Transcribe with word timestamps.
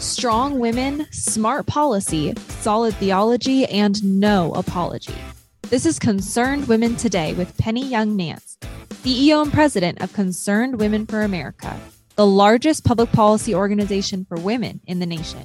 Strong 0.00 0.58
women, 0.58 1.06
smart 1.10 1.66
policy, 1.66 2.32
solid 2.48 2.94
theology, 2.94 3.66
and 3.66 4.02
no 4.02 4.50
apology. 4.52 5.14
This 5.68 5.84
is 5.84 5.98
Concerned 5.98 6.68
Women 6.68 6.96
Today 6.96 7.34
with 7.34 7.54
Penny 7.58 7.86
Young 7.86 8.16
Nance, 8.16 8.56
CEO 9.02 9.42
and 9.42 9.52
president 9.52 10.00
of 10.00 10.10
Concerned 10.14 10.80
Women 10.80 11.04
for 11.04 11.20
America, 11.20 11.78
the 12.16 12.26
largest 12.26 12.82
public 12.82 13.12
policy 13.12 13.54
organization 13.54 14.24
for 14.24 14.38
women 14.38 14.80
in 14.86 15.00
the 15.00 15.06
nation. 15.06 15.42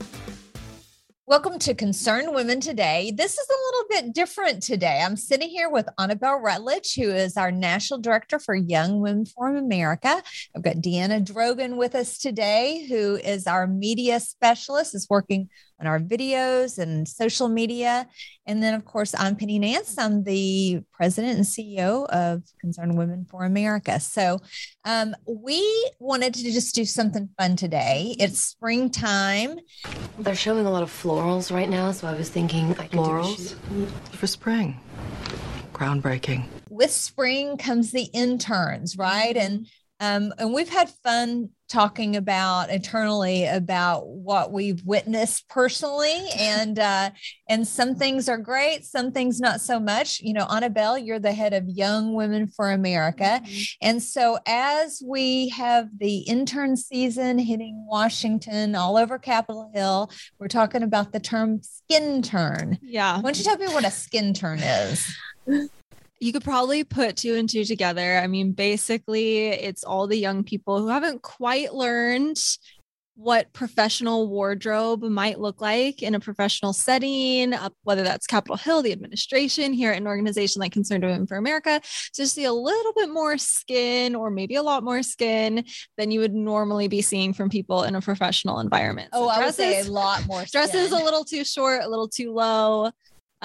Welcome 1.28 1.58
to 1.58 1.74
Concerned 1.74 2.36
Women 2.36 2.60
Today. 2.60 3.12
This 3.18 3.40
is 3.40 3.48
a 3.50 3.66
little 3.66 3.86
bit 3.90 4.14
different 4.14 4.62
today. 4.62 5.02
I'm 5.04 5.18
sitting 5.18 5.50
here 5.50 5.72
with 5.72 5.90
Annabelle 5.98 6.40
Rutledge, 6.40 6.94
who 6.94 7.10
is 7.10 7.36
our 7.36 7.52
National 7.52 8.00
Director 8.00 8.38
for 8.38 8.54
Young 8.54 9.02
Women 9.02 9.26
for 9.26 9.48
America. 9.48 10.22
I've 10.56 10.62
got 10.62 10.76
Deanna 10.76 11.26
Drogan 11.26 11.78
with 11.78 11.96
us 11.96 12.20
today, 12.20 12.86
who 12.88 13.16
is 13.16 13.48
our 13.48 13.66
media 13.66 14.20
specialist, 14.20 14.94
is 14.94 15.08
working 15.10 15.50
on 15.80 15.88
our 15.88 16.00
videos 16.00 16.78
and 16.78 17.08
social 17.08 17.50
media. 17.50 18.08
And 18.46 18.62
then, 18.62 18.74
of 18.74 18.86
course, 18.86 19.14
I'm 19.18 19.36
Penny 19.36 19.60
Nance. 19.60 19.98
I'm 19.98 20.24
the 20.24 20.82
president 20.94 21.38
and 21.38 21.46
CEO 21.46 22.06
of 22.08 22.44
Concerned 22.62 22.98
Women 22.98 23.26
for 23.30 23.44
America. 23.44 24.00
So 24.00 24.40
um, 24.86 25.16
we 25.28 25.92
wanted 26.00 26.34
to 26.36 26.44
just 26.44 26.76
do 26.76 26.86
something 26.86 27.30
fun 27.38 27.56
today. 27.56 28.16
It's 28.20 28.42
springtime. 28.42 29.60
They're 30.20 30.36
showing 30.36 30.66
a 30.66 30.72
lot 30.72 30.84
of 30.84 30.90
florals 30.90 31.54
right 31.54 31.70
now, 31.70 31.92
so 31.92 32.08
I 32.08 32.14
was 32.14 32.30
thinking 32.30 32.72
I 32.72 32.88
could 32.88 32.92
florals 32.92 33.56
for 34.12 34.28
spring. 34.28 34.80
Groundbreaking. 35.74 36.46
With 36.70 36.92
spring 36.92 37.58
comes 37.58 37.92
the 37.92 38.10
interns, 38.14 38.98
right? 38.98 39.36
And 39.36 39.68
um, 40.00 40.34
and 40.38 40.54
we've 40.54 40.70
had 40.70 40.90
fun 40.90 41.50
talking 41.68 42.16
about 42.16 42.70
internally 42.70 43.46
about 43.46 44.08
what 44.08 44.52
we've 44.52 44.84
witnessed 44.86 45.48
personally. 45.50 46.28
And 46.38 46.78
uh, 46.80 47.12
and 47.50 47.68
some 47.68 47.96
things 47.96 48.28
are 48.30 48.38
great 48.38 48.86
some 48.86 49.12
things 49.12 49.40
not 49.40 49.62
so 49.62 49.80
much. 49.80 50.20
You 50.22 50.34
know 50.34 50.46
annabelle 50.50 50.98
you're 50.98 51.20
the 51.20 51.34
head 51.34 51.54
of 51.54 51.68
young 51.68 52.14
women 52.14 52.48
for 52.48 52.72
america. 52.72 53.42
Mm-hmm. 53.44 53.88
and 53.88 54.04
so 54.04 54.38
as 54.48 55.02
we 55.06 55.50
have 55.50 55.90
the 55.98 56.20
intern 56.20 56.78
season 56.78 57.38
hitting 57.38 57.86
washington 57.88 58.76
all 58.76 58.98
over 58.98 59.18
capitol 59.18 59.72
hill 59.74 60.12
we're 60.40 60.48
talking 60.48 60.84
about 60.84 61.12
the 61.12 61.20
term 61.20 61.60
skintern. 61.60 62.78
Yeah. 62.82 63.16
Why 63.18 63.22
don't 63.22 63.38
you 63.38 63.44
tell 63.44 63.58
me 63.58 63.68
what 63.68 63.84
a 63.84 63.88
skintern 63.88 64.62
is 64.92 65.70
you 66.26 66.34
could 66.34 66.44
probably 66.44 66.84
put 66.84 67.18
two 67.18 67.36
and 67.36 67.48
two 67.48 67.64
together. 67.64 68.18
I 68.18 68.26
mean, 68.26 68.54
basically, 68.54 69.50
it's 69.50 69.84
all 69.84 70.08
the 70.08 70.18
young 70.18 70.44
people 70.44 70.80
who 70.80 70.88
haven't 70.88 71.22
quite 71.22 71.72
learned 71.72 72.40
what 73.18 73.54
professional 73.54 74.28
wardrobe 74.28 75.04
might 75.04 75.40
look 75.40 75.62
like 75.62 76.02
in 76.02 76.16
a 76.16 76.20
professional 76.20 76.74
setting, 76.74 77.54
whether 77.84 78.02
that's 78.02 78.26
Capitol 78.26 78.58
Hill, 78.58 78.82
the 78.82 78.92
administration 78.92 79.72
here 79.72 79.92
at 79.92 79.98
an 79.98 80.08
organization 80.08 80.60
like 80.60 80.74
Concerned 80.74 81.04
Women 81.04 81.28
for 81.28 81.38
America, 81.38 81.80
to 82.16 82.28
see 82.28 82.44
a 82.44 82.52
little 82.52 82.92
bit 82.94 83.10
more 83.10 83.38
skin 83.38 84.16
or 84.16 84.32
maybe 84.32 84.56
a 84.56 84.64
lot 84.64 84.84
more 84.84 85.04
skin 85.04 85.64
than 85.96 86.10
you 86.10 86.20
would 86.22 86.34
normally 86.34 86.88
be 86.88 87.04
seeing 87.04 87.34
from 87.34 87.50
people 87.50 87.84
in 87.84 87.94
a 87.94 88.02
professional 88.02 88.60
environment. 88.60 89.12
So 89.14 89.30
oh, 89.30 89.38
dresses, 89.38 89.60
I 89.60 89.66
would 89.68 89.76
say 89.76 89.88
a 89.88 89.92
lot 89.92 90.26
more. 90.26 90.46
Skin. 90.46 90.62
Dresses 90.64 90.92
a 90.92 90.98
little 90.98 91.24
too 91.24 91.46
short, 91.46 91.84
a 91.84 91.88
little 91.88 92.10
too 92.10 92.34
low 92.34 92.92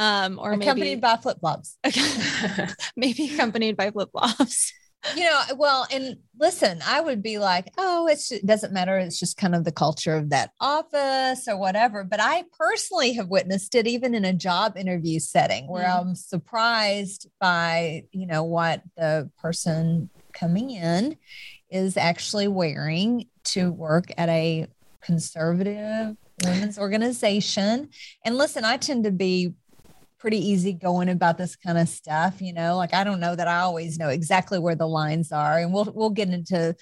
um, 0.01 0.39
or 0.39 0.53
accompanied 0.53 0.81
maybe, 0.81 1.01
by 1.01 1.17
flip 1.17 1.39
flops. 1.41 1.77
maybe 2.97 3.35
accompanied 3.35 3.77
by 3.77 3.91
flip 3.91 4.09
flops. 4.13 4.73
You 5.15 5.25
know, 5.25 5.41
well, 5.57 5.87
and 5.93 6.17
listen, 6.39 6.81
I 6.87 7.03
would 7.03 7.23
be 7.23 7.39
like, 7.39 7.71
oh, 7.77 8.07
it 8.07 8.23
doesn't 8.47 8.73
matter. 8.73 8.99
It's 8.99 9.19
just 9.19 9.37
kind 9.37 9.55
of 9.55 9.65
the 9.65 9.73
culture 9.73 10.15
of 10.15 10.31
that 10.31 10.53
office 10.59 11.49
or 11.49 11.59
whatever. 11.59 12.03
But 12.03 12.21
I 12.23 12.45
personally 12.59 13.13
have 13.15 13.29
witnessed 13.29 13.75
it 13.75 13.87
even 13.87 14.15
in 14.15 14.25
a 14.25 14.33
job 14.33 14.79
interview 14.79 15.19
setting 15.19 15.69
where 15.69 15.87
mm. 15.87 16.01
I'm 16.01 16.15
surprised 16.15 17.29
by, 17.39 18.05
you 18.11 18.27
know, 18.27 18.45
what 18.45 18.83
the 18.97 19.31
person 19.39 20.09
coming 20.33 20.71
in 20.71 21.17
is 21.71 21.99
actually 21.99 22.49
wearing 22.49 23.27
to 23.45 23.71
work 23.71 24.07
at 24.17 24.31
a 24.31 24.67
conservative 25.03 26.17
women's 26.45 26.79
organization. 26.79 27.91
And 28.25 28.37
listen, 28.37 28.65
I 28.65 28.77
tend 28.77 29.05
to 29.05 29.11
be 29.11 29.55
pretty 30.21 30.39
easy 30.39 30.73
going 30.73 31.09
about 31.09 31.39
this 31.39 31.57
kind 31.57 31.79
of 31.79 31.89
stuff 31.89 32.41
you 32.41 32.53
know? 32.53 32.77
Like 32.77 32.95
i 32.95 33.03
don't 33.03 33.21
know 33.21 33.35
that 33.35 33.49
i 33.49 33.61
always 33.61 33.99
know 33.99 34.09
exactly 34.09 34.59
where 34.59 34.77
the 34.77 34.87
lines 34.87 35.33
are 35.33 35.59
and 35.59 35.73
we'll 35.73 35.91
we'll 35.95 36.11
get 36.11 36.29
into 36.29 36.77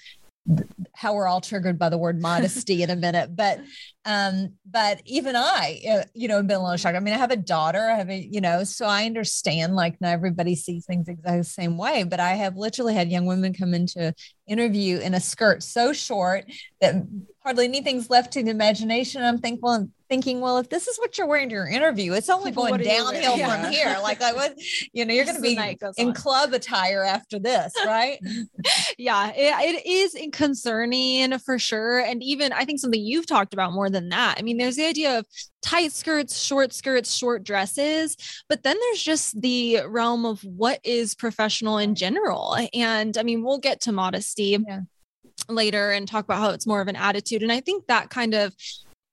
how 0.93 1.13
we're 1.13 1.27
all 1.27 1.41
triggered 1.41 1.77
by 1.79 1.89
the 1.89 1.97
word 1.97 2.21
modesty 2.21 2.83
in 2.83 2.89
a 2.89 2.95
minute 2.95 3.35
but 3.35 3.59
um 4.09 4.53
but 4.69 5.01
even 5.05 5.35
i 5.35 5.79
uh, 5.89 6.03
you 6.15 6.27
know 6.27 6.37
have 6.37 6.47
been 6.47 6.57
a 6.57 6.63
little 6.63 6.77
shocked 6.77 6.95
i 6.95 6.99
mean 6.99 7.13
i 7.13 7.17
have 7.17 7.29
a 7.29 7.35
daughter 7.35 7.89
i 7.89 7.95
have 7.95 8.09
a 8.09 8.17
you 8.17 8.41
know 8.41 8.63
so 8.63 8.85
i 8.85 9.05
understand 9.05 9.75
like 9.75 10.01
not 10.01 10.09
everybody 10.09 10.55
sees 10.55 10.85
things 10.85 11.07
exactly 11.07 11.37
the 11.37 11.43
same 11.43 11.77
way 11.77 12.03
but 12.03 12.19
i 12.19 12.31
have 12.31 12.57
literally 12.57 12.95
had 12.95 13.11
young 13.11 13.27
women 13.27 13.53
come 13.53 13.73
into 13.73 14.13
interview 14.47 14.97
in 14.97 15.13
a 15.13 15.19
skirt 15.19 15.61
so 15.61 15.93
short 15.93 16.45
that 16.81 16.95
hardly 17.43 17.65
anything's 17.65 18.09
left 18.09 18.33
to 18.33 18.41
the 18.41 18.49
imagination 18.49 19.23
i'm 19.23 19.37
thankful 19.37 19.69
and 19.69 19.91
thinking, 20.09 20.41
well, 20.41 20.57
if 20.57 20.69
this 20.69 20.87
is 20.87 20.97
what 20.97 21.17
you're 21.17 21.27
wearing 21.27 21.49
to 21.49 21.55
your 21.55 21.67
interview, 21.67 22.13
it's 22.13 22.29
only 22.29 22.51
going 22.51 22.81
downhill 22.81 23.37
yeah. 23.37 23.61
from 23.61 23.71
here. 23.71 23.95
Like, 24.09 24.21
I 24.23 24.33
was, 24.33 24.51
you 24.91 25.05
know, 25.05 25.13
you're 25.13 25.25
going 25.25 25.35
to 25.35 25.41
be 25.41 25.59
in 25.97 26.07
on. 26.07 26.13
club 26.13 26.53
attire 26.53 27.03
after 27.03 27.37
this, 27.37 27.71
right? 27.85 28.17
yeah, 28.97 29.31
it, 29.35 29.75
it 29.75 29.85
is 29.85 30.17
concerning 30.31 31.37
for 31.39 31.59
sure. 31.59 31.99
And 31.99 32.23
even 32.23 32.51
I 32.53 32.65
think 32.65 32.79
something 32.79 32.99
you've 32.99 33.27
talked 33.27 33.53
about 33.53 33.73
more 33.73 33.89
than 33.89 33.98
that. 34.07 34.35
I 34.39 34.41
mean, 34.41 34.57
there's 34.57 34.77
the 34.77 34.85
idea 34.85 35.19
of 35.19 35.25
tight 35.61 35.91
skirts, 35.91 36.39
short 36.39 36.71
skirts, 36.71 37.13
short 37.13 37.43
dresses, 37.43 38.15
but 38.47 38.63
then 38.63 38.77
there's 38.79 39.03
just 39.03 39.41
the 39.41 39.81
realm 39.85 40.25
of 40.25 40.41
what 40.43 40.79
is 40.85 41.13
professional 41.13 41.77
in 41.77 41.95
general. 41.95 42.55
And 42.73 43.17
I 43.17 43.23
mean, 43.23 43.43
we'll 43.43 43.59
get 43.59 43.81
to 43.81 43.91
modesty. 43.91 44.57
Yeah 44.65 44.81
later 45.47 45.91
and 45.91 46.07
talk 46.07 46.25
about 46.25 46.39
how 46.39 46.49
it's 46.49 46.67
more 46.67 46.81
of 46.81 46.87
an 46.87 46.95
attitude. 46.95 47.41
And 47.41 47.51
I 47.51 47.59
think 47.59 47.87
that 47.87 48.09
kind 48.09 48.33
of 48.33 48.53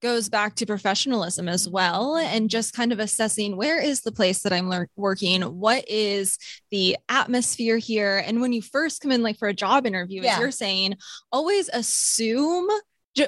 goes 0.02 0.28
back 0.28 0.54
to 0.56 0.66
professionalism 0.66 1.48
as 1.48 1.68
well 1.68 2.16
and 2.16 2.50
just 2.50 2.74
kind 2.74 2.92
of 2.92 2.98
assessing 2.98 3.56
where 3.56 3.80
is 3.80 4.02
the 4.02 4.12
place 4.12 4.42
that 4.42 4.52
I'm 4.52 4.68
le- 4.68 4.86
working 4.94 5.42
what 5.42 5.88
is 5.88 6.38
the 6.70 6.98
atmosphere 7.08 7.78
here 7.78 8.22
and 8.24 8.40
when 8.40 8.52
you 8.52 8.60
first 8.60 9.00
come 9.00 9.10
in 9.10 9.22
like 9.22 9.38
for 9.38 9.48
a 9.48 9.54
job 9.54 9.86
interview 9.86 10.22
yeah. 10.22 10.34
as 10.34 10.38
you're 10.38 10.50
saying 10.50 10.96
always 11.32 11.70
assume 11.72 12.68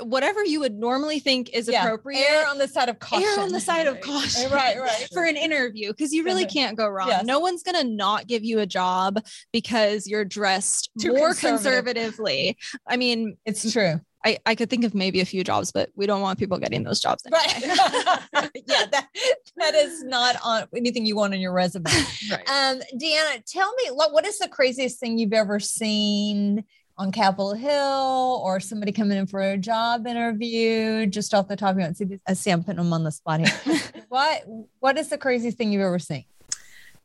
whatever 0.03 0.45
you 0.45 0.61
would 0.61 0.75
normally 0.75 1.19
think 1.19 1.51
is 1.53 1.69
yeah. 1.69 1.85
appropriate. 1.85 2.25
Err 2.29 2.47
on 2.49 2.59
the 2.59 2.69
side 2.69 2.89
of 2.89 2.99
caution. 2.99 3.29
Err 3.29 3.41
on 3.41 3.53
the 3.53 3.61
side 3.61 3.87
of 3.87 4.01
caution. 4.01 4.51
right, 4.51 4.79
right. 4.79 5.09
For 5.13 5.25
an 5.25 5.37
interview, 5.37 5.89
because 5.89 6.13
you 6.13 6.25
really 6.25 6.47
can't 6.47 6.77
go 6.77 6.89
wrong. 6.89 7.09
Yes. 7.09 7.25
No 7.25 7.41
one's 7.41 7.63
going 7.63 7.81
to 7.81 7.85
not 7.85 8.27
give 8.27 8.45
you 8.45 8.59
a 8.61 8.67
job 8.67 9.19
because 9.53 10.07
you're 10.07 10.25
dressed 10.25 10.91
Too 11.01 11.15
more 11.15 11.35
conservatively. 11.35 12.59
I 12.87 12.97
mean, 12.97 13.37
it's 13.45 13.73
true. 13.73 14.01
I, 14.25 14.39
I 14.45 14.55
could 14.57 14.69
think 14.69 14.85
of 14.85 14.95
maybe 14.95 15.21
a 15.21 15.25
few 15.25 15.45
jobs, 15.45 15.71
but 15.71 15.91
we 15.95 16.07
don't 16.07 16.21
want 16.21 16.39
people 16.39 16.59
getting 16.59 16.83
those 16.83 17.01
jobs. 17.01 17.25
Anyway. 17.25 17.41
Right. 18.35 18.51
yeah, 18.67 18.85
that, 18.91 19.09
that 19.57 19.75
is 19.75 20.03
not 20.03 20.37
on 20.45 20.65
anything 20.77 21.07
you 21.07 21.17
want 21.17 21.35
on 21.35 21.41
your 21.41 21.53
resume. 21.53 21.85
right. 22.31 22.49
Um, 22.51 22.81
Deanna, 23.01 23.45
tell 23.47 23.73
me 23.75 23.89
what, 23.93 24.13
what 24.13 24.27
is 24.27 24.39
the 24.39 24.49
craziest 24.49 24.99
thing 24.99 25.19
you've 25.19 25.33
ever 25.33 25.61
seen 25.61 26.65
on 26.99 27.13
Capitol 27.13 27.55
Hill 27.55 28.43
or 28.45 28.61
somebody 28.61 28.93
coming 28.93 29.17
in 29.17 29.27
for 29.27 29.41
a 29.41 29.57
job 29.57 30.07
interview 30.07 31.07
just 31.07 31.33
off 31.33 31.49
the 31.49 31.57
top 31.57 31.71
of 31.71 31.77
your 31.77 31.87
head? 31.87 31.97
See, 31.97 32.19
I 32.27 32.33
see 32.35 32.51
I'm 32.51 32.63
putting 32.63 32.83
them 32.83 32.93
on 32.93 33.05
the 33.05 33.13
spot 33.13 33.41
here. 33.41 33.81
what 34.09 34.45
what 34.81 34.99
is 34.99 35.09
the 35.09 35.19
craziest 35.19 35.57
thing 35.57 35.73
you've 35.73 35.83
ever 35.83 35.99
seen? 35.99 36.25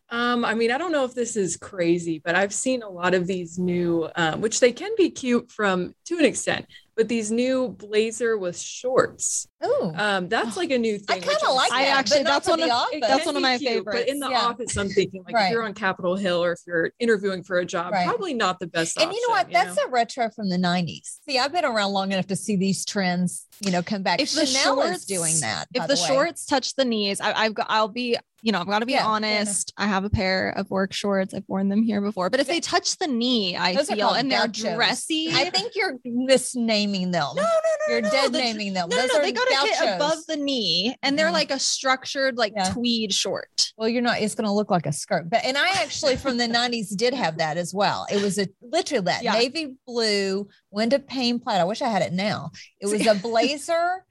Um, 0.10 0.46
I 0.46 0.54
mean, 0.54 0.72
I 0.72 0.78
don't 0.78 0.92
know 0.92 1.06
if 1.06 1.16
this 1.16 1.36
is 1.36 1.58
crazy, 1.58 2.22
but 2.24 2.36
I've 2.36 2.54
seen 2.54 2.84
a 2.84 2.90
lot 2.90 3.16
of 3.16 3.26
these 3.26 3.58
new, 3.58 4.08
um, 4.16 4.42
which 4.42 4.60
they 4.60 4.72
can 4.72 4.92
be 4.96 5.10
cute 5.10 5.52
from 5.52 5.96
to 6.06 6.20
an 6.20 6.26
extent, 6.26 6.68
but 6.96 7.08
these 7.08 7.32
new 7.32 7.70
blazer 7.70 8.38
with 8.38 8.58
shorts. 8.58 9.48
Oh, 9.62 9.94
um, 9.96 10.28
that's 10.28 10.58
like 10.58 10.72
a 10.72 10.78
new 10.78 10.98
thing. 10.98 11.24
I 11.24 11.26
kind 11.26 11.38
of 11.48 11.56
like. 11.56 11.72
I 11.72 11.86
actually 11.86 12.24
that's 12.24 12.48
one 12.48 12.62
of 12.62 12.70
that's 13.02 13.26
one 13.26 13.36
of 13.36 13.42
my 13.42 13.58
cute, 13.58 13.72
favorites. 13.72 14.00
But 14.02 14.10
in 14.10 14.20
the 14.20 14.30
yeah. 14.30 14.42
office, 14.42 14.78
I'm 14.78 14.90
thinking 14.90 15.24
like 15.24 15.36
right. 15.36 15.46
if 15.46 15.52
you're 15.52 15.64
on 15.64 15.74
Capitol 15.74 16.16
Hill 16.16 16.44
or 16.44 16.52
if 16.52 16.60
you're 16.68 16.92
interviewing 17.00 17.44
for 17.44 17.60
a 17.60 17.66
job, 17.66 17.94
right. 17.94 18.06
probably 18.06 18.34
not 18.34 18.60
the 18.60 18.68
best. 18.68 18.98
And 18.98 19.08
option, 19.08 19.16
you 19.16 19.28
know 19.28 19.34
what? 19.34 19.48
You 19.48 19.54
that's 19.54 19.78
know? 19.78 19.84
a 19.84 19.90
retro 19.90 20.30
from 20.30 20.50
the 20.50 20.58
'90s. 20.58 21.20
See, 21.28 21.40
I've 21.40 21.52
been 21.52 21.66
around 21.66 21.94
long 21.94 22.12
enough 22.12 22.28
to 22.28 22.36
see 22.36 22.56
these 22.56 22.86
trends, 22.86 23.48
you 23.62 23.72
know, 23.72 23.82
come 23.82 24.04
back. 24.04 24.22
If 24.22 24.30
Chanel 24.30 24.76
the 24.76 24.82
shorts, 24.84 24.98
is 25.00 25.06
doing 25.06 25.40
that. 25.42 25.68
If 25.74 25.84
the, 25.84 25.88
the 25.90 25.96
shorts 25.96 26.46
touch 26.46 26.76
the 26.76 26.86
knees, 26.86 27.20
I, 27.22 27.44
have 27.44 27.54
got. 27.54 27.68
I'll 27.70 27.88
be 27.88 28.18
you 28.44 28.52
know, 28.52 28.60
I've 28.60 28.68
got 28.68 28.80
to 28.80 28.86
be 28.86 28.92
yeah, 28.92 29.06
honest. 29.06 29.74
I 29.78 29.88
have 29.88 30.04
a 30.04 30.10
pair 30.10 30.50
of 30.50 30.70
work 30.70 30.92
shorts. 30.92 31.34
I've 31.34 31.46
worn 31.48 31.70
them 31.70 31.82
here 31.82 32.02
before, 32.02 32.30
but 32.30 32.42
if 32.42 32.48
they 32.48 32.60
touch 32.60 32.98
the 32.98 33.08
knee, 33.08 33.56
I 33.56 33.74
Those 33.74 33.90
feel 33.90 34.10
and 34.10 34.30
they're 34.30 34.50
dressy. 34.50 35.30
I 35.32 35.50
think 35.50 35.72
you're 35.76 35.98
misnaming 36.06 37.14
them. 37.14 37.30
No, 37.36 37.42
no, 37.42 37.44
no. 37.44 37.94
You're 37.94 38.02
no, 38.02 38.10
dead 38.10 38.34
naming 38.34 38.74
them. 38.74 38.90
No, 38.90 38.98
Those 38.98 39.14
no, 39.14 39.22
they 39.22 39.32
got 39.32 39.48
to 39.48 39.56
hit 39.56 39.96
above 39.96 40.26
the 40.28 40.36
knee, 40.36 40.94
and 41.02 41.18
they're 41.18 41.28
mm-hmm. 41.28 41.36
like 41.36 41.52
a 41.52 41.60
structured, 41.60 42.38
like 42.38 42.52
yeah. 42.54 42.70
tweed 42.74 43.14
short. 43.14 43.72
Well, 43.78 43.88
you're 43.88 44.02
not. 44.02 44.20
It's 44.20 44.36
going 44.36 44.48
to 44.48 44.54
look 44.54 44.70
like 44.70 44.86
a 44.86 44.92
skirt. 44.92 45.30
But 45.30 45.46
and 45.46 45.58
I 45.58 45.70
actually 45.82 46.18
from 46.18 46.36
the 46.36 46.48
'90s 46.48 46.94
did 46.98 47.14
have 47.14 47.38
that 47.38 47.56
as 47.56 47.74
well. 47.74 48.06
It 48.12 48.22
was 48.22 48.38
a 48.38 48.50
literally 48.62 49.06
that 49.06 49.24
yeah. 49.24 49.34
navy 49.34 49.76
blue 49.88 50.50
window 50.70 51.00
pane 51.00 51.40
plaid. 51.40 51.62
I 51.62 51.64
wish 51.64 51.82
I 51.82 51.88
had 51.88 52.02
it 52.02 52.12
now. 52.12 52.52
It 52.82 52.88
was 52.88 53.08
a 53.08 53.16
blazer 53.22 54.04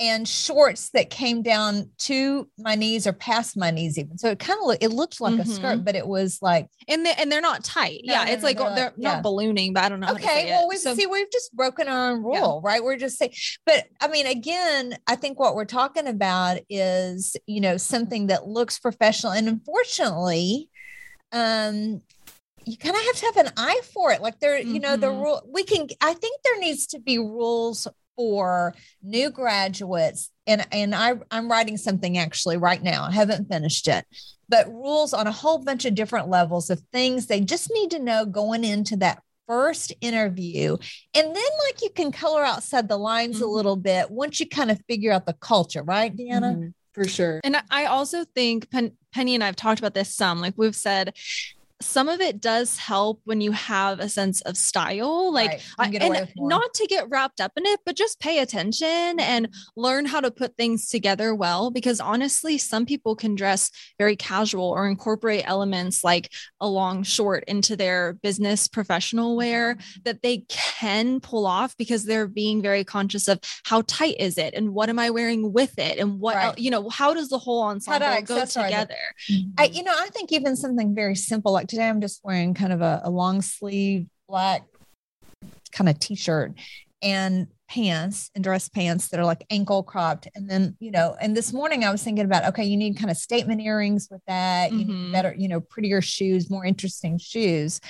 and 0.00 0.26
shorts 0.26 0.90
that 0.90 1.08
came 1.08 1.40
down 1.40 1.88
to 1.98 2.48
my 2.58 2.74
knees 2.74 3.06
or 3.06 3.12
past 3.12 3.56
my 3.56 3.70
knees 3.70 3.96
even. 3.96 4.18
So 4.18 4.30
it 4.30 4.40
kind 4.40 4.58
of 4.64 4.76
it 4.80 4.88
looked 4.90 5.20
like 5.20 5.38
a 5.38 5.44
skirt, 5.46 5.84
but 5.84 5.94
it 5.94 6.06
was 6.06 6.40
like 6.42 6.66
and 6.88 7.06
they 7.06 7.12
and 7.16 7.30
they're 7.30 7.40
not 7.40 7.62
tight. 7.62 8.00
No, 8.04 8.12
yeah, 8.14 8.24
no, 8.24 8.32
it's 8.32 8.42
no, 8.42 8.48
like 8.48 8.58
they're 8.58 8.74
they're, 8.74 8.84
like- 8.86 8.98
not 8.98 9.14
yeah. 9.16 9.20
ballooning, 9.20 9.72
but 9.72 9.84
I 9.84 9.88
don't 9.88 10.00
know. 10.00 10.08
how 10.08 10.14
to 10.14 10.18
okay 10.18 10.46
well 10.50 10.68
we 10.68 10.76
So- 10.78 10.94
see 10.96 11.06
we've 11.06 11.30
just 11.30 11.54
broken 11.54 11.86
our 11.86 12.10
own 12.10 12.24
Yeah. 12.32 12.40
rule 12.40 12.60
right 12.64 12.82
we're 12.82 12.96
just 12.96 13.18
saying 13.18 13.32
but 13.66 13.84
i 14.00 14.08
mean 14.08 14.26
again 14.26 14.96
i 15.06 15.14
think 15.14 15.38
what 15.38 15.54
we're 15.54 15.64
talking 15.64 16.06
about 16.08 16.58
is 16.68 17.36
you 17.46 17.60
know 17.60 17.76
something 17.76 18.26
that 18.26 18.46
looks 18.48 18.78
professional 18.80 19.32
and 19.32 19.46
unfortunately 19.48 20.68
um 21.32 22.00
you 22.64 22.76
kind 22.78 22.96
of 22.96 23.02
have 23.02 23.16
to 23.16 23.26
have 23.26 23.36
an 23.46 23.52
eye 23.56 23.80
for 23.92 24.10
it 24.12 24.22
like 24.22 24.40
there 24.40 24.58
you 24.58 24.80
know 24.80 24.96
the 24.96 25.06
Mhm. 25.08 25.22
rule 25.22 25.42
we 25.52 25.62
can 25.64 25.86
i 26.00 26.14
think 26.14 26.40
there 26.42 26.58
needs 26.58 26.86
to 26.88 26.98
be 26.98 27.18
rules 27.18 27.86
for 28.16 28.74
new 29.02 29.30
graduates 29.30 30.30
and 30.46 30.66
and 30.72 30.94
I 30.94 31.14
I'm 31.30 31.50
writing 31.50 31.76
something 31.76 32.18
actually 32.18 32.56
right 32.56 32.82
now. 32.82 33.04
I 33.04 33.12
haven't 33.12 33.48
finished 33.48 33.88
it. 33.88 34.04
But 34.48 34.68
rules 34.68 35.14
on 35.14 35.26
a 35.26 35.32
whole 35.32 35.58
bunch 35.58 35.84
of 35.84 35.94
different 35.94 36.28
levels 36.28 36.68
of 36.70 36.82
things 36.92 37.26
they 37.26 37.40
just 37.40 37.70
need 37.72 37.90
to 37.92 37.98
know 37.98 38.26
going 38.26 38.62
into 38.64 38.96
that 38.98 39.22
first 39.46 39.92
interview. 40.00 40.76
And 41.14 41.26
then 41.26 41.34
like 41.66 41.82
you 41.82 41.90
can 41.94 42.12
color 42.12 42.44
outside 42.44 42.88
the 42.88 42.96
lines 42.98 43.40
a 43.40 43.44
Mhm. 43.44 43.52
little 43.54 43.76
bit 43.76 44.10
once 44.10 44.40
you 44.40 44.48
kind 44.48 44.70
of 44.70 44.80
figure 44.88 45.12
out 45.12 45.26
the 45.26 45.34
culture, 45.34 45.82
right, 45.82 46.14
Deanna? 46.14 46.56
Mhm, 46.56 46.74
for 46.92 47.06
sure. 47.06 47.40
And 47.44 47.56
I- 47.56 47.62
I 47.70 47.84
also 47.86 48.24
think 48.34 48.70
Pen- 48.70 48.96
Penny 49.12 49.34
and 49.34 49.42
I 49.42 49.46
have 49.46 49.56
talked 49.56 49.78
about 49.80 49.94
this 49.94 50.14
some. 50.14 50.40
Like 50.40 50.54
we've 50.56 50.76
said, 50.76 51.14
some 51.80 52.08
of 52.08 52.20
it 52.20 52.40
does 52.40 52.78
help 52.78 53.20
when 53.24 53.40
you 53.40 53.52
have 53.52 53.98
a 54.00 54.08
sense 54.08 54.40
of 54.42 54.56
style. 54.56 55.32
Like 55.32 55.50
Right. 55.50 55.60
You 55.60 55.74
can 55.76 55.86
I- 55.86 55.90
get 55.90 56.02
and 56.02 56.10
away 56.10 56.20
with 56.22 56.32
more. 56.36 56.48
not 56.48 56.74
to 56.74 56.86
get 56.86 57.08
wrapped 57.10 57.40
up 57.40 57.52
in 57.56 57.66
it, 57.66 57.80
but 57.84 57.96
just 57.96 58.20
pay 58.20 58.38
attention 58.38 59.18
and 59.20 59.48
mm-hmm. 59.48 59.80
learn 59.80 60.06
how 60.06 60.20
to 60.20 60.30
put 60.30 60.56
things 60.56 60.88
together 60.88 61.34
well. 61.34 61.70
Because 61.70 62.00
honestly, 62.00 62.58
some 62.58 62.86
people 62.86 63.16
can 63.16 63.34
dress 63.34 63.70
very 63.98 64.16
casual 64.16 64.70
or 64.70 64.86
incorporate 64.88 65.44
elements 65.46 66.04
like 66.04 66.30
a 66.60 66.68
long 66.68 67.02
short 67.02 67.44
into 67.48 67.76
their 67.76 68.14
business 68.22 68.68
professional 68.68 69.36
wear 69.36 69.74
mm-hmm. 69.74 70.00
that 70.04 70.22
they 70.22 70.44
can 70.48 71.20
pull 71.20 71.46
off 71.46 71.76
because 71.76 72.04
they're 72.04 72.28
being 72.28 72.62
very 72.62 72.84
conscious 72.84 73.28
of 73.28 73.40
how 73.64 73.82
tight 73.86 74.16
is 74.18 74.38
it 74.38 74.54
and 74.54 74.70
what 74.74 74.88
am 74.88 74.98
I 74.98 75.10
wearing 75.10 75.52
with 75.52 75.78
it 75.78 75.98
and 75.98 76.20
what 76.20 76.36
Right. 76.36 76.46
el- 76.46 76.54
you 76.58 76.70
know 76.70 76.88
how 76.88 77.14
does 77.14 77.28
the 77.28 77.38
whole 77.38 77.62
ensemble 77.62 78.22
go 78.22 78.38
it? 78.38 78.48
together. 78.48 78.94
I, 79.28 79.32
mm-hmm. 79.32 79.74
you 79.74 79.82
know, 79.82 79.92
I 79.94 80.08
think 80.08 80.32
even 80.32 80.56
something 80.56 80.94
very 80.94 81.16
simple 81.16 81.52
like 81.52 81.63
today, 81.68 81.88
I'm 81.88 82.00
just 82.00 82.20
wearing 82.24 82.54
kind 82.54 82.72
of 82.72 82.80
a, 82.80 83.02
a 83.04 83.10
long 83.10 83.42
sleeve 83.42 84.06
black 84.28 84.62
kind 85.72 85.88
of 85.88 85.98
t-shirt 85.98 86.52
and 87.02 87.48
pants 87.68 88.30
and 88.34 88.44
dress 88.44 88.68
pants 88.68 89.08
that 89.08 89.18
are 89.18 89.24
like 89.24 89.44
ankle 89.50 89.82
cropped. 89.82 90.28
And 90.34 90.48
then, 90.48 90.76
you 90.80 90.90
know, 90.90 91.16
and 91.20 91.36
this 91.36 91.52
morning 91.52 91.84
I 91.84 91.90
was 91.90 92.02
thinking 92.02 92.24
about, 92.24 92.44
okay, 92.48 92.64
you 92.64 92.76
need 92.76 92.96
kind 92.96 93.10
of 93.10 93.16
statement 93.16 93.60
earrings 93.60 94.08
with 94.10 94.20
that, 94.26 94.72
you 94.72 94.84
need 94.84 94.88
Mhm. 94.88 95.12
better, 95.12 95.34
you 95.36 95.48
know, 95.48 95.60
prettier 95.60 96.00
shoes, 96.00 96.50
more 96.50 96.64
interesting 96.64 97.18
shoes. 97.18 97.80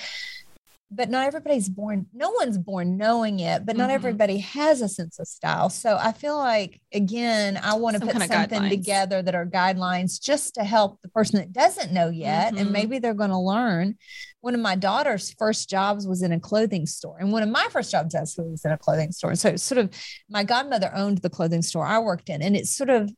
But 0.95 1.09
not 1.09 1.27
everybody's 1.27 1.67
born, 1.67 2.05
no 2.13 2.31
one's 2.31 2.57
born 2.57 2.95
knowing 2.95 3.41
it, 3.41 3.65
but 3.65 3.75
not 3.75 3.89
Mhm. 3.89 3.93
everybody 3.95 4.37
has 4.37 4.79
a 4.79 4.87
sense 4.87 5.19
of 5.19 5.27
style. 5.27 5.69
So 5.69 5.97
I 5.99 6.13
feel 6.13 6.37
like, 6.37 6.79
again, 6.93 7.59
I 7.61 7.73
want 7.73 7.95
to 7.95 7.99
Some 7.99 8.07
put 8.07 8.27
something 8.31 8.69
together 8.69 9.21
that 9.21 9.35
are 9.35 9.45
guidelines 9.45 10.21
just 10.21 10.55
to 10.55 10.63
help 10.63 11.01
the 11.01 11.09
person 11.09 11.39
that 11.39 11.51
doesn't 11.51 11.91
know 11.91 12.07
yet. 12.09 12.53
And 12.55 12.69
Mhm. 12.69 12.71
maybe 12.71 12.99
they're 12.99 13.13
going 13.13 13.29
to 13.31 13.37
learn. 13.37 13.95
One 14.39 14.55
of 14.55 14.61
my 14.61 14.75
daughter's 14.75 15.31
first 15.31 15.69
jobs 15.69 16.07
was 16.07 16.21
in 16.21 16.31
a 16.31 16.39
clothing 16.39 16.85
store. 16.85 17.17
And 17.19 17.31
one 17.33 17.43
of 17.43 17.49
my 17.49 17.67
first 17.71 17.91
jobs 17.91 18.15
actually 18.15 18.51
was 18.51 18.63
in 18.63 18.71
a 18.71 18.77
clothing 18.77 19.11
store. 19.11 19.35
So 19.35 19.49
it's 19.49 19.63
sort 19.63 19.79
of 19.79 19.89
my 20.29 20.43
godmother 20.45 20.91
owned 20.95 21.17
the 21.17 21.29
clothing 21.29 21.61
store 21.63 21.85
I 21.85 21.99
worked 21.99 22.29
in. 22.29 22.41
And 22.41 22.55
it's 22.55 22.73
sort 22.73 22.89
of 22.89 23.11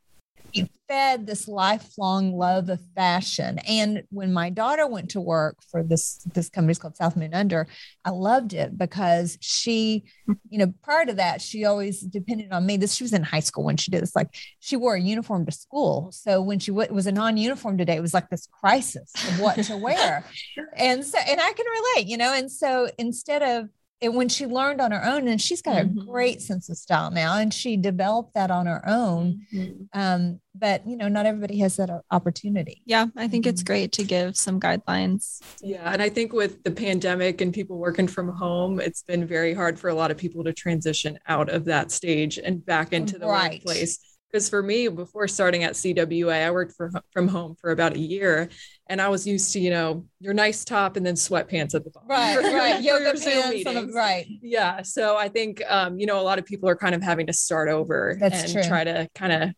fed 0.88 1.26
this 1.26 1.46
lifelong 1.46 2.32
love 2.32 2.68
of 2.68 2.80
fashion. 2.96 3.58
And 3.68 4.02
when 4.10 4.32
my 4.32 4.50
daughter 4.50 4.86
went 4.86 5.10
to 5.10 5.20
work 5.20 5.58
for 5.70 5.82
this 5.82 6.26
this 6.34 6.48
company 6.48 6.70
it's 6.70 6.78
called 6.78 6.96
South 6.96 7.16
Moon 7.16 7.34
Under, 7.34 7.66
I 8.04 8.10
loved 8.10 8.54
it 8.54 8.76
because 8.76 9.36
she, 9.40 10.04
you 10.48 10.58
know, 10.58 10.72
prior 10.82 11.04
to 11.04 11.14
that, 11.14 11.42
she 11.42 11.64
always 11.64 12.00
depended 12.00 12.52
on 12.52 12.66
me. 12.66 12.76
This 12.76 12.94
she 12.94 13.04
was 13.04 13.12
in 13.12 13.22
high 13.22 13.40
school 13.40 13.64
when 13.64 13.76
she 13.76 13.90
did 13.90 14.02
this. 14.02 14.16
Like 14.16 14.34
she 14.60 14.76
wore 14.76 14.94
a 14.94 15.00
uniform 15.00 15.44
to 15.46 15.52
school, 15.52 16.10
so 16.12 16.40
when 16.40 16.58
she 16.58 16.70
w- 16.70 16.92
was 16.92 17.06
a 17.06 17.12
non-uniform 17.12 17.78
today, 17.78 17.96
it 17.96 18.02
was 18.02 18.14
like 18.14 18.30
this 18.30 18.46
crisis 18.46 19.12
of 19.14 19.40
what 19.40 19.56
to 19.64 19.76
wear. 19.76 20.24
and 20.76 21.04
so, 21.04 21.18
and 21.18 21.40
I 21.40 21.52
can 21.52 21.66
relate, 21.66 22.08
you 22.08 22.16
know. 22.16 22.32
And 22.32 22.50
so 22.50 22.88
instead 22.98 23.42
of 23.42 23.68
and 24.00 24.14
when 24.14 24.28
she 24.28 24.46
learned 24.46 24.80
on 24.80 24.92
her 24.92 25.04
own, 25.04 25.26
and 25.28 25.40
she's 25.40 25.62
got 25.62 25.76
Mhm. 25.84 26.02
a 26.02 26.04
great 26.06 26.40
sense 26.40 26.68
of 26.68 26.76
style 26.76 27.10
now, 27.10 27.36
and 27.38 27.52
she 27.52 27.76
developed 27.76 28.34
that 28.34 28.50
on 28.50 28.66
her 28.66 28.82
own. 28.88 29.40
Mhm. 29.52 29.88
Um, 29.92 30.40
but 30.54 30.86
you 30.86 30.96
know, 30.96 31.08
not 31.08 31.26
everybody 31.26 31.58
has 31.58 31.76
that 31.76 31.90
opportunity. 32.10 32.82
Yeah, 32.86 33.06
I 33.16 33.26
think 33.28 33.46
it's 33.46 33.62
Mhm. 33.62 33.66
great 33.66 33.92
to 33.92 34.04
give 34.04 34.36
some 34.36 34.60
guidelines. 34.60 35.40
Yeah. 35.62 35.92
And 35.92 36.00
I 36.00 36.08
think 36.08 36.32
with 36.32 36.62
the 36.62 36.70
pandemic 36.70 37.40
and 37.40 37.52
people 37.52 37.78
working 37.78 38.06
from 38.06 38.28
home, 38.28 38.80
it's 38.80 39.02
been 39.02 39.26
very 39.26 39.54
hard 39.54 39.78
for 39.78 39.88
a 39.88 39.94
lot 39.94 40.10
of 40.10 40.16
people 40.16 40.44
to 40.44 40.52
transition 40.52 41.18
out 41.26 41.48
of 41.48 41.64
that 41.66 41.90
stage 41.90 42.38
and 42.38 42.64
back 42.64 42.92
into 42.92 43.18
the 43.18 43.26
Right. 43.26 43.54
workplace. 43.64 43.98
Because 44.30 44.48
for 44.50 44.62
me, 44.62 44.88
before 44.88 45.26
starting 45.26 45.64
at 45.64 45.74
CWA, 45.74 46.44
I 46.44 46.50
worked 46.50 46.74
for, 46.76 46.90
from 47.12 47.28
home 47.28 47.56
for 47.58 47.70
about 47.70 47.94
a 47.96 47.98
year 47.98 48.50
and 48.88 49.00
I 49.00 49.08
was 49.08 49.26
used 49.26 49.52
to, 49.52 49.60
you 49.60 49.70
know, 49.70 50.04
your 50.20 50.34
nice 50.34 50.64
top 50.64 50.96
and 50.96 51.04
then 51.04 51.14
sweatpants 51.14 51.74
at 51.74 51.84
the 51.84 51.90
bottom. 51.90 52.08
for 52.42 52.80
Yoga 52.82 53.16
for 53.18 53.28
your 53.30 53.42
Zoom 53.52 53.64
pants 53.64 53.86
the- 53.86 53.92
right. 53.92 54.26
Yeah. 54.42 54.82
So 54.82 55.16
I 55.16 55.28
think, 55.28 55.62
um, 55.68 55.98
you 55.98 56.06
know, 56.06 56.20
a 56.20 56.22
lot 56.22 56.38
of 56.38 56.46
people 56.46 56.68
are 56.68 56.76
kind 56.76 56.94
of 56.94 57.02
having 57.02 57.26
to 57.26 57.32
start 57.32 57.68
over 57.68 58.16
That's 58.18 58.44
and 58.44 58.52
true. 58.52 58.62
try 58.62 58.84
to 58.84 59.08
kind 59.14 59.32
of 59.32 59.50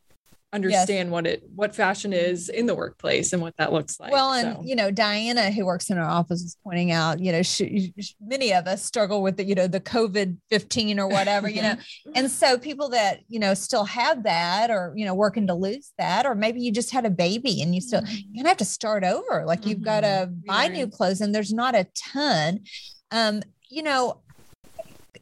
understand 0.52 1.11
what 1.11 1.26
it, 1.26 1.43
what 1.55 1.75
fashion 1.75 2.12
is 2.12 2.49
in 2.49 2.67
the 2.67 2.75
workplace 2.75 3.32
and 3.32 3.41
what 3.41 3.56
that 3.56 3.73
looks 3.73 4.00
like. 4.00 4.12
well, 4.12 4.32
and 4.32 4.56
So- 4.56 4.62
you 4.64 4.75
know, 4.75 4.91
Diana, 4.91 5.50
who 5.52 5.64
works 5.64 5.91
in 5.91 5.99
our 5.99 6.08
office, 6.08 6.41
is 6.43 6.56
pointing 6.64 6.91
out, 6.91 7.20
you 7.20 7.31
know, 7.32 7.43
she, 7.43 7.93
she- 7.99 8.14
many 8.20 8.52
of 8.52 8.67
us 8.67 8.85
struggle 8.85 9.23
with 9.23 9.37
the, 9.37 9.44
you 9.44 9.55
know, 9.55 9.67
the 9.67 9.81
COVID 9.81 10.37
fifteen 10.50 10.99
or 10.99 11.06
whatever, 11.06 11.49
you 11.49 11.62
know, 11.62 11.76
and 12.14 12.31
so 12.31 12.58
people 12.58 12.88
that 12.91 13.20
you 13.29 13.38
know 13.38 13.55
still 13.55 13.85
have 13.85 14.25
that, 14.25 14.70
or 14.70 14.93
you 14.97 15.05
know, 15.05 15.14
working 15.14 15.47
to 15.47 15.55
lose 15.55 15.93
that, 15.99 16.26
or 16.26 16.35
maybe 16.35 16.61
you 16.61 16.73
just 16.73 16.91
had 16.91 17.06
a 17.06 17.11
baby 17.11 17.62
and 17.62 17.75
you 17.75 17.81
still 17.81 18.03
you're 18.08 18.43
gonna 18.43 18.49
have 18.49 18.56
to 18.58 18.64
start 18.64 19.05
over. 19.05 19.44
Like 19.46 19.67
you've 19.67 19.82
got 19.82 20.00
to 20.00 20.29
buy 20.46 20.69
new 20.69 20.87
clothes, 20.88 21.20
and 21.20 21.35
there's 21.35 21.53
not 21.53 21.75
a 21.75 21.87
ton. 21.94 22.61
Um, 23.12 23.43
you 23.69 23.82
know, 23.85 24.20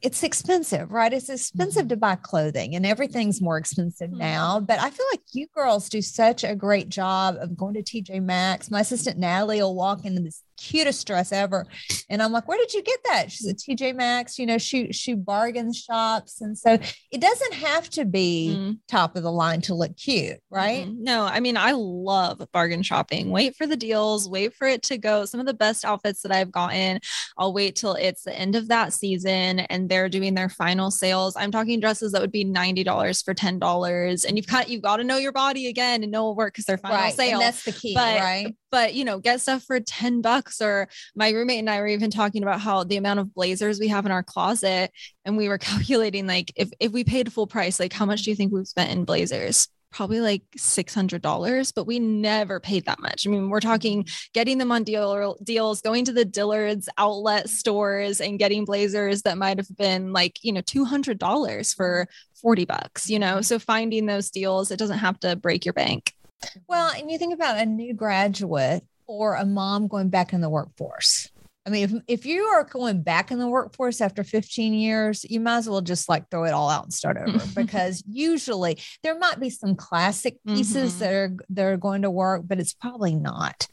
it's 0.03 0.23
expensive, 0.23 0.91
right? 0.91 1.13
It's 1.13 1.29
expensive 1.29 1.89
to 1.89 1.97
buy 1.97 2.17
clothing, 2.17 2.75
and 2.75 2.85
everything's 2.87 3.41
more 3.41 3.57
expensive 3.59 4.11
Mhm. 4.11 4.19
now. 4.19 4.61
But 4.61 4.79
I 4.81 4.91
feel 4.91 5.07
like 5.13 5.23
you 5.33 5.47
girls 5.55 5.89
do 5.89 6.03
such 6.03 6.45
a 6.45 6.55
great 6.55 6.89
job 6.89 7.37
of 7.41 7.57
going 7.57 7.75
to 7.75 7.83
TJ 7.83 8.21
Maxx. 8.21 8.71
My 8.71 8.81
assistant 8.81 9.19
Natalie 9.19 9.63
will 9.63 9.75
walk 9.75 10.05
into 10.05 10.23
this 10.23 10.43
cutest 10.59 11.07
dress 11.07 11.33
ever, 11.33 11.67
and 12.11 12.23
I'm 12.23 12.33
like, 12.33 12.47
"Where 12.49 12.59
did 12.59 12.75
you 12.75 12.83
get 12.83 12.99
that?" 13.07 13.33
She's 13.33 13.49
at 13.49 13.57
TJ 13.59 13.95
Maxx. 13.95 14.39
You 14.39 14.47
know, 14.47 14.59
she 14.59 14.93
she 14.93 15.15
bargain 15.15 15.73
shops, 15.73 16.41
and 16.41 16.57
so 16.59 16.79
it 17.11 17.21
doesn't 17.21 17.55
have 17.55 17.89
to 17.91 18.05
be 18.05 18.55
Mhm. 18.57 18.79
top 18.89 19.17
of 19.17 19.23
the 19.23 19.33
line 19.33 19.61
to 19.63 19.75
look 19.75 19.97
cute, 19.97 20.39
right? 20.51 20.87
Mhm. 20.87 20.99
No, 20.99 21.25
I 21.25 21.41
mean, 21.41 21.57
I 21.57 21.73
love 21.73 22.43
bargain 22.53 22.83
shopping. 22.83 23.31
Wait 23.31 23.57
for 23.57 23.67
the 23.67 23.77
deals, 23.77 24.29
wait 24.29 24.55
for 24.55 24.67
it 24.69 24.83
to 24.85 24.99
go. 24.99 25.25
Some 25.25 25.41
of 25.41 25.47
the 25.47 25.55
best 25.55 25.85
outfits 25.85 26.23
that 26.23 26.33
I've 26.33 26.51
gotten, 26.53 27.01
I'll 27.37 27.53
wait 27.53 27.77
till 27.77 27.95
it's 27.95 28.25
the 28.25 28.37
end 28.39 28.57
of 28.57 28.69
that 28.69 28.93
season 28.93 29.61
and 29.61 29.89
they're 29.89 30.09
doing 30.09 30.35
their 30.35 30.49
final 30.49 30.91
sales. 30.91 31.37
I'm 31.37 31.51
talking 31.53 31.79
dresses 31.81 32.13
that 32.13 32.21
would 32.21 32.33
be 32.33 32.45
$90 32.45 33.23
for 33.23 33.35
$10. 33.35 34.25
And 34.25 34.37
you've 34.37 34.47
got 34.47 34.69
you've 34.69 34.83
got 34.83 34.97
to 34.97 35.05
know 35.05 35.17
your 35.19 35.33
body 35.33 35.67
again 35.69 36.03
and 36.03 36.11
know 36.11 36.27
what 36.27 36.37
work 36.37 36.55
because 36.55 36.65
they're 36.65 36.79
final 36.79 36.97
right. 36.97 37.15
sale. 37.15 37.35
And 37.35 37.43
that's 37.43 37.65
the 37.65 37.73
key, 37.73 37.95
But- 37.95 38.21
right? 38.21 38.55
but 38.71 38.95
you 38.95 39.05
know, 39.05 39.19
get 39.19 39.41
stuff 39.41 39.63
for 39.63 39.81
10 39.81 40.21
bucks. 40.21 40.48
Or 40.61 40.89
my 41.15 41.31
roommate 41.31 41.61
and 41.61 41.71
I 41.71 41.81
were 41.81 41.87
even 41.87 42.11
talking 42.11 42.43
about 42.43 42.61
how 42.61 42.85
the 42.85 42.97
amount 42.97 43.21
of 43.21 43.35
blazers 43.35 43.79
we 43.79 43.89
have 43.89 44.07
in 44.07 44.13
our 44.13 44.23
closet. 44.23 44.91
And 45.25 45.37
we 45.37 45.49
were 45.49 45.59
calculating 45.69 46.27
like 46.27 46.53
if 46.57 46.71
if 46.81 46.93
we 46.93 47.05
paid 47.05 47.33
full 47.33 47.47
price, 47.47 47.79
like 47.81 47.93
how 47.93 48.07
much 48.07 48.23
do 48.23 48.31
you 48.31 48.37
think 48.37 48.53
we've 48.53 48.67
spent 48.67 48.91
in 48.91 49.05
blazers? 49.05 49.69
Probably 49.91 50.21
like 50.21 50.43
six 50.55 50.95
hundred 50.95 51.23
dollars, 51.23 51.73
but 51.73 51.87
we 51.87 51.99
never 51.99 52.61
paid 52.61 52.85
that 52.85 53.01
much. 53.01 53.27
I 53.27 53.31
mean, 53.31 53.49
we're 53.49 53.61
talking 53.61 54.07
getting 54.35 54.59
them 54.59 54.71
on 54.71 54.85
deal 54.85 55.39
deals, 55.43 55.81
going 55.81 56.05
to 56.05 56.13
the 56.13 56.27
Dillard's 56.27 56.91
outlet 56.99 57.49
stores 57.49 58.21
and 58.21 58.39
getting 58.39 58.67
blazers 58.67 59.23
that 59.23 59.39
might 59.39 59.57
have 59.57 59.75
been 59.79 60.13
like 60.13 60.45
you 60.45 60.53
know 60.53 60.61
two 60.61 60.85
hundred 60.85 61.19
dollars 61.19 61.73
for 61.73 62.07
forty 62.35 62.67
bucks. 62.67 63.09
You 63.09 63.19
know, 63.19 63.41
so 63.41 63.59
finding 63.59 64.05
those 64.05 64.31
deals, 64.31 64.71
it 64.71 64.79
doesn't 64.79 64.99
have 64.99 65.19
to 65.21 65.37
break 65.37 65.65
your 65.65 65.73
bank. 65.73 66.13
Well, 66.69 66.91
and 66.91 67.11
you 67.11 67.19
think 67.19 67.35
about 67.35 67.59
a 67.59 67.67
new 67.67 67.95
graduate 67.95 68.85
or 69.09 69.35
a 69.35 69.45
mom 69.45 69.89
going 69.89 70.11
back 70.11 70.33
in 70.33 70.41
the 70.41 70.51
workforce. 70.51 71.31
I 71.69 71.71
mean, 71.71 71.85
if, 71.85 72.21
if 72.21 72.27
you 72.27 72.45
are 72.45 72.65
going 72.65 73.03
back 73.03 73.31
in 73.31 73.39
the 73.39 73.47
workforce 73.47 74.01
after 74.01 74.25
15 74.25 74.73
years, 74.73 75.23
you 75.29 75.39
might 75.39 75.59
as 75.59 75.69
well 75.69 75.83
just 75.83 76.09
like 76.09 76.31
throw 76.31 76.45
it 76.45 76.55
all 76.55 76.71
out 76.71 76.85
and 76.85 76.95
start 76.95 77.19
over 77.19 77.45
because 77.55 78.03
usually 78.09 78.79
there 79.03 79.19
might 79.19 79.39
be 79.39 79.51
some 79.51 79.77
classic 79.77 80.39
pieces 80.47 80.95
Mhm. 80.95 80.99
that 81.01 81.13
are 81.13 81.37
that 81.51 81.65
are 81.67 81.77
going 81.77 82.03
to 82.03 82.11
work, 82.11 82.43
but 82.47 82.59
it's 82.59 82.73
probably 82.73 83.15
not. 83.15 83.69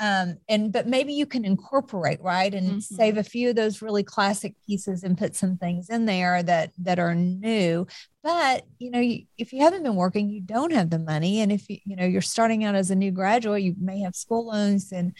Um, 0.00 0.38
and 0.48 0.72
but 0.72 0.88
maybe 0.88 1.12
you 1.12 1.26
can 1.26 1.44
incorporate 1.44 2.20
right 2.20 2.52
and 2.52 2.78
Mhm. 2.78 2.82
save 2.82 3.16
a 3.18 3.22
few 3.22 3.50
of 3.50 3.56
those 3.56 3.82
really 3.82 4.02
classic 4.02 4.54
pieces 4.66 5.04
and 5.04 5.16
put 5.16 5.36
some 5.36 5.58
things 5.58 5.90
in 5.90 6.06
there 6.06 6.42
that 6.42 6.72
that 6.78 6.98
are 6.98 7.14
new. 7.14 7.86
But 8.24 8.64
you 8.80 8.90
know, 8.90 8.98
you, 8.98 9.26
if 9.38 9.52
you 9.52 9.60
haven't 9.62 9.84
been 9.84 9.94
working, 9.94 10.28
you 10.28 10.40
don't 10.40 10.72
have 10.72 10.90
the 10.90 10.98
money, 10.98 11.40
and 11.40 11.52
if 11.52 11.70
you 11.70 11.78
you 11.84 11.94
know 11.94 12.04
you're 12.04 12.20
starting 12.20 12.64
out 12.64 12.74
as 12.74 12.90
a 12.90 12.96
new 12.96 13.12
graduate, 13.12 13.62
you 13.62 13.76
may 13.80 14.00
have 14.00 14.16
school 14.16 14.46
loans 14.48 14.90
and 14.90 15.12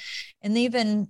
and 0.42 0.58
even 0.58 1.08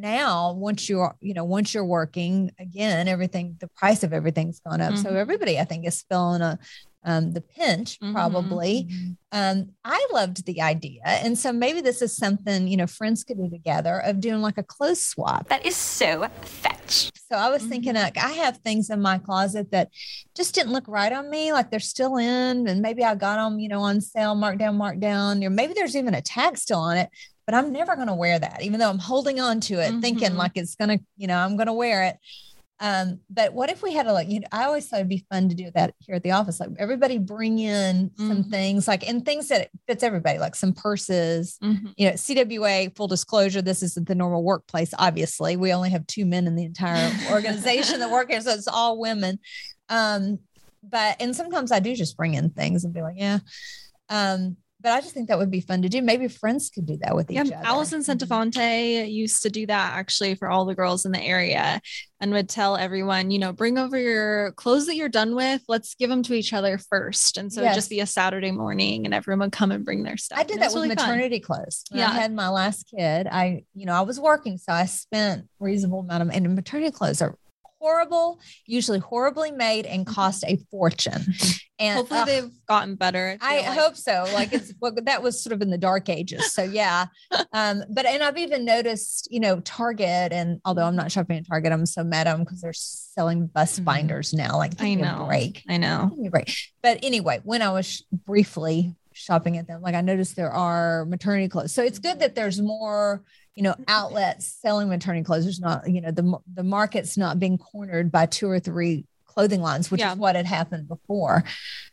now 0.00 0.52
once 0.52 0.88
you're 0.88 1.16
you 1.20 1.34
know 1.34 1.44
once 1.44 1.72
you're 1.74 1.84
working 1.84 2.50
again 2.60 3.08
everything 3.08 3.56
the 3.60 3.68
price 3.68 4.02
of 4.02 4.12
everything's 4.12 4.60
gone 4.60 4.80
up. 4.80 4.96
So 4.96 5.10
Mhm. 5.10 5.16
everybody 5.16 5.58
i 5.58 5.64
think 5.64 5.86
is 5.86 6.04
feeling 6.08 6.42
a 6.42 6.58
um, 7.04 7.32
the 7.32 7.40
pinch 7.40 7.98
Mhm. 8.00 8.12
probably. 8.12 8.88
Um, 9.32 9.70
i 9.84 10.06
loved 10.12 10.44
the 10.46 10.60
idea. 10.62 11.02
And 11.04 11.38
so 11.38 11.52
maybe 11.52 11.80
this 11.80 12.02
is 12.02 12.16
something 12.16 12.66
you 12.68 12.76
know 12.76 12.86
friends 12.86 13.22
could 13.24 13.38
do 13.38 13.48
together 13.48 13.98
of 14.00 14.20
doing 14.20 14.40
like 14.42 14.58
a 14.58 14.62
clothes 14.62 15.04
swap. 15.04 15.48
That 15.48 15.64
is 15.66 15.76
so 15.76 16.26
fetch. 16.42 17.10
so 17.28 17.36
i 17.36 17.48
was 17.50 17.64
thinking 17.64 17.94
like 17.94 18.16
i 18.16 18.30
have 18.30 18.56
things 18.58 18.88
in 18.88 19.00
my 19.02 19.18
closet 19.18 19.70
that 19.72 19.88
just 20.36 20.54
didn't 20.54 20.72
look 20.72 20.86
right 20.86 21.12
on 21.12 21.28
me 21.28 21.52
like 21.52 21.70
they're 21.70 21.80
still 21.80 22.16
in 22.16 22.68
and 22.68 22.80
maybe 22.80 23.02
i 23.02 23.14
got 23.16 23.36
them 23.36 23.58
you 23.58 23.68
know 23.68 23.80
on 23.80 24.00
sale 24.00 24.36
markdown 24.36 24.76
markdown 24.76 25.44
or 25.44 25.50
maybe 25.50 25.72
there's 25.74 25.96
even 25.96 26.14
a 26.14 26.22
tag 26.22 26.56
still 26.56 26.78
on 26.78 26.96
it 26.96 27.10
but 27.46 27.54
i'm 27.54 27.72
never 27.72 27.94
going 27.96 28.08
to 28.08 28.14
wear 28.14 28.38
that 28.38 28.62
even 28.62 28.78
though 28.80 28.90
i'm 28.90 28.98
holding 28.98 29.40
on 29.40 29.60
to 29.60 29.74
it 29.74 30.00
thinking 30.00 30.30
Mhm. 30.32 30.36
like 30.36 30.52
it's 30.56 30.74
going 30.74 30.98
to 30.98 31.04
you 31.16 31.26
know 31.26 31.38
i'm 31.38 31.56
going 31.56 31.66
to 31.68 31.72
wear 31.72 32.04
it 32.04 32.16
um, 32.78 33.20
but 33.30 33.54
what 33.54 33.70
if 33.70 33.82
we 33.82 33.94
had 33.94 34.06
a 34.06 34.12
like, 34.12 34.28
you 34.28 34.40
know, 34.40 34.46
I 34.52 34.64
always 34.64 34.86
thought 34.86 34.96
it'd 34.96 35.08
be 35.08 35.24
fun 35.32 35.48
to 35.48 35.54
do 35.54 35.70
that 35.74 35.94
here 35.98 36.14
at 36.14 36.22
the 36.22 36.32
office. 36.32 36.60
Like 36.60 36.68
everybody 36.78 37.16
bring 37.16 37.58
in 37.58 38.10
some 38.18 38.44
Mhm. 38.44 38.50
things 38.50 38.86
like 38.86 39.08
and 39.08 39.24
things 39.24 39.48
that 39.48 39.70
fits 39.86 40.02
everybody, 40.02 40.38
like 40.38 40.54
some 40.54 40.74
purses, 40.74 41.56
Mhm. 41.64 41.94
you 41.96 42.06
know, 42.10 42.16
CWA, 42.18 42.90
full 42.94 43.08
disclosure, 43.08 43.62
this 43.62 43.82
isn't 43.82 44.06
the 44.06 44.14
normal 44.14 44.42
workplace. 44.42 44.92
Obviously, 44.98 45.56
we 45.56 45.72
only 45.72 45.88
have 45.88 46.06
two 46.06 46.26
men 46.26 46.46
in 46.46 46.54
the 46.54 46.64
entire 46.66 47.10
organization 47.32 47.98
that 48.00 48.10
work 48.10 48.28
here, 48.30 48.42
so 48.42 48.50
it's 48.50 48.68
all 48.68 48.98
women. 48.98 49.38
Um, 49.88 50.40
but 50.82 51.16
and 51.18 51.34
sometimes 51.34 51.72
I 51.72 51.78
do 51.78 51.96
just 51.96 52.14
bring 52.14 52.34
in 52.34 52.50
things 52.50 52.84
and 52.84 52.92
be 52.92 53.00
like, 53.00 53.16
yeah. 53.16 53.38
Um, 54.10 54.58
but 54.86 54.92
I 54.92 55.00
just 55.00 55.14
think 55.14 55.26
that 55.30 55.38
would 55.38 55.50
be 55.50 55.60
fun 55.60 55.82
to 55.82 55.88
do. 55.88 56.00
Maybe 56.00 56.28
friends 56.28 56.70
could 56.70 56.86
do 56.86 56.96
that 57.02 57.16
with 57.16 57.28
Yeah, 57.28 57.42
each 57.42 57.50
other. 57.52 57.66
Allison 57.66 58.02
Santafonte 58.02 59.10
used 59.12 59.42
to 59.42 59.50
do 59.50 59.66
that 59.66 59.94
actually 59.94 60.36
for 60.36 60.48
all 60.48 60.64
the 60.64 60.76
girls 60.76 61.04
in 61.04 61.10
the 61.10 61.20
area 61.20 61.80
and 62.20 62.30
would 62.30 62.48
tell 62.48 62.76
everyone, 62.76 63.32
you 63.32 63.40
know, 63.40 63.52
bring 63.52 63.78
over 63.78 63.98
your 63.98 64.52
clothes 64.52 64.86
that 64.86 64.94
you're 64.94 65.08
done 65.08 65.34
with. 65.34 65.60
Let's 65.66 65.96
give 65.96 66.08
them 66.08 66.22
to 66.22 66.34
each 66.34 66.52
other 66.52 66.78
first. 66.78 67.36
And 67.36 67.52
so 67.52 67.62
it'd 67.62 67.70
Yes. 67.70 67.74
just 67.74 67.90
be 67.90 67.98
a 67.98 68.06
Saturday 68.06 68.52
morning 68.52 69.06
and 69.06 69.12
everyone 69.12 69.40
would 69.40 69.50
come 69.52 69.72
and 69.72 69.84
bring 69.84 70.04
their 70.04 70.16
stuff. 70.16 70.38
I 70.38 70.44
did 70.44 70.52
And 70.52 70.62
that 70.62 70.66
with 70.68 70.84
really 70.84 70.94
fun. 70.94 71.08
maternity 71.08 71.40
clothes. 71.40 71.82
When 71.90 71.98
Yeah. 71.98 72.10
I 72.10 72.14
had 72.14 72.32
my 72.32 72.48
last 72.48 72.88
kid, 72.96 73.26
I, 73.26 73.64
you 73.74 73.86
know, 73.86 73.92
I 73.94 74.02
was 74.02 74.20
working, 74.20 74.56
so 74.56 74.72
I 74.72 74.84
spent 74.84 75.48
reasonable 75.58 75.98
amount 75.98 76.22
of 76.22 76.30
and 76.30 76.54
maternity 76.54 76.92
clothes 76.92 77.20
are 77.20 77.36
horrible, 77.86 78.40
usually 78.66 78.98
horribly 78.98 79.52
made 79.52 79.86
and 79.86 80.06
cost 80.06 80.44
a 80.46 80.58
fortune. 80.70 81.24
And 81.78 81.98
Hopefully 81.98 82.20
ugh, 82.20 82.26
they've 82.26 82.50
gotten 82.66 82.94
better. 82.94 83.36
I 83.38 83.56
like. 83.56 83.78
hope 83.78 83.96
so. 83.96 84.24
Like 84.32 84.54
it's 84.54 84.72
well, 84.80 84.94
that 85.04 85.22
was 85.22 85.42
sort 85.44 85.52
of 85.52 85.60
in 85.60 85.68
the 85.68 85.76
dark 85.76 86.08
ages. 86.08 86.54
So 86.54 86.62
yeah. 86.62 87.04
Um, 87.52 87.82
but 87.90 88.06
and 88.06 88.22
I've 88.22 88.38
even 88.38 88.64
noticed, 88.64 89.28
you 89.30 89.40
know, 89.40 89.60
Target, 89.60 90.32
and 90.32 90.58
although 90.64 90.84
I'm 90.84 90.96
not 90.96 91.12
shopping 91.12 91.36
at 91.36 91.46
Target, 91.46 91.72
I'm 91.72 91.84
so 91.84 92.02
mad 92.02 92.26
at 92.26 92.32
them 92.34 92.44
because 92.44 92.62
they're 92.62 92.72
selling 92.72 93.46
bus 93.48 93.78
Mhm. 93.78 93.84
binders 93.84 94.32
now. 94.32 94.56
Like, 94.56 94.72
I 94.80 94.94
know. 94.94 95.24
a 95.24 95.26
break. 95.26 95.62
I 95.68 95.76
know. 95.76 96.06
Give 96.08 96.18
me 96.18 96.28
a 96.28 96.30
break. 96.30 96.50
But 96.82 97.00
anyway, 97.02 97.40
when 97.44 97.60
I 97.60 97.70
was 97.72 98.02
briefly 98.10 98.94
shopping 99.16 99.56
at 99.56 99.66
them, 99.66 99.80
like 99.82 99.94
I 99.94 100.00
noticed 100.02 100.36
there 100.36 100.52
are 100.52 101.04
maternity 101.06 101.48
clothes. 101.48 101.72
So 101.72 101.82
it's 101.82 101.98
good 101.98 102.20
that 102.20 102.34
there's 102.34 102.60
more, 102.60 103.22
you 103.54 103.62
know, 103.62 103.74
outlets 103.88 104.46
selling 104.60 104.88
maternity 104.88 105.24
clothes. 105.24 105.44
There's 105.44 105.60
not, 105.60 105.88
you 105.88 106.00
know, 106.00 106.10
the 106.10 106.38
the 106.54 106.62
market's 106.62 107.16
not 107.16 107.38
being 107.38 107.58
cornered 107.58 108.12
by 108.12 108.26
two 108.26 108.48
or 108.50 108.60
three 108.60 109.06
clothing 109.24 109.60
lines, 109.62 109.90
which 109.90 110.00
Yeah. 110.00 110.12
is 110.12 110.18
what 110.18 110.36
had 110.36 110.46
happened 110.46 110.88
before. 110.88 111.44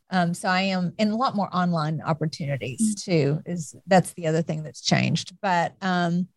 Um, 0.10 0.34
so 0.34 0.48
I 0.48 0.62
am, 0.62 0.94
in 1.00 1.10
a 1.10 1.16
lot 1.16 1.36
more 1.36 1.50
online 1.56 2.00
opportunities 2.02 3.02
too. 3.04 3.42
Is 3.46 3.76
that's 3.88 4.14
the 4.14 4.28
other 4.28 4.42
thing 4.42 4.64
that's 4.64 4.82
changed. 4.82 5.34
But 5.42 5.74
um, 5.82 6.28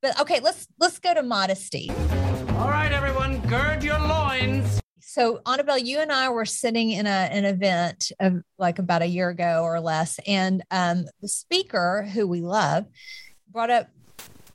but 0.00 0.18
okay, 0.20 0.40
let's 0.40 0.66
let's 0.78 0.98
go 0.98 1.12
to 1.14 1.22
modesty. 1.22 1.90
All 2.58 2.68
right, 2.70 2.90
everyone, 2.92 3.40
gird 3.48 3.82
your 3.84 3.98
loins. 4.00 4.80
So, 5.12 5.42
Annabelle, 5.44 5.76
you 5.76 6.00
and 6.00 6.10
I 6.10 6.30
were 6.30 6.46
sitting 6.46 6.92
in 6.92 7.06
a, 7.06 7.10
an 7.10 7.44
event 7.44 8.12
of 8.18 8.42
like 8.56 8.78
about 8.78 9.02
a 9.02 9.06
year 9.06 9.28
ago 9.28 9.60
or 9.62 9.78
less, 9.78 10.18
and 10.26 10.62
um, 10.70 11.04
the 11.20 11.28
speaker, 11.28 12.08
who 12.14 12.26
we 12.26 12.40
love, 12.40 12.86
brought 13.50 13.68
up 13.68 13.90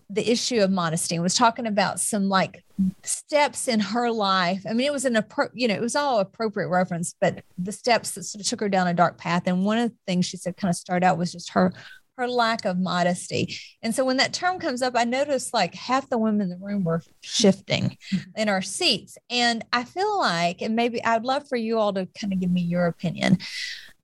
the 0.10 0.28
issue 0.28 0.60
of 0.62 0.72
modesty 0.72 1.14
and 1.14 1.22
was 1.22 1.36
talking 1.36 1.68
about 1.68 2.00
some 2.00 2.28
like 2.28 2.64
steps 3.04 3.68
in 3.68 3.80
her 3.80 4.10
life. 4.10 4.64
I 4.68 4.74
mean, 4.74 4.88
it 4.88 4.94
was 4.94 5.06
an 5.06 5.14
appro- 5.14 5.52
you 5.54 5.68
know, 5.68 5.76
it 5.76 5.82
was 5.82 5.96
all 5.96 6.22
appropriate 6.22 6.70
reference, 6.70 7.14
but 7.22 7.44
the 7.60 7.72
steps 7.72 8.14
that 8.14 8.24
sort 8.24 8.42
of 8.42 8.48
took 8.48 8.62
her 8.62 8.70
down 8.70 8.88
a 8.88 8.96
dark 8.96 9.20
path. 9.20 9.44
And 9.46 9.64
one 9.64 9.78
of 9.78 9.92
the 9.92 9.96
things 10.08 10.26
she 10.26 10.38
said 10.38 10.58
kind 10.58 10.72
of 10.72 10.76
started 10.76 11.06
out 11.06 11.20
was 11.20 11.32
just 11.32 11.52
her 11.52 11.72
her 12.18 12.28
lack 12.28 12.66
of 12.66 12.80
modesty. 12.80 13.58
And 13.82 13.94
so 13.94 14.04
when 14.04 14.18
that 14.18 14.34
term 14.34 14.60
comes 14.60 14.82
up, 14.82 14.94
I 14.96 15.04
noticed 15.04 15.54
like 15.54 15.76
half 15.76 16.10
the 16.10 16.18
women 16.18 16.42
in 16.42 16.50
the 16.50 16.66
room 16.66 16.84
were 16.84 17.04
shifting 17.22 17.98
mm-hmm. 18.12 18.30
in 18.36 18.50
our 18.50 18.62
seats. 18.62 19.18
And 19.30 19.64
I 19.72 19.84
feel 19.84 20.18
like, 20.18 20.62
and 20.62 20.76
maybe 20.76 21.04
I'd 21.04 21.24
love 21.24 21.48
for 21.48 21.58
you 21.58 21.78
all 21.78 21.94
to 21.94 22.08
kind 22.20 22.34
of 22.34 22.40
give 22.40 22.52
me 22.52 22.62
your 22.62 22.88
opinion. 22.88 23.38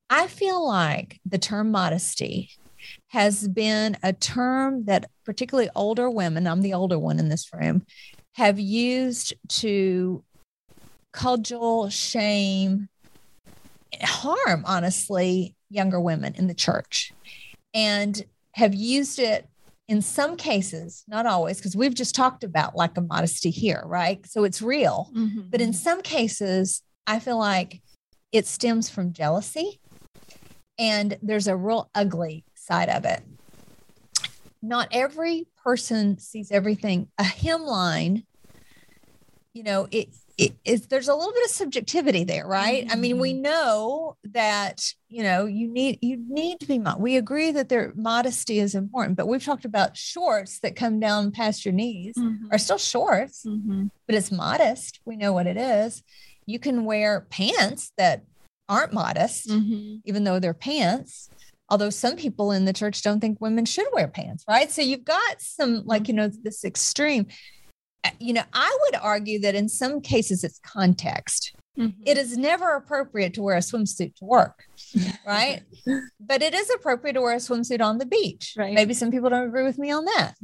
I 0.08 0.28
feel 0.28 0.66
like 0.66 1.20
the 1.26 1.38
term 1.38 1.70
modesty 1.70 2.50
has 3.08 3.48
been 3.48 3.96
a 4.02 4.12
term 4.12 4.84
that 4.84 5.10
particularly 5.24 5.70
older 5.74 6.08
women, 6.08 6.46
I'm 6.46 6.62
the 6.62 6.74
older 6.74 6.98
one 6.98 7.18
in 7.18 7.30
this 7.30 7.50
room, 7.52 7.84
have 8.32 8.60
used 8.60 9.34
to 9.48 10.22
cudgel, 11.12 11.88
shame, 11.90 12.88
harm, 14.02 14.64
honestly, 14.66 15.54
younger 15.70 16.00
women 16.00 16.34
in 16.36 16.46
the 16.46 16.54
church 16.54 17.12
and 17.74 18.24
have 18.52 18.74
used 18.74 19.18
it 19.18 19.48
in 19.88 20.00
some 20.00 20.36
cases, 20.36 21.04
not 21.08 21.26
always, 21.26 21.58
because 21.58 21.76
we've 21.76 21.94
just 21.94 22.14
talked 22.14 22.42
about 22.44 22.76
lack 22.76 22.96
of 22.96 23.06
modesty 23.06 23.50
here, 23.50 23.82
right? 23.84 24.24
So 24.26 24.44
it's 24.44 24.62
real. 24.62 25.10
Mhm. 25.14 25.50
But 25.50 25.60
in 25.60 25.74
some 25.74 26.00
cases, 26.00 26.82
I 27.06 27.18
feel 27.18 27.38
like 27.38 27.82
it 28.32 28.46
stems 28.46 28.88
from 28.88 29.12
jealousy 29.12 29.80
and 30.78 31.18
there's 31.20 31.46
a 31.46 31.56
real 31.56 31.90
ugly 31.94 32.44
side 32.54 32.88
of 32.88 33.04
it. 33.04 33.22
Not 34.62 34.88
every 34.90 35.46
person 35.62 36.18
sees 36.18 36.50
everything. 36.50 37.08
A 37.18 37.24
hymn 37.24 37.62
line, 37.62 38.24
you 39.52 39.62
know, 39.62 39.86
it, 39.90 40.08
it 40.36 40.52
is 40.64 40.88
there's 40.88 41.06
a 41.08 41.14
little 41.14 41.32
bit 41.32 41.44
of 41.44 41.50
subjectivity 41.50 42.24
there, 42.24 42.46
right? 42.46 42.86
I 42.90 42.96
mean, 42.96 43.18
we 43.20 43.32
know 43.32 44.16
that 44.24 44.92
you 45.08 45.22
know 45.22 45.46
you 45.46 45.68
need 45.68 45.98
you 46.02 46.16
need 46.28 46.58
to 46.60 46.66
be 46.66 46.78
mo- 46.78 46.96
we 46.98 47.16
agree 47.16 47.52
that 47.52 47.68
their 47.68 47.92
modesty 47.94 48.58
is 48.58 48.74
important, 48.74 49.16
but 49.16 49.28
we've 49.28 49.44
talked 49.44 49.64
about 49.64 49.96
shorts 49.96 50.58
that 50.60 50.74
come 50.74 50.98
down 50.98 51.30
past 51.30 51.64
your 51.64 51.72
knees 51.74 52.14
Mhm. 52.18 52.48
are 52.50 52.58
still 52.58 52.78
shorts 52.78 53.44
Mhm. 53.46 53.90
but 54.06 54.16
it's 54.16 54.32
modest. 54.32 55.00
We 55.04 55.16
know 55.16 55.32
what 55.32 55.46
it 55.46 55.56
is. 55.56 56.02
You 56.46 56.58
can 56.58 56.84
wear 56.84 57.26
pants 57.30 57.92
that 57.96 58.24
aren't 58.68 58.92
modest, 58.92 59.48
Mhm. 59.48 60.00
even 60.04 60.24
though 60.24 60.40
they're 60.40 60.52
pants. 60.54 61.28
Although 61.70 61.90
some 61.90 62.16
people 62.16 62.50
in 62.52 62.66
the 62.66 62.72
church 62.74 63.00
don't 63.02 63.20
think 63.20 63.40
women 63.40 63.64
should 63.64 63.86
wear 63.92 64.06
pants, 64.08 64.44
right? 64.48 64.70
So 64.70 64.82
you've 64.82 65.04
got 65.04 65.40
some, 65.40 65.82
like, 65.86 66.08
you 66.08 66.14
know, 66.14 66.28
this 66.28 66.62
extreme. 66.64 67.26
Uh, 68.04 68.10
You 68.18 68.34
know, 68.34 68.42
I 68.52 68.78
would 68.82 69.00
argue 69.00 69.40
that 69.40 69.54
in 69.54 69.68
some 69.68 70.00
cases 70.00 70.44
it's 70.44 70.58
context. 70.60 71.52
Mhm. 71.78 71.94
It 72.06 72.16
is 72.18 72.36
never 72.36 72.74
appropriate 72.76 73.34
to 73.34 73.42
wear 73.42 73.56
a 73.56 73.60
swimsuit 73.60 74.14
to 74.16 74.24
work, 74.24 74.64
right? 75.26 75.62
but 76.20 76.40
it 76.42 76.54
is 76.54 76.70
appropriate 76.70 77.14
to 77.14 77.20
wear 77.20 77.34
a 77.34 77.38
swimsuit 77.38 77.80
on 77.80 77.98
the 77.98 78.06
beach. 78.06 78.54
Right. 78.56 78.74
Maybe 78.74 78.94
some 78.94 79.10
people 79.10 79.28
don't 79.30 79.48
agree 79.48 79.64
with 79.64 79.78
me 79.78 79.90
on 79.90 80.04
that. 80.04 80.34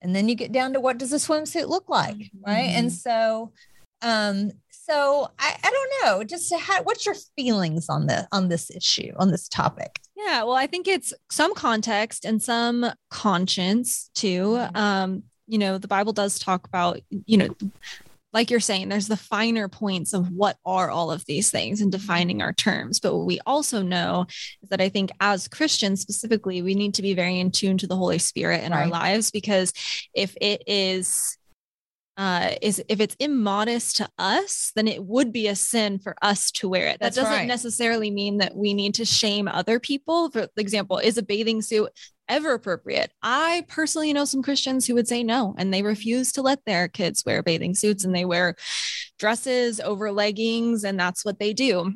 And 0.00 0.14
then 0.16 0.28
you 0.28 0.34
get 0.34 0.52
down 0.52 0.72
to 0.74 0.80
what 0.80 0.96
does 0.98 1.12
a 1.12 1.16
swimsuit 1.16 1.68
look 1.68 1.88
like, 1.90 2.30
right? 2.46 2.70
And 2.70 2.90
so, 2.92 3.52
um, 4.00 4.52
so 4.70 5.28
I, 5.38 5.56
I 5.62 5.70
don't 5.70 5.92
know. 6.04 6.24
Just 6.24 6.54
how, 6.54 6.82
what's 6.84 7.04
your 7.04 7.16
feelings 7.36 7.88
on 7.90 8.06
the 8.06 8.26
on 8.32 8.48
this 8.48 8.70
issue 8.70 9.12
on 9.18 9.30
this 9.30 9.46
topic? 9.48 9.98
Yeah, 10.16 10.44
well, 10.44 10.54
I 10.54 10.66
think 10.66 10.88
it's 10.88 11.12
some 11.30 11.52
context 11.54 12.24
and 12.24 12.42
some 12.42 12.86
conscience 13.10 14.08
too. 14.14 14.56
Mhm. 14.56 14.76
Um, 14.76 15.22
you 15.48 15.58
know, 15.58 15.78
the 15.78 15.88
Bible 15.88 16.12
does 16.12 16.38
talk 16.38 16.66
about, 16.66 17.00
you 17.10 17.38
know, 17.38 17.48
like 18.32 18.50
you're 18.50 18.60
saying, 18.60 18.88
there's 18.88 19.08
the 19.08 19.16
finer 19.16 19.68
points 19.68 20.12
of 20.12 20.30
what 20.30 20.58
are 20.64 20.90
all 20.90 21.10
of 21.10 21.24
these 21.24 21.50
things 21.50 21.80
and 21.80 21.90
defining 21.90 22.42
our 22.42 22.52
terms. 22.52 23.00
But 23.00 23.16
what 23.16 23.26
we 23.26 23.40
also 23.46 23.82
know 23.82 24.26
is 24.62 24.68
that 24.68 24.82
I 24.82 24.90
think 24.90 25.10
as 25.20 25.48
Christians 25.48 26.02
specifically, 26.02 26.60
we 26.60 26.74
need 26.74 26.94
to 26.94 27.02
be 27.02 27.14
very 27.14 27.40
in 27.40 27.50
tune 27.50 27.78
to 27.78 27.86
the 27.86 27.96
Holy 27.96 28.18
Spirit 28.18 28.64
in 28.64 28.72
our 28.72 28.86
lives 28.86 29.30
because 29.30 29.72
if 30.14 30.36
it 30.40 30.62
is 30.66 31.38
uh, 32.18 32.50
is 32.60 32.82
if 32.88 33.00
it's 33.00 33.16
immodest 33.20 33.96
to 33.98 34.08
us, 34.18 34.72
then 34.74 34.88
it 34.88 35.04
would 35.04 35.32
be 35.32 35.46
a 35.46 35.54
sin 35.54 36.00
for 36.00 36.16
us 36.20 36.50
to 36.50 36.68
wear 36.68 36.88
it. 36.88 36.98
That's 37.00 37.14
that 37.14 37.22
doesn't 37.22 37.38
right. 37.38 37.46
necessarily 37.46 38.10
mean 38.10 38.38
that 38.38 38.56
we 38.56 38.74
need 38.74 38.94
to 38.96 39.04
shame 39.04 39.46
other 39.46 39.78
people. 39.78 40.28
For 40.30 40.48
example, 40.56 40.98
is 40.98 41.16
a 41.16 41.22
bathing 41.22 41.62
suit 41.62 41.92
ever 42.28 42.54
appropriate? 42.54 43.12
I 43.22 43.64
personally 43.68 44.12
know 44.12 44.24
some 44.24 44.42
Christians 44.42 44.86
who 44.86 44.94
would 44.94 45.08
say 45.08 45.22
no, 45.22 45.54
and 45.58 45.72
they 45.72 45.82
refuse 45.82 46.32
to 46.32 46.42
let 46.42 46.64
their 46.64 46.88
kids 46.88 47.24
wear 47.24 47.42
bathing 47.42 47.74
suits 47.74 48.04
and 48.04 48.14
they 48.14 48.24
wear 48.24 48.56
dresses 49.18 49.80
over 49.80 50.12
leggings, 50.12 50.84
and 50.84 50.98
that's 50.98 51.24
what 51.24 51.38
they 51.38 51.52
do. 51.52 51.94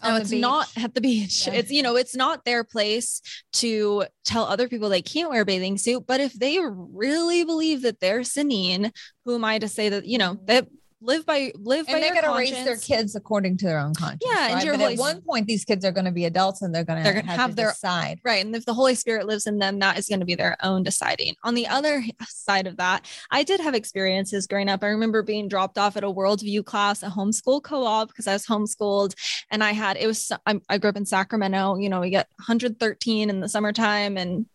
Um, 0.00 0.14
the 0.14 0.20
it's 0.20 0.32
not 0.32 0.70
at 0.76 0.94
the 0.94 1.00
beach. 1.00 1.46
Yeah. 1.46 1.54
It's 1.54 1.70
you 1.70 1.82
know, 1.82 1.96
it's 1.96 2.16
not 2.16 2.44
their 2.44 2.64
place 2.64 3.20
to 3.54 4.04
tell 4.24 4.44
other 4.44 4.68
people 4.68 4.88
they 4.88 5.02
can't 5.02 5.30
wear 5.30 5.42
a 5.42 5.44
bathing 5.44 5.78
suit. 5.78 6.04
But 6.06 6.20
if 6.20 6.32
they 6.32 6.58
really 6.60 7.44
believe 7.44 7.82
that 7.82 8.00
they're 8.00 8.24
sinning, 8.24 8.92
who 9.24 9.34
am 9.34 9.44
I 9.44 9.58
to 9.58 9.68
say 9.68 9.88
that 9.90 10.06
you 10.06 10.18
know 10.18 10.38
that 10.44 10.68
live 11.02 11.26
by 11.26 11.52
live 11.56 11.86
by 11.86 11.94
and 11.94 12.02
they 12.02 12.06
your 12.06 12.14
got 12.14 12.32
to 12.32 12.38
raise 12.38 12.64
their 12.64 12.76
kids 12.76 13.14
according 13.14 13.56
to 13.58 13.66
their 13.66 13.78
own 13.78 13.94
conscience. 13.94 14.22
Yeah, 14.24 14.46
and 14.46 14.54
right? 14.54 14.64
your 14.64 14.74
But 14.74 14.80
Holy 14.80 14.94
at 14.94 14.98
one 14.98 15.20
point, 15.22 15.46
these 15.46 15.64
kids 15.64 15.84
are 15.84 15.92
going 15.92 16.04
to 16.04 16.10
be 16.12 16.24
adults, 16.24 16.62
and 16.62 16.74
they're 16.74 16.84
going 16.84 16.98
to 16.98 17.04
They're 17.04 17.14
have, 17.14 17.26
gonna 17.26 17.36
have 17.36 17.50
to 17.50 17.56
their- 17.56 17.74
side 17.74 18.20
Right. 18.24 18.44
And 18.44 18.54
if 18.54 18.64
the 18.64 18.74
Holy 18.74 18.94
Spirit 18.94 19.26
lives 19.26 19.46
in 19.46 19.58
them, 19.58 19.78
that 19.80 19.98
is 19.98 20.08
going 20.08 20.20
to 20.20 20.26
be 20.26 20.34
their 20.34 20.56
own 20.62 20.82
deciding. 20.82 21.34
On 21.44 21.54
the 21.54 21.66
other 21.66 22.04
side 22.26 22.66
of 22.66 22.76
that, 22.76 23.06
I 23.30 23.42
did 23.42 23.60
have 23.60 23.74
experiences 23.74 24.46
growing 24.46 24.68
up. 24.68 24.82
I 24.82 24.88
remember 24.88 25.22
being 25.22 25.48
dropped 25.48 25.78
off 25.78 25.96
at 25.96 26.04
a 26.04 26.08
worldview 26.10 26.64
class, 26.64 27.02
a 27.02 27.08
homeschool 27.08 27.62
co 27.62 27.84
op, 27.84 28.08
because 28.08 28.26
I 28.26 28.32
was 28.32 28.46
homeschooled. 28.46 29.14
And 29.50 29.62
I 29.64 29.72
had, 29.72 29.96
it 29.96 30.06
was, 30.06 30.30
I 30.46 30.78
grew 30.78 30.90
up 30.90 30.96
in 30.96 31.06
Sacramento. 31.06 31.76
You 31.76 31.88
know, 31.88 32.00
we 32.00 32.10
get 32.10 32.28
113 32.36 33.30
in 33.30 33.40
the 33.40 33.48
summertime. 33.48 34.16
And 34.16 34.46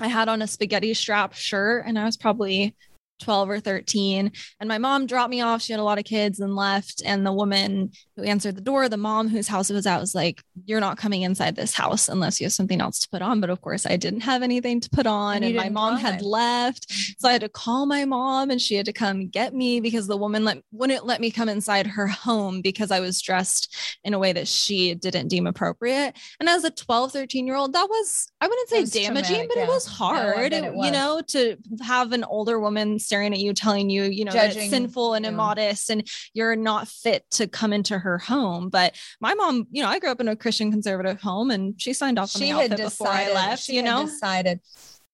I 0.00 0.08
had 0.08 0.28
on 0.28 0.42
a 0.42 0.46
spaghetti 0.46 0.94
strap 0.94 1.34
shirt, 1.34 1.84
and 1.86 1.98
I 1.98 2.04
was 2.04 2.16
probably 2.16 2.74
12 3.22 3.48
or 3.50 3.60
13. 3.60 4.30
And 4.60 4.68
my 4.68 4.78
mom 4.78 5.06
dropped 5.06 5.30
me 5.30 5.40
off. 5.40 5.62
She 5.62 5.72
had 5.72 5.80
a 5.80 5.84
lot 5.84 5.98
of 5.98 6.04
kids 6.04 6.40
and 6.40 6.54
left. 6.54 7.02
And 7.04 7.24
the 7.24 7.32
woman 7.32 7.92
who 8.16 8.24
answered 8.24 8.56
the 8.56 8.60
door, 8.60 8.88
the 8.88 8.96
mom 8.96 9.28
whose 9.28 9.48
house 9.48 9.70
it 9.70 9.74
was 9.74 9.86
at, 9.86 10.00
was 10.00 10.14
like, 10.14 10.42
You're 10.66 10.80
not 10.80 10.98
coming 10.98 11.22
inside 11.22 11.56
this 11.56 11.72
house 11.74 12.08
unless 12.08 12.40
you 12.40 12.44
have 12.46 12.52
something 12.52 12.80
else 12.80 12.98
to 13.00 13.08
put 13.08 13.22
on. 13.22 13.40
But 13.40 13.50
of 13.50 13.60
course, 13.60 13.86
I 13.86 13.96
didn't 13.96 14.20
have 14.20 14.42
anything 14.42 14.80
to 14.80 14.90
put 14.90 15.06
on. 15.06 15.36
And 15.36 15.44
And, 15.46 15.56
my 15.56 15.68
mom 15.68 15.96
had 15.96 16.20
left. 16.22 16.92
So 17.18 17.28
I 17.28 17.32
had 17.32 17.40
to 17.42 17.48
call 17.48 17.86
my 17.86 18.04
mom 18.04 18.50
and 18.50 18.60
she 18.60 18.74
had 18.74 18.86
to 18.86 18.92
come 18.92 19.28
get 19.28 19.54
me 19.54 19.80
because 19.80 20.06
the 20.06 20.16
woman 20.16 20.44
let, 20.44 20.58
wouldn't 20.72 21.06
let 21.06 21.20
me 21.20 21.30
come 21.30 21.48
inside 21.48 21.86
her 21.86 22.06
home 22.06 22.60
because 22.60 22.90
I 22.90 23.00
was 23.00 23.20
dressed 23.20 23.74
in 24.04 24.14
a 24.14 24.18
way 24.18 24.32
that 24.32 24.48
she 24.48 24.94
didn't 24.94 25.28
deem 25.28 25.46
appropriate. 25.46 26.16
And 26.40 26.48
as 26.48 26.64
a 26.64 26.70
12, 26.70 27.12
13 27.12 27.46
year 27.46 27.56
old, 27.56 27.72
that 27.74 27.88
was, 27.88 28.30
I 28.40 28.48
wouldn't 28.48 28.68
say 28.68 28.84
damaging, 28.84 29.46
but 29.48 29.56
yeah. 29.56 29.64
it 29.64 29.68
was 29.68 29.86
hard, 29.86 30.52
it 30.52 30.64
It- 30.64 30.74
was. 30.74 30.86
you 30.86 30.92
know, 30.92 31.20
to 31.28 31.56
have 31.82 32.12
an 32.12 32.24
older 32.24 32.58
woman 32.58 32.98
staring 33.12 33.34
at 33.34 33.40
you, 33.40 33.52
telling 33.52 33.90
you, 33.90 34.04
you 34.04 34.24
know, 34.24 34.32
that 34.32 34.46
it's 34.46 34.54
Judging 34.54 34.70
sinful 34.70 35.12
and 35.12 35.26
you. 35.26 35.32
immodest 35.32 35.90
and 35.90 36.08
you're 36.32 36.56
not 36.56 36.88
fit 36.88 37.30
to 37.32 37.46
come 37.46 37.70
into 37.70 37.98
her 37.98 38.16
home. 38.16 38.70
But 38.70 38.96
my 39.20 39.34
mom, 39.34 39.66
you 39.70 39.82
know, 39.82 39.88
I 39.90 39.98
grew 39.98 40.10
up 40.10 40.20
in 40.22 40.28
a 40.28 40.34
Christian 40.34 40.70
conservative 40.70 41.20
home 41.20 41.50
and 41.50 41.78
she 41.78 41.92
signed 41.92 42.18
off 42.18 42.34
on 42.34 42.40
She 42.40 42.50
the 42.50 42.56
had 42.56 42.72
outfit 42.72 42.86
before 42.86 43.08
I 43.08 43.24
decided. 43.26 43.34
left, 43.34 43.68
you 43.68 43.82
know? 43.82 44.04
decided. 44.06 44.60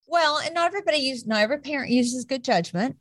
Well, 0.07 0.39
and 0.39 0.55
not 0.55 0.67
everybody 0.69 0.99
uses. 0.99 1.27
Not 1.27 1.41
every 1.41 1.59
parent 1.59 1.91
uses 1.91 2.25
good 2.25 2.45
judgment. 2.45 2.97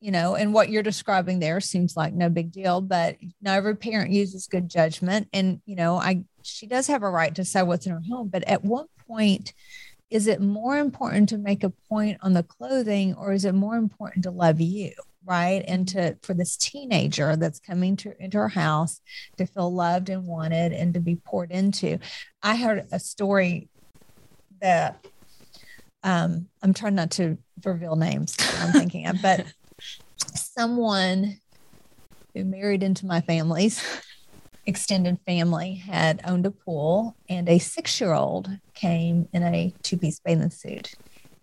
You 0.00 0.10
know, 0.10 0.34
and 0.34 0.52
what 0.52 0.68
you're 0.68 0.82
describing 0.82 1.38
there 1.38 1.58
seems 1.62 1.96
like 1.96 2.12
no 2.12 2.28
big 2.28 2.52
deal, 2.52 2.82
but 2.82 3.16
not 3.40 3.56
every 3.56 3.74
parent 3.74 4.10
uses 4.10 4.46
good 4.46 4.68
judgment. 4.68 5.28
And 5.32 5.62
you 5.64 5.76
know, 5.76 5.96
I 5.96 6.24
she 6.42 6.66
does 6.66 6.88
have 6.88 7.02
a 7.02 7.08
right 7.08 7.34
to 7.36 7.46
say 7.46 7.62
what's 7.62 7.86
in 7.86 7.92
her 7.92 8.02
home, 8.06 8.28
but 8.28 8.44
at 8.44 8.62
one 8.62 8.84
point 9.08 9.54
is 10.10 10.26
it 10.26 10.40
more 10.40 10.76
important 10.78 11.28
to 11.30 11.38
make 11.38 11.64
a 11.64 11.70
point 11.88 12.18
on 12.22 12.34
the 12.34 12.42
clothing, 12.42 13.14
or 13.14 13.32
is 13.32 13.44
it 13.44 13.54
more 13.54 13.76
important 13.76 14.24
to 14.24 14.30
love 14.30 14.60
you? 14.60 14.92
right 15.24 15.64
and 15.66 15.88
to 15.88 16.16
for 16.22 16.34
this 16.34 16.56
teenager 16.56 17.36
that's 17.36 17.60
coming 17.60 17.96
to 17.96 18.12
into 18.22 18.36
our 18.38 18.48
house 18.48 19.00
to 19.36 19.46
feel 19.46 19.72
loved 19.72 20.08
and 20.08 20.26
wanted 20.26 20.72
and 20.72 20.94
to 20.94 21.00
be 21.00 21.16
poured 21.16 21.50
into 21.50 21.98
i 22.42 22.56
heard 22.56 22.86
a 22.92 22.98
story 22.98 23.68
that 24.60 25.04
um 26.02 26.46
i'm 26.62 26.74
trying 26.74 26.94
not 26.94 27.10
to 27.10 27.38
reveal 27.64 27.96
names 27.96 28.36
i'm 28.60 28.72
thinking 28.72 29.06
of 29.06 29.16
but 29.22 29.44
someone 30.18 31.36
who 32.34 32.44
married 32.44 32.82
into 32.82 33.06
my 33.06 33.20
family's 33.20 33.82
extended 34.66 35.18
family 35.26 35.74
had 35.74 36.20
owned 36.26 36.46
a 36.46 36.50
pool 36.50 37.16
and 37.28 37.48
a 37.48 37.58
six-year-old 37.58 38.48
came 38.74 39.28
in 39.32 39.42
a 39.42 39.74
two-piece 39.82 40.20
bathing 40.20 40.50
suit 40.50 40.94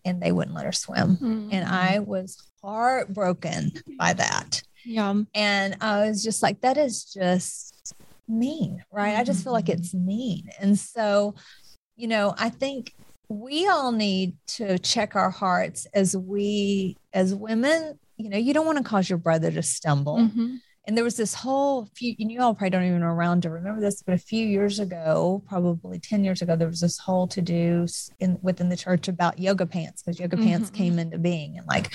and 0.03 0.21
they 0.21 0.31
wouldn't 0.31 0.55
let 0.55 0.65
her 0.65 0.71
swim 0.71 1.17
and 1.51 1.67
i 1.67 1.99
was 1.99 2.37
heartbroken 2.63 3.71
by 3.97 4.13
that 4.13 4.61
yeah. 4.85 5.13
and 5.35 5.77
I 5.81 6.07
was 6.07 6.23
just 6.23 6.41
like, 6.41 6.61
that 6.61 6.77
is 6.77 7.05
just 7.05 7.93
mean, 8.27 8.83
right? 8.91 9.17
I 9.17 9.23
just 9.23 9.43
feel 9.43 9.53
like 9.53 9.69
it's 9.69 9.93
mean. 9.93 10.49
And 10.59 10.77
so, 10.77 11.35
you 11.95 12.07
know, 12.07 12.33
I 12.37 12.49
think 12.49 12.93
we 13.29 13.67
all 13.67 13.91
need 13.91 14.35
to 14.47 14.77
check 14.79 15.15
our 15.15 15.29
hearts 15.29 15.85
as 15.93 16.15
we, 16.15 16.97
as 17.13 17.33
women, 17.33 17.99
you 18.17 18.29
know, 18.29 18.37
you 18.37 18.53
don't 18.53 18.65
want 18.65 18.77
to 18.77 18.83
cause 18.83 19.09
your 19.09 19.17
brother 19.17 19.51
to 19.51 19.63
stumble. 19.63 20.17
Mhm. 20.17 20.59
And 20.87 20.97
there 20.97 21.03
was 21.03 21.15
this 21.15 21.33
whole 21.35 21.87
few, 21.95 22.15
and 22.19 22.31
you 22.31 22.41
all 22.41 22.55
probably 22.55 22.71
don't 22.71 22.83
even 22.83 23.01
know 23.01 23.07
around 23.07 23.43
to 23.43 23.51
remember 23.51 23.81
this, 23.81 24.01
but 24.01 24.15
a 24.15 24.17
few 24.17 24.45
years 24.45 24.79
ago, 24.79 25.43
probably 25.47 25.99
10 25.99 26.23
years 26.23 26.41
ago, 26.41 26.55
there 26.55 26.67
was 26.67 26.79
this 26.79 26.97
whole 26.97 27.27
to 27.27 27.41
do 27.41 27.85
in 28.19 28.39
within 28.41 28.69
the 28.69 28.77
church 28.77 29.07
about 29.07 29.37
yoga 29.37 29.67
pants 29.67 30.01
because 30.01 30.19
yoga 30.19 30.37
pants 30.37 30.71
Mhm. 30.71 30.73
came 30.73 30.93
mm-hmm. 30.93 30.99
into 30.99 31.19
being 31.19 31.57
and 31.57 31.67
like, 31.67 31.93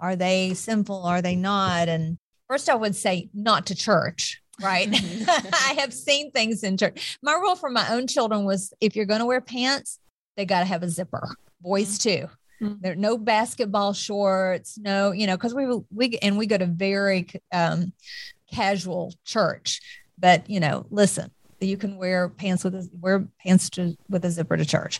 are 0.00 0.16
they 0.16 0.54
sinful? 0.54 1.04
Are 1.04 1.22
they 1.22 1.36
not? 1.36 1.88
And 1.88 2.18
first, 2.48 2.68
I 2.68 2.74
would 2.74 2.96
say 2.96 3.30
not 3.32 3.66
to 3.66 3.74
church, 3.76 4.42
right? 4.60 4.90
Mm-hmm. 4.90 5.48
I 5.78 5.80
have 5.80 5.94
seen 5.94 6.32
things 6.32 6.64
in 6.64 6.76
church. 6.76 7.18
My 7.22 7.34
rule 7.34 7.54
for 7.54 7.70
my 7.70 7.88
own 7.92 8.08
children 8.08 8.44
was 8.44 8.74
if 8.80 8.96
you're 8.96 9.06
going 9.06 9.20
to 9.20 9.26
wear 9.26 9.40
pants, 9.40 10.00
they 10.36 10.44
got 10.44 10.60
to 10.60 10.66
have 10.66 10.82
a 10.82 10.88
zipper. 10.88 11.28
Boys 11.60 11.98
mm-hmm. 11.98 12.26
too. 12.26 12.30
Mhm. 12.60 12.80
There 12.80 12.94
no 12.94 13.18
basketball 13.18 13.92
shorts, 13.92 14.78
no, 14.78 15.12
you 15.12 15.26
know, 15.26 15.36
because 15.36 15.54
we 15.54 15.66
we 15.90 16.18
and 16.22 16.38
we 16.38 16.46
go 16.46 16.56
to 16.58 16.66
very 16.66 17.26
um, 17.52 17.92
casual 18.52 19.14
church. 19.24 19.80
But 20.18 20.48
you 20.48 20.60
know, 20.60 20.86
listen, 20.90 21.30
you 21.60 21.76
can 21.76 21.96
wear 21.96 22.28
pants 22.28 22.64
with 22.64 22.74
a 22.74 22.88
wear 23.00 23.28
pants 23.44 23.70
to, 23.70 23.96
with 24.08 24.24
a 24.24 24.30
zipper 24.30 24.56
to 24.56 24.64
church. 24.64 24.98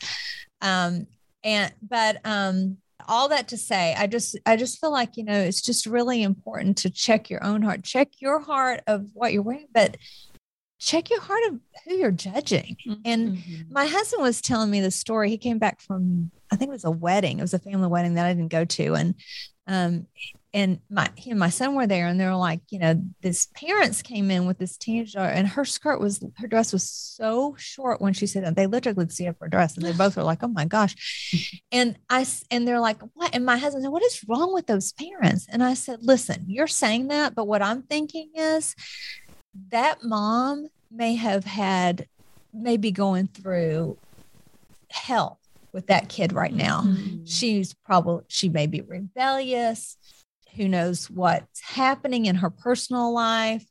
Um, 0.60 1.06
and 1.44 1.72
but 1.82 2.20
um, 2.24 2.78
all 3.08 3.28
that 3.28 3.48
to 3.48 3.56
say, 3.56 3.94
I 3.96 4.06
just 4.06 4.38
I 4.44 4.56
just 4.56 4.80
feel 4.80 4.90
like 4.92 5.16
you 5.16 5.24
know 5.24 5.38
it's 5.38 5.62
just 5.62 5.86
really 5.86 6.22
important 6.22 6.76
to 6.78 6.90
check 6.90 7.30
your 7.30 7.42
own 7.44 7.62
heart, 7.62 7.84
check 7.84 8.08
your 8.18 8.40
heart 8.40 8.80
of 8.86 9.06
what 9.14 9.32
you're 9.32 9.42
wearing, 9.42 9.68
but 9.72 9.96
check 10.78 11.08
your 11.08 11.22
heart 11.22 11.40
of 11.48 11.60
who 11.86 11.94
you're 11.94 12.10
judging. 12.10 12.76
And 13.06 13.38
my 13.70 13.86
husband 13.86 14.22
was 14.22 14.42
telling 14.42 14.70
me 14.70 14.82
the 14.82 14.90
story. 14.90 15.30
He 15.30 15.38
came 15.38 15.58
back 15.58 15.80
from 15.80 16.30
I 16.50 16.56
think 16.56 16.68
it 16.68 16.72
was 16.72 16.84
a 16.84 16.90
wedding. 16.90 17.38
It 17.38 17.42
was 17.42 17.54
a 17.54 17.58
family 17.58 17.88
wedding 17.88 18.14
that 18.14 18.26
I 18.26 18.32
didn't 18.32 18.52
go 18.52 18.64
to, 18.64 18.94
and 18.94 19.14
um, 19.66 20.06
and 20.54 20.80
my 20.88 21.10
he 21.16 21.30
and 21.30 21.40
my 21.40 21.50
son 21.50 21.74
were 21.74 21.86
there, 21.86 22.06
and 22.06 22.18
they 22.18 22.24
were 22.24 22.36
like, 22.36 22.60
you 22.70 22.78
know, 22.78 23.02
this 23.20 23.48
parents 23.54 24.00
came 24.00 24.30
in 24.30 24.46
with 24.46 24.58
this 24.58 24.76
teenage 24.76 25.12
daughter, 25.12 25.32
and 25.32 25.48
her 25.48 25.64
skirt 25.64 26.00
was 26.00 26.24
her 26.36 26.46
dress 26.46 26.72
was 26.72 26.88
so 26.88 27.54
short 27.58 28.00
when 28.00 28.12
she 28.12 28.26
said 28.26 28.44
that 28.44 28.56
they 28.56 28.66
literally 28.66 28.94
could 28.94 29.12
see 29.12 29.26
up 29.26 29.36
her 29.40 29.48
dress, 29.48 29.76
and 29.76 29.84
they 29.84 29.92
both 29.92 30.16
were 30.16 30.22
like, 30.22 30.42
oh 30.42 30.48
my 30.48 30.64
gosh, 30.64 31.60
and 31.72 31.96
I 32.08 32.24
and 32.50 32.66
they're 32.66 32.80
like, 32.80 32.98
what? 33.14 33.34
And 33.34 33.44
my 33.44 33.58
husband 33.58 33.84
said, 33.84 33.92
what 33.92 34.04
is 34.04 34.24
wrong 34.28 34.54
with 34.54 34.66
those 34.66 34.92
parents? 34.92 35.46
And 35.50 35.62
I 35.62 35.74
said, 35.74 35.98
listen, 36.02 36.44
you're 36.46 36.68
saying 36.68 37.08
that, 37.08 37.34
but 37.34 37.46
what 37.46 37.62
I'm 37.62 37.82
thinking 37.82 38.30
is 38.34 38.74
that 39.70 40.04
mom 40.04 40.68
may 40.90 41.16
have 41.16 41.44
had 41.44 42.06
maybe 42.54 42.92
going 42.92 43.26
through 43.26 43.98
hell 44.90 45.40
with 45.76 45.88
that 45.88 46.08
kid 46.08 46.32
right 46.32 46.54
now. 46.54 46.80
Mm-hmm. 46.80 47.26
She's 47.26 47.74
probably 47.74 48.24
she 48.28 48.48
may 48.48 48.66
be 48.66 48.80
rebellious. 48.80 49.98
Who 50.56 50.68
knows 50.68 51.10
what's 51.10 51.60
happening 51.60 52.24
in 52.24 52.36
her 52.36 52.48
personal 52.48 53.12
life? 53.12 53.66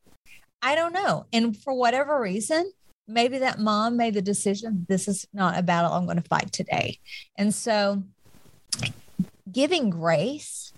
I 0.62 0.76
don't 0.76 0.94
know. 0.94 1.26
And 1.34 1.58
for 1.58 1.74
whatever 1.74 2.22
reason, 2.22 2.72
maybe 3.08 3.40
that 3.40 3.58
mom 3.58 3.98
made 3.98 4.14
the 4.14 4.22
decision 4.22 4.86
this 4.88 5.08
is 5.08 5.26
not 5.34 5.58
a 5.58 5.64
battle 5.64 5.94
I'm 5.94 6.06
going 6.06 6.22
to 6.22 6.30
fight 6.30 6.52
today. 6.52 7.00
And 7.40 7.54
so 7.54 8.04
giving 9.52 9.90
grace 9.90 10.72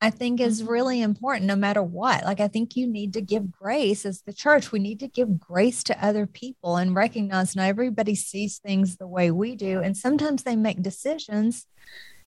I 0.00 0.10
think 0.10 0.40
is 0.40 0.62
mm-hmm. 0.62 0.70
really 0.70 1.02
important 1.02 1.46
no 1.46 1.56
matter 1.56 1.82
what. 1.82 2.24
Like, 2.24 2.40
I 2.40 2.48
think 2.48 2.76
you 2.76 2.86
need 2.86 3.12
to 3.14 3.20
give 3.20 3.52
grace 3.52 4.06
as 4.06 4.22
the 4.22 4.32
church. 4.32 4.72
We 4.72 4.78
need 4.78 5.00
to 5.00 5.08
give 5.08 5.38
grace 5.38 5.84
to 5.84 6.04
other 6.04 6.26
people 6.26 6.76
and 6.76 6.94
recognize 6.94 7.54
not 7.54 7.68
everybody 7.68 8.14
sees 8.14 8.58
things 8.58 8.96
the 8.96 9.06
way 9.06 9.30
we 9.30 9.56
do. 9.56 9.80
And 9.80 9.96
sometimes 9.96 10.42
they 10.42 10.56
make 10.56 10.82
decisions, 10.82 11.66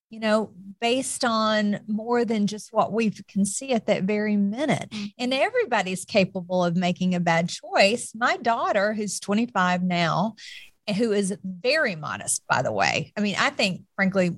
you 0.08 0.20
know, 0.20 0.52
based 0.80 1.24
on 1.24 1.80
more 1.88 2.24
than 2.24 2.46
just 2.46 2.72
what 2.72 2.92
we 2.92 3.10
can 3.10 3.44
see 3.44 3.72
at 3.72 3.86
that 3.86 4.04
very 4.04 4.36
minute. 4.36 4.90
Mm-hmm. 4.90 5.06
And 5.18 5.34
everybody's 5.34 6.04
capable 6.04 6.64
of 6.64 6.76
making 6.76 7.14
a 7.14 7.20
bad 7.20 7.48
choice. 7.48 8.12
My 8.14 8.36
daughter, 8.36 8.92
who's 8.92 9.18
25 9.18 9.82
now, 9.82 10.36
who 10.96 11.12
is 11.12 11.36
very 11.42 11.96
modest, 11.96 12.44
by 12.48 12.62
the 12.62 12.72
way. 12.72 13.12
I 13.16 13.20
mean, 13.20 13.36
I 13.38 13.50
think, 13.50 13.82
frankly, 13.96 14.36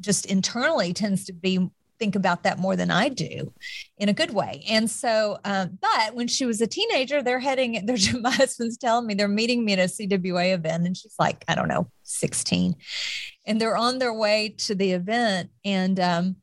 just 0.00 0.26
internally 0.26 0.92
tends 0.92 1.26
to 1.26 1.32
be 1.32 1.68
think 2.02 2.16
about 2.16 2.42
that 2.42 2.58
more 2.58 2.74
than 2.74 2.90
I 2.90 3.08
do 3.08 3.52
in 3.96 4.08
a 4.08 4.12
good 4.12 4.34
way. 4.34 4.64
And 4.68 4.90
so, 4.90 5.38
um, 5.44 5.78
but 5.80 6.16
when 6.16 6.26
she 6.26 6.44
was 6.44 6.60
a 6.60 6.66
teenager, 6.66 7.22
they're 7.22 7.38
heading, 7.38 7.80
they're, 7.86 8.20
my 8.20 8.32
husband's 8.32 8.76
telling 8.76 9.06
me 9.06 9.14
they're 9.14 9.28
meeting 9.28 9.64
me 9.64 9.74
at 9.74 9.78
a 9.78 9.82
CWA 9.82 10.52
event 10.52 10.84
and 10.84 10.96
she's 10.96 11.14
like, 11.16 11.44
I 11.46 11.54
don't 11.54 11.68
know, 11.68 11.86
16. 12.02 12.74
And 13.46 13.60
they're 13.60 13.76
on 13.76 14.00
their 14.00 14.12
way 14.12 14.56
to 14.66 14.74
the 14.74 14.90
event. 14.90 15.50
And, 15.64 16.00
um, 16.00 16.36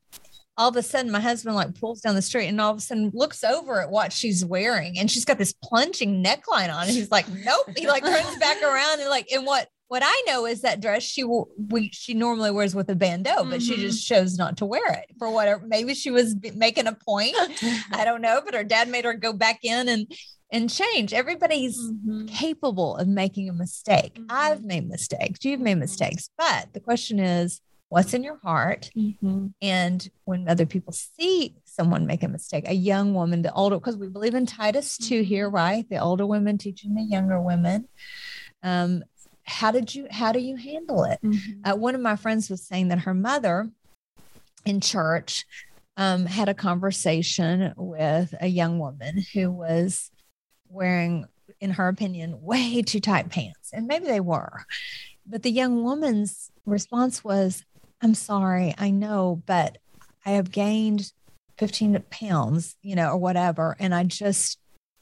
all 0.56 0.70
of 0.70 0.76
a 0.76 0.82
sudden 0.82 1.10
my 1.10 1.20
husband 1.20 1.56
like 1.56 1.78
pulls 1.78 2.00
down 2.00 2.14
the 2.14 2.22
street 2.22 2.46
and 2.46 2.60
all 2.60 2.72
of 2.72 2.78
a 2.78 2.80
sudden 2.80 3.10
looks 3.14 3.44
over 3.44 3.82
at 3.82 3.90
what 3.90 4.12
she's 4.12 4.44
wearing 4.44 4.98
and 4.98 5.10
she's 5.10 5.24
got 5.24 5.38
this 5.38 5.54
plunging 5.62 6.22
neckline 6.22 6.74
on 6.74 6.82
and 6.82 6.90
he's 6.90 7.10
like 7.10 7.26
nope 7.30 7.66
he 7.78 7.86
like 7.86 8.04
turns 8.14 8.36
back 8.36 8.60
around 8.62 9.00
and 9.00 9.08
like 9.08 9.26
and 9.32 9.46
what 9.46 9.68
what 9.90 10.02
I 10.04 10.22
know 10.24 10.46
is 10.46 10.60
that 10.60 10.80
dress 10.80 11.02
she 11.02 11.24
we 11.24 11.90
she 11.92 12.14
normally 12.14 12.52
wears 12.52 12.76
with 12.76 12.88
a 12.90 12.94
bandeau, 12.94 13.38
but 13.38 13.46
mm-hmm. 13.46 13.58
she 13.58 13.74
just 13.74 14.06
chose 14.06 14.38
not 14.38 14.56
to 14.58 14.64
wear 14.64 14.86
it 14.92 15.06
for 15.18 15.28
whatever. 15.28 15.66
Maybe 15.66 15.94
she 15.94 16.12
was 16.12 16.36
making 16.54 16.86
a 16.86 16.92
point. 16.92 17.34
I 17.92 18.04
don't 18.04 18.22
know, 18.22 18.40
but 18.44 18.54
her 18.54 18.62
dad 18.62 18.88
made 18.88 19.04
her 19.04 19.14
go 19.14 19.32
back 19.32 19.64
in 19.64 19.88
and 19.88 20.06
and 20.52 20.70
change. 20.70 21.12
Everybody's 21.12 21.76
mm-hmm. 21.76 22.26
capable 22.26 22.98
of 22.98 23.08
making 23.08 23.48
a 23.48 23.52
mistake. 23.52 24.14
Mm-hmm. 24.14 24.26
I've 24.30 24.62
made 24.62 24.88
mistakes. 24.88 25.44
You've 25.44 25.58
made 25.58 25.78
mistakes, 25.78 26.30
but 26.38 26.72
the 26.72 26.78
question 26.78 27.18
is, 27.18 27.60
what's 27.88 28.14
in 28.14 28.22
your 28.22 28.38
heart? 28.44 28.92
Mm-hmm. 28.96 29.48
And 29.60 30.08
when 30.22 30.48
other 30.48 30.66
people 30.66 30.92
see 30.92 31.56
someone 31.64 32.06
make 32.06 32.22
a 32.22 32.28
mistake, 32.28 32.68
a 32.68 32.74
young 32.74 33.12
woman, 33.12 33.42
the 33.42 33.52
older, 33.54 33.74
because 33.74 33.96
we 33.96 34.06
believe 34.06 34.36
in 34.36 34.46
Titus 34.46 34.96
2 34.98 35.22
here, 35.22 35.48
mm-hmm. 35.48 35.56
right? 35.56 35.90
The 35.90 35.98
older 35.98 36.26
women 36.26 36.58
teaching 36.58 36.94
the 36.94 37.02
younger 37.02 37.40
women. 37.40 37.88
Um, 38.62 39.02
how 39.50 39.70
did 39.70 39.94
you 39.94 40.06
how 40.10 40.32
do 40.32 40.38
you 40.38 40.56
handle 40.56 41.04
it? 41.04 41.18
Mm-hmm. 41.22 41.60
uh, 41.64 41.76
one 41.76 41.94
of 41.94 42.00
my 42.00 42.16
friends 42.16 42.48
was 42.48 42.62
saying 42.62 42.88
that 42.88 43.00
her 43.00 43.14
mother 43.14 43.68
in 44.64 44.80
church 44.80 45.44
um, 45.96 46.24
had 46.24 46.48
a 46.48 46.54
conversation 46.54 47.74
with 47.76 48.34
a 48.40 48.46
young 48.46 48.78
woman 48.78 49.24
who 49.34 49.50
was 49.50 50.10
wearing 50.68 51.26
in 51.60 51.72
her 51.72 51.88
opinion 51.88 52.40
way 52.40 52.82
too 52.82 53.00
tight 53.00 53.28
pants 53.30 53.70
and 53.72 53.86
maybe 53.86 54.06
they 54.06 54.20
were. 54.20 54.64
But 55.26 55.42
the 55.42 55.50
young 55.50 55.84
woman's 55.84 56.50
response 56.64 57.24
was 57.24 57.64
i'm 58.02 58.14
sorry 58.14 58.74
i 58.78 58.90
know 58.90 59.42
but 59.46 59.78
i 60.24 60.30
have 60.32 60.52
gained 60.52 61.12
15 61.58 62.02
pounds 62.10 62.76
you 62.82 62.94
know 62.94 63.10
or 63.10 63.16
whatever 63.16 63.76
and 63.80 63.94
i 63.94 64.04
just 64.04 64.58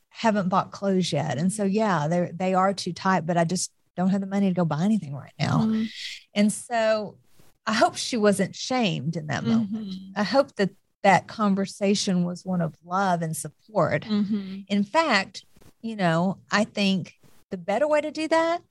haven't 0.09 0.49
bought 0.49 0.73
clothes 0.73 1.13
yet. 1.13 1.39
And 1.39 1.53
so 1.53 1.65
yeah 1.65 2.09
they 2.09 2.31
they 2.35 2.55
are 2.55 2.73
too 2.73 2.93
tight 2.93 3.27
but 3.27 3.37
i 3.37 3.45
just 3.45 3.71
don't 3.99 4.11
have 4.11 4.21
the 4.21 4.27
money 4.27 4.49
to 4.49 4.55
go 4.55 4.65
buy 4.65 4.85
anything 4.85 5.15
right 5.15 5.33
now. 5.39 5.59
Mm-hmm. 5.59 5.85
And 6.33 6.53
so 6.53 7.19
I 7.67 7.75
hope 7.75 7.97
she 7.97 8.17
wasn't 8.17 8.55
shamed 8.55 9.17
in 9.17 9.27
that 9.27 9.45
moment. 9.45 9.73
Mm-hmm. 9.73 10.21
I 10.21 10.23
hope 10.23 10.55
that 10.57 10.71
that 11.03 11.27
conversation 11.27 12.25
was 12.25 12.45
one 12.45 12.63
of 12.63 12.75
love 12.85 13.23
and 13.23 13.37
support. 13.37 14.05
Mm-hmm. 14.05 14.61
In 14.69 14.85
fact, 14.85 15.45
you 15.83 15.97
know, 15.97 16.39
I 16.51 16.65
think 16.65 17.15
the 17.51 17.57
better 17.57 17.89
way 17.89 18.01
to 18.01 18.11
do 18.11 18.29
that 18.29 18.63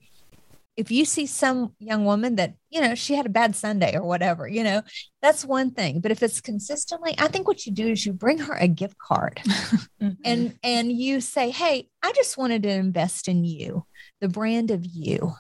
if 0.78 0.92
you 0.92 1.04
see 1.04 1.26
some 1.26 1.74
young 1.80 2.06
woman 2.06 2.36
that 2.36 2.54
you 2.70 2.80
know 2.80 2.96
she 2.96 3.16
had 3.16 3.26
a 3.26 3.30
bad 3.30 3.56
sunday 3.56 3.96
or 3.96 4.04
whatever 4.04 4.48
you 4.48 4.64
know 4.64 4.82
that's 5.22 5.44
one 5.44 5.72
thing 5.72 6.00
but 6.00 6.12
if 6.12 6.24
it's 6.24 6.40
consistently 6.40 7.14
i 7.18 7.28
think 7.28 7.48
what 7.48 7.66
you 7.66 7.72
do 7.72 7.88
is 7.88 8.06
you 8.06 8.14
bring 8.14 8.38
her 8.38 8.54
a 8.54 8.68
gift 8.68 8.98
card 8.98 9.42
mm-hmm. 9.46 10.10
and 10.24 10.58
and 10.64 10.92
you 10.92 11.20
say 11.20 11.50
hey 11.50 11.90
i 12.04 12.12
just 12.14 12.38
wanted 12.38 12.64
to 12.64 12.70
invest 12.70 13.28
in 13.28 13.44
you 13.44 13.84
the 14.22 14.30
brand 14.30 14.72
of 14.72 14.86
you 14.86 15.34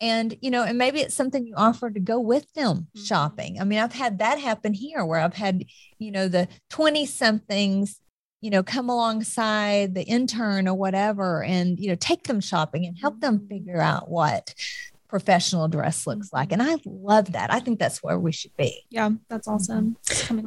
and 0.00 0.36
you 0.42 0.50
know 0.50 0.62
and 0.62 0.76
maybe 0.76 1.00
it's 1.00 1.14
something 1.14 1.46
you 1.46 1.54
offer 1.56 1.90
to 1.90 2.00
go 2.00 2.20
with 2.20 2.52
them 2.52 2.76
mm-hmm. 2.76 3.04
shopping 3.04 3.58
i 3.60 3.64
mean 3.64 3.78
i've 3.78 3.94
had 3.94 4.18
that 4.18 4.38
happen 4.38 4.74
here 4.74 5.04
where 5.04 5.20
i've 5.20 5.34
had 5.34 5.64
you 5.98 6.10
know 6.10 6.28
the 6.28 6.46
20 6.70 7.06
somethings 7.06 8.00
you 8.40 8.50
know 8.50 8.62
come 8.62 8.88
alongside 8.88 9.94
the 9.94 10.02
intern 10.02 10.68
or 10.68 10.74
whatever 10.74 11.42
and 11.42 11.78
you 11.78 11.88
know 11.88 11.94
take 11.94 12.24
them 12.24 12.40
shopping 12.40 12.86
and 12.86 12.98
help 12.98 13.20
them 13.20 13.38
mm-hmm. 13.38 13.48
figure 13.48 13.80
out 13.80 14.10
what 14.10 14.54
professional 15.08 15.68
dress 15.68 16.04
looks 16.06 16.32
like. 16.32 16.50
And 16.50 16.60
i 16.60 16.76
love 16.84 17.32
that. 17.32 17.52
I 17.52 17.60
think 17.60 17.78
that's 17.78 18.02
where 18.02 18.18
we 18.18 18.32
should 18.32 18.56
be. 18.56 18.84
Yeah 18.90 19.10
that's 19.28 19.48
awesome. 19.48 19.96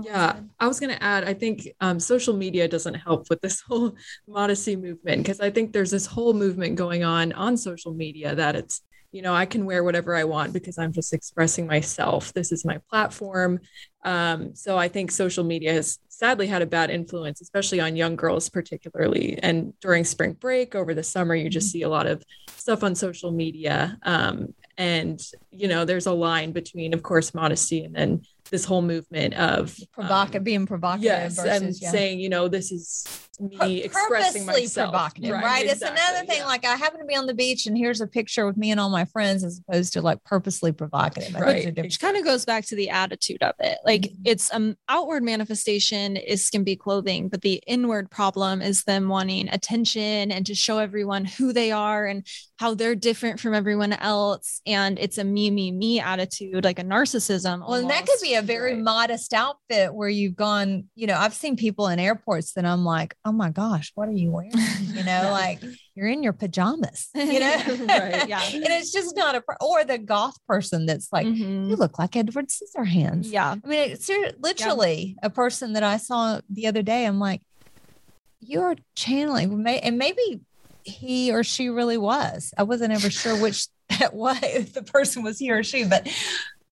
Yeah 0.04 0.40
i 0.60 0.68
was 0.68 0.80
going 0.80 0.96
to 0.96 1.04
add 1.04 1.24
i 1.24 1.34
think 1.34 1.68
um, 1.82 2.00
social 2.00 2.36
media 2.36 2.68
doesn't 2.68 2.96
help 2.96 3.30
with 3.30 3.42
this 3.42 3.62
whole 3.68 3.96
modesty 4.28 4.76
movement 4.76 5.24
because 5.24 5.40
i 5.40 5.50
think 5.50 5.74
there's 5.74 5.92
this 5.92 6.06
whole 6.06 6.34
movement 6.34 6.76
going 6.76 7.04
on 7.04 7.32
on 7.34 7.58
social 7.58 7.94
media 7.94 8.36
that 8.36 8.56
it's 8.56 8.82
you 9.12 9.22
know 9.22 9.34
i 9.34 9.46
can 9.46 9.66
wear 9.66 9.84
whatever 9.84 10.16
i 10.16 10.24
want 10.24 10.54
because 10.54 10.78
i'm 10.78 10.92
just 10.92 11.14
expressing 11.14 11.66
myself 11.66 12.34
this 12.34 12.52
is 12.52 12.66
my 12.66 12.78
platform 12.90 13.60
um, 14.06 14.56
so 14.56 14.78
i 14.78 14.88
think 14.88 15.12
social 15.12 15.44
media 15.44 15.74
has 15.74 16.00
sadly 16.08 16.48
had 16.48 16.62
a 16.62 16.66
bad 16.66 16.90
influence 16.90 17.42
especially 17.42 17.80
on 17.80 17.96
young 17.96 18.16
girls 18.16 18.50
particularly 18.50 19.38
and 19.42 19.74
during 19.80 20.04
spring 20.04 20.34
break 20.34 20.76
over 20.76 20.94
the 20.94 21.04
summer 21.04 21.36
you 21.36 21.50
just 21.50 21.68
mm-hmm. 21.68 21.72
see 21.72 21.82
a 21.84 21.90
lot 21.90 22.08
of 22.08 22.24
stuff 22.56 22.84
on 22.84 22.96
social 22.96 23.32
media 23.32 23.98
um, 24.04 24.54
and 24.78 25.22
you 25.52 25.68
know 25.68 25.86
there's 25.86 26.06
a 26.06 26.14
line 26.14 26.52
between 26.52 26.94
of 26.94 27.04
course 27.04 27.34
modesty 27.34 27.84
and 27.84 27.96
then 27.96 28.22
this 28.50 28.66
whole 28.66 28.82
movement 28.82 29.34
of 29.36 29.78
provocative 29.92 30.40
um, 30.40 30.44
being 30.44 30.66
provocative 30.66 31.04
yes 31.04 31.36
versus, 31.36 31.62
and 31.62 31.76
yeah. 31.82 31.92
saying 31.92 32.20
you 32.20 32.30
know 32.30 32.48
this 32.48 32.72
is 32.72 33.29
me 33.40 33.84
expressing 33.84 34.46
myself 34.46 34.92
provocative 34.92 35.32
right, 35.32 35.44
right? 35.44 35.66
Exactly, 35.66 35.88
it's 35.88 36.00
another 36.00 36.26
thing 36.26 36.40
yeah. 36.40 36.46
like 36.46 36.66
i 36.66 36.76
happen 36.76 37.00
to 37.00 37.06
be 37.06 37.16
on 37.16 37.26
the 37.26 37.34
beach 37.34 37.66
and 37.66 37.78
here's 37.78 38.02
a 38.02 38.08
picture 38.08 38.46
with 38.46 38.58
me 38.58 38.72
and 38.72 38.80
all 38.80 38.90
my 38.90 39.06
friends 39.06 39.44
as 39.44 39.62
opposed 39.68 39.94
to 39.94 40.02
like 40.02 40.24
purposely 40.24 40.72
provocative 40.72 41.34
right 41.36 41.76
which 41.78 42.00
kind 42.00 42.18
of 42.18 42.24
goes 42.24 42.46
back 42.46 42.66
to 42.66 42.76
the 42.76 42.90
attitude 42.90 43.42
of 43.42 43.54
it 43.60 43.78
like 43.86 44.02
mm-hmm. 44.02 44.22
it's 44.26 44.54
um 44.54 44.76
outward 44.88 45.24
manifestation 45.24 46.18
is 46.18 46.50
can 46.50 46.64
be 46.64 46.76
clothing 46.76 47.30
but 47.30 47.42
the 47.42 47.62
inward 47.66 48.10
problem 48.12 48.62
is 48.62 48.84
them 48.84 49.08
wanting 49.08 49.50
attention 49.50 50.32
and 50.32 50.46
to 50.46 50.56
show 50.56 50.80
everyone 50.80 51.26
who 51.26 51.54
they 51.54 51.72
are 51.72 52.06
and 52.06 52.26
how 52.58 52.74
they're 52.74 52.96
different 52.96 53.40
from 53.40 53.54
everyone 53.54 53.94
else 53.94 54.62
and 54.66 55.00
it's 55.00 55.18
a 55.18 55.24
me 55.24 55.50
me 55.50 55.72
me 55.72 56.00
attitude 56.00 56.64
like 56.64 56.80
a 56.80 56.84
narcissism 56.84 57.60
well 57.60 57.76
and 57.76 57.90
that 57.90 58.06
could 58.06 58.20
be 58.22 58.34
a 58.34 58.42
very 58.42 58.74
right. 58.74 58.84
modest 58.84 59.34
outfit 59.34 59.94
where 59.94 60.10
you've 60.10 60.36
gone 60.36 60.84
you 60.96 61.08
know 61.08 61.18
i've 61.18 61.34
seen 61.34 61.56
people 61.56 61.88
in 61.88 62.00
airports 62.00 62.54
that 62.54 62.66
i'm 62.66 62.84
like 62.84 63.16
oh 63.24 63.29
my 63.32 63.50
gosh 63.50 63.92
what 63.96 64.08
are 64.08 64.14
you 64.14 64.32
wearing 64.32 64.52
you 64.82 65.04
know 65.04 65.30
like 65.32 65.62
you're 65.96 66.08
in 66.08 66.24
your 66.24 66.34
pajamas 66.34 67.10
you 67.16 67.40
know 67.40 67.56
right, 67.88 68.28
yeah 68.28 68.42
and 68.54 68.66
it's 68.66 68.92
just 68.92 69.16
not 69.16 69.36
a 69.36 69.44
or 69.62 69.84
the 69.84 69.98
goth 69.98 70.38
person 70.48 70.86
that's 70.86 71.12
like 71.12 71.28
mm-hmm. 71.28 71.70
you 71.70 71.76
look 71.76 72.00
like 72.00 72.16
edward 72.16 72.48
scissorhands 72.48 73.32
yeah 73.32 73.56
i 73.64 73.68
mean 73.68 73.92
it's 73.92 74.10
literally 74.40 75.16
yeah. 75.22 75.28
a 75.28 75.30
person 75.30 75.74
that 75.74 75.84
i 75.84 75.98
saw 75.98 76.40
the 76.50 76.68
other 76.68 76.82
day 76.82 77.06
i'm 77.06 77.20
like 77.20 77.42
you're 78.42 78.76
channeling 78.96 79.68
and 79.68 79.98
maybe 79.98 80.42
he 80.90 81.32
or 81.32 81.44
she 81.44 81.70
really 81.70 81.98
was. 81.98 82.54
I 82.58 82.64
wasn't 82.64 82.94
ever 82.94 83.10
sure 83.10 83.40
which 83.42 83.68
that 83.90 84.14
was, 84.14 84.40
if 84.44 84.74
the 84.74 84.84
person 84.84 85.24
was 85.24 85.40
he 85.40 85.52
or 85.52 85.64
she, 85.64 85.86
but 85.86 86.08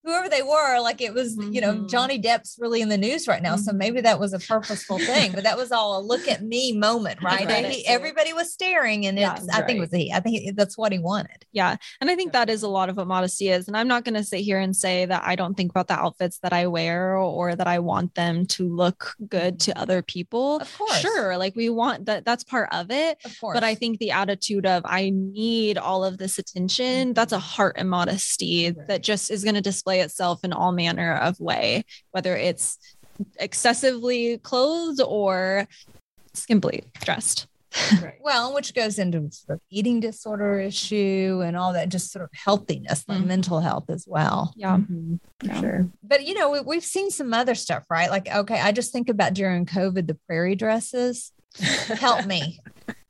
whoever 0.07 0.29
they 0.29 0.41
were, 0.41 0.79
like 0.79 1.01
it 1.01 1.13
was, 1.13 1.35
mm-hmm. 1.35 1.51
you 1.51 1.59
know, 1.59 1.73
mm-hmm. 1.73 1.87
Johnny 1.87 2.17
Depp's 2.17 2.57
really 2.59 2.81
in 2.81 2.87
the 2.87 2.97
news 2.97 3.27
right 3.27 3.43
now. 3.43 3.55
Mm-hmm. 3.55 3.63
So 3.63 3.73
maybe 3.73 3.99
that 4.01 4.19
was 4.19 4.31
a 4.31 4.39
purposeful 4.39 4.99
thing, 4.99 5.33
but 5.33 5.43
that 5.43 5.57
was 5.57 5.71
all 5.73 5.99
a 5.99 6.01
look 6.01 6.29
at 6.29 6.41
me 6.41 6.71
moment, 6.71 7.21
right? 7.21 7.45
right. 7.45 7.65
He, 7.65 7.85
everybody 7.85 8.31
was 8.31 8.53
staring 8.53 9.05
and 9.05 9.19
yeah, 9.19 9.37
I 9.53 9.63
think 9.63 9.77
it 9.77 9.81
was 9.81 9.91
he. 9.91 10.13
I 10.13 10.21
think 10.21 10.55
that's 10.55 10.77
what 10.77 10.93
he 10.93 10.99
wanted. 10.99 11.45
Yeah. 11.51 11.75
And 11.99 12.09
I 12.09 12.15
think 12.15 12.31
that 12.31 12.49
is 12.49 12.63
a 12.63 12.69
lot 12.69 12.87
of 12.87 12.95
what 12.95 13.07
modesty 13.07 13.49
is. 13.49 13.67
And 13.67 13.75
I'm 13.75 13.89
not 13.89 14.05
going 14.05 14.15
to 14.15 14.23
sit 14.23 14.39
here 14.39 14.59
and 14.59 14.73
say 14.73 15.05
that 15.05 15.23
I 15.25 15.35
don't 15.35 15.55
think 15.55 15.71
about 15.71 15.87
the 15.89 15.99
outfits 15.99 16.39
that 16.39 16.53
I 16.53 16.67
wear 16.67 17.17
or 17.17 17.53
that 17.53 17.67
I 17.67 17.79
want 17.79 18.15
them 18.15 18.45
to 18.45 18.69
look 18.73 19.13
good 19.27 19.59
to 19.61 19.77
other 19.77 20.01
people. 20.01 20.59
Of 20.61 20.77
course. 20.77 21.01
Sure. 21.01 21.37
Like 21.37 21.57
we 21.57 21.69
want 21.69 22.05
that, 22.05 22.23
that's 22.23 22.45
part 22.45 22.69
of 22.71 22.91
it. 22.91 23.17
Of 23.25 23.37
course. 23.41 23.55
But 23.55 23.65
I 23.65 23.75
think 23.75 23.99
the 23.99 24.11
attitude 24.11 24.65
of 24.65 24.83
I 24.85 25.11
need 25.13 25.77
all 25.77 26.05
of 26.05 26.17
this 26.17 26.39
attention, 26.39 27.13
that's 27.13 27.33
a 27.33 27.39
heart 27.39 27.75
and 27.77 27.89
modesty 27.89 28.67
right. 28.67 28.87
that 28.87 29.03
just 29.03 29.29
is 29.31 29.43
going 29.43 29.55
to 29.55 29.61
display 29.61 29.96
display 29.97 30.05
itself 30.05 30.43
in 30.43 30.53
all 30.53 30.71
manner 30.71 31.15
of 31.15 31.39
way, 31.39 31.83
whether 32.11 32.35
it's 32.35 32.77
excessively 33.39 34.37
clothed 34.39 35.01
or 35.05 35.67
skimpily 36.33 36.83
dressed. 37.03 37.47
Right. 38.01 38.15
well, 38.21 38.55
which 38.55 38.73
goes 38.73 38.97
into 38.97 39.29
sort 39.31 39.57
of 39.57 39.61
eating 39.69 39.99
disorder 39.99 40.59
issue 40.59 41.43
and 41.45 41.55
all 41.55 41.73
that, 41.73 41.89
just 41.89 42.11
sort 42.11 42.23
of 42.23 42.29
healthiness, 42.33 43.03
like 43.07 43.19
mm-hmm. 43.19 43.27
mental 43.27 43.59
health 43.59 43.89
as 43.89 44.05
well. 44.07 44.53
Yeah, 44.55 44.77
mm-hmm. 44.77 45.15
for 45.39 45.45
yeah. 45.45 45.59
sure. 45.59 45.87
But 46.01 46.25
you 46.25 46.33
know, 46.33 46.63
we, 46.65 46.75
have 46.75 46.83
seen 46.83 47.11
some 47.11 47.33
other 47.33 47.53
stuff, 47.55 47.83
right? 47.89 48.09
Like, 48.09 48.33
okay, 48.33 48.59
I 48.59 48.71
just 48.71 48.91
think 48.91 49.09
about 49.09 49.33
during 49.33 49.65
COVID, 49.65 50.07
the 50.07 50.17
prairie 50.27 50.55
dresses. 50.55 51.31
Help 51.99 52.25
me. 52.25 52.59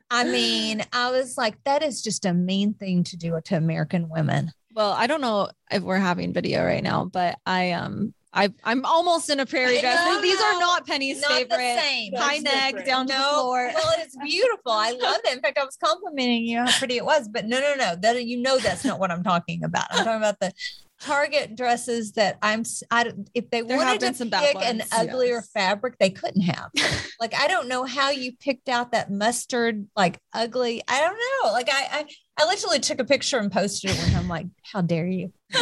I 0.10 0.23
mean, 0.23 0.84
I 0.91 1.12
was 1.12 1.38
like, 1.38 1.63
that 1.63 1.84
is 1.84 2.02
just 2.02 2.26
a 2.26 2.34
mean 2.34 2.73
thing 2.73 3.04
to 3.06 3.17
do 3.17 3.39
to 3.45 3.56
American 3.56 4.10
women. 4.10 4.52
Well, 4.78 4.92
I 4.92 5.08
don't 5.08 5.22
know 5.22 5.50
if 5.72 5.82
we're 5.82 5.98
having 5.98 6.34
video 6.34 6.63
right 6.63 6.84
now, 6.84 7.06
but 7.06 7.40
I 7.48 7.72
um 7.72 8.13
I 8.32 8.54
I'm 8.63 8.86
almost 8.86 9.28
in 9.32 9.40
a 9.40 9.46
prairie 9.48 9.80
dress. 9.80 10.06
No, 10.06 10.22
These 10.22 10.38
no, 10.38 10.46
are 10.46 10.60
not 10.60 10.86
Penny's 10.86 11.20
not 11.20 11.32
favorite. 11.32 12.13
High 12.16 12.38
neck 12.38 12.86
down 12.86 13.08
no. 13.08 13.16
to 13.16 13.18
the 13.18 13.30
floor. 13.34 13.72
Well, 13.74 13.94
it's 13.98 14.16
beautiful. 14.18 14.72
I 14.72 14.92
love 14.92 15.20
it. 15.26 15.34
In 15.34 15.42
fact, 15.42 15.58
I 15.58 15.63
was 15.63 15.78
complimenting 15.84 16.46
you 16.46 16.60
how 16.60 16.72
pretty 16.78 16.96
it 16.96 17.04
was, 17.04 17.28
but 17.28 17.48
no, 17.48 17.60
no, 17.60 17.74
no. 17.74 17.96
That 17.96 18.24
you 18.24 18.38
know 18.40 18.60
that's 18.60 18.86
not 18.86 19.00
what 19.00 19.10
I'm 19.10 19.24
talking 19.24 19.63
about. 19.63 19.88
I'm 19.90 20.06
talking 20.06 20.18
about 20.18 20.40
the 20.40 20.54
Target 21.00 21.56
dresses 21.56 22.12
that 22.12 22.38
I'm 22.44 22.63
I 22.92 23.12
if 23.34 23.50
they 23.50 23.62
There 23.62 23.78
wanted 23.78 24.02
to 24.02 24.13
some 24.13 24.30
pick 24.30 24.58
an 24.58 24.78
ones, 24.78 24.90
uglier 24.92 25.38
yes. 25.38 25.50
fabric, 25.52 25.98
they 26.00 26.12
couldn't 26.12 26.42
have. 26.42 26.70
like 27.20 27.34
I 27.34 27.48
don't 27.48 27.68
know 27.68 27.84
how 27.86 28.12
you 28.12 28.34
picked 28.40 28.70
out 28.70 28.92
that 28.92 29.12
mustard 29.12 29.88
like 29.96 30.20
ugly. 30.34 30.84
I 30.88 31.02
don't 31.02 31.18
know. 31.18 31.52
Like 31.52 31.70
I 31.72 31.88
I, 31.92 32.06
I 32.39 32.45
literally 32.45 32.80
took 32.80 33.00
a 33.00 33.06
picture 33.06 33.39
and 33.39 33.52
posted 33.52 33.91
it 33.91 34.08
and 34.08 34.15
I'm 34.15 34.28
like, 34.28 34.45
how 34.71 34.82
dare 34.82 35.08
you? 35.08 35.34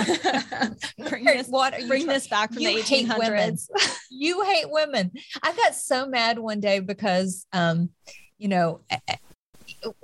bring 1.10 1.24
this, 1.24 1.48
what 1.48 1.74
bring 1.88 2.06
this 2.06 2.28
back 2.28 2.54
from 2.54 2.62
You 2.62 2.76
the 2.76 2.82
hate 2.82 3.08
women. 3.08 3.56
1800s. 3.56 3.70
you 4.10 4.44
hate 4.44 4.70
women. 4.70 5.12
I 5.42 5.54
got 5.54 5.76
so 5.76 6.06
mad 6.06 6.38
one 6.38 6.60
day 6.60 6.80
because, 6.80 7.46
um, 7.54 7.90
you 8.38 8.50
know, 8.50 8.82
eh, 8.90 8.98
eh, 9.08 9.16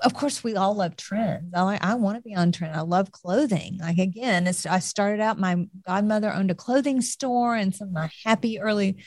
of 0.02 0.14
course 0.14 0.44
we 0.44 0.56
all 0.56 0.76
love 0.76 0.96
trends. 0.96 1.54
I 1.56 1.78
I 1.82 1.96
want 1.96 2.18
to 2.18 2.22
be 2.22 2.36
on 2.36 2.52
trend. 2.52 2.76
I 2.76 2.82
love 2.82 3.12
clothing. 3.12 3.80
Like 3.82 3.98
again, 3.98 4.48
it's, 4.48 4.66
I 4.66 4.80
started 4.80 5.22
out. 5.22 5.40
My 5.40 5.68
godmother 5.86 6.32
owned 6.32 6.52
a 6.52 6.56
clothing 6.56 7.02
store, 7.02 7.56
and 7.56 7.74
some 7.76 7.90
of 7.90 7.94
my 7.94 8.10
happy 8.24 8.60
early 8.60 8.98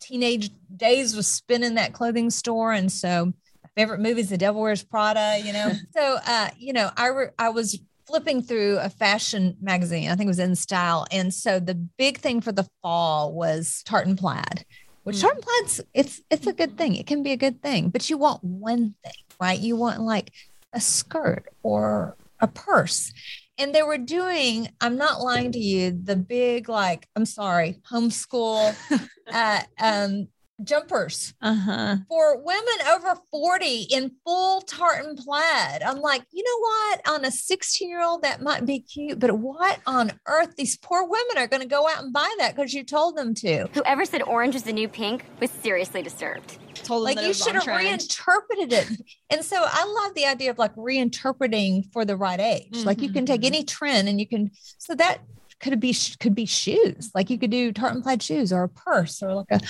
teenage 0.00 0.50
days 0.74 1.16
was 1.16 1.26
spending 1.26 1.74
that 1.74 1.92
clothing 1.92 2.30
store, 2.30 2.72
and 2.72 2.90
so. 2.90 3.32
Favorite 3.76 4.00
movies, 4.00 4.30
The 4.30 4.38
Devil 4.38 4.62
Wears 4.62 4.82
Prada, 4.82 5.38
you 5.44 5.52
know. 5.52 5.72
so, 5.96 6.18
uh, 6.26 6.48
you 6.56 6.72
know, 6.72 6.90
I 6.96 7.08
re- 7.08 7.30
I 7.38 7.50
was 7.50 7.78
flipping 8.06 8.40
through 8.42 8.78
a 8.78 8.88
fashion 8.88 9.56
magazine. 9.60 10.08
I 10.10 10.14
think 10.14 10.26
it 10.28 10.28
was 10.28 10.38
In 10.38 10.54
Style, 10.56 11.06
and 11.10 11.32
so 11.34 11.60
the 11.60 11.74
big 11.74 12.18
thing 12.18 12.40
for 12.40 12.52
the 12.52 12.66
fall 12.82 13.32
was 13.34 13.82
tartan 13.84 14.16
plaid. 14.16 14.64
Which 15.04 15.16
Mm. 15.16 15.20
tartan 15.22 15.42
plaid's 15.42 15.80
it's 15.94 16.20
it's 16.30 16.46
a 16.46 16.52
good 16.52 16.76
thing. 16.78 16.96
It 16.96 17.06
can 17.06 17.22
be 17.22 17.32
a 17.32 17.36
good 17.36 17.62
thing, 17.62 17.90
but 17.90 18.08
you 18.10 18.16
want 18.18 18.42
one 18.42 18.94
thing, 19.04 19.12
right? 19.40 19.58
You 19.58 19.76
want 19.76 20.00
like 20.00 20.32
a 20.72 20.80
skirt 20.80 21.46
or 21.62 22.16
a 22.40 22.48
purse. 22.48 23.12
And 23.58 23.74
they 23.74 23.82
were 23.82 23.96
doing, 23.98 24.68
I'm 24.82 24.96
not 24.98 25.22
lying 25.22 25.50
to 25.52 25.58
you, 25.58 25.90
the 25.90 26.16
big 26.16 26.68
like, 26.68 27.08
I'm 27.16 27.24
sorry, 27.24 27.80
homeschool 27.90 28.74
uh 29.32 29.60
um 29.80 30.28
jumpers 30.64 31.34
Uh-huh. 31.42 31.96
for 32.08 32.38
women 32.42 32.86
over 32.88 33.14
40 33.30 33.82
in 33.90 34.10
full 34.24 34.62
tartan 34.62 35.16
plaid. 35.16 35.82
I'm 35.82 36.00
like, 36.00 36.22
you 36.32 36.42
know 36.42 36.60
what? 36.60 37.08
On 37.20 37.24
a 37.24 37.30
16 37.30 37.88
year 37.88 38.02
old, 38.02 38.22
that 38.22 38.40
might 38.42 38.64
be 38.66 38.80
cute, 38.80 39.18
but 39.18 39.38
what 39.38 39.80
on 39.86 40.12
earth? 40.26 40.54
These 40.56 40.76
poor 40.78 41.04
women 41.04 41.36
are 41.38 41.46
going 41.46 41.62
to 41.62 41.68
go 41.68 41.86
out 41.88 42.02
and 42.02 42.12
buy 42.12 42.32
that 42.38 42.54
because 42.56 42.72
you 42.72 42.84
told 42.84 43.16
them 43.16 43.34
to. 43.34 43.68
Whoever 43.74 44.04
said 44.04 44.22
orange 44.22 44.54
is 44.54 44.62
the 44.62 44.72
new 44.72 44.88
pink 44.88 45.24
was 45.40 45.50
seriously 45.50 46.02
disturbed. 46.02 46.58
Told 46.84 47.02
Like 47.04 47.20
you 47.20 47.34
should 47.34 47.54
have 47.54 47.64
trend. 47.64 47.84
reinterpreted 47.86 48.72
it. 48.72 49.00
And 49.30 49.44
so 49.44 49.56
I 49.60 49.84
love 50.04 50.14
the 50.14 50.26
idea 50.26 50.50
of 50.50 50.58
like 50.58 50.74
reinterpreting 50.76 51.92
for 51.92 52.04
the 52.04 52.16
right 52.16 52.40
age. 52.40 52.84
Like 52.84 53.00
you 53.02 53.12
can 53.12 53.26
take 53.26 53.42
Mhm. 53.42 53.46
any 53.46 53.64
trend 53.64 54.08
and 54.08 54.20
you 54.20 54.26
can, 54.26 54.50
so 54.78 54.94
that 54.94 55.18
could 55.58 55.80
be, 55.80 55.96
could 56.20 56.34
be 56.34 56.46
shoes. 56.46 57.10
Like 57.14 57.30
you 57.30 57.38
could 57.38 57.50
do 57.50 57.72
tartan 57.72 58.02
plaid 58.02 58.22
shoes 58.22 58.52
or 58.52 58.62
a 58.64 58.68
purse 58.68 59.22
or 59.22 59.34
like 59.34 59.46
a, 59.50 59.60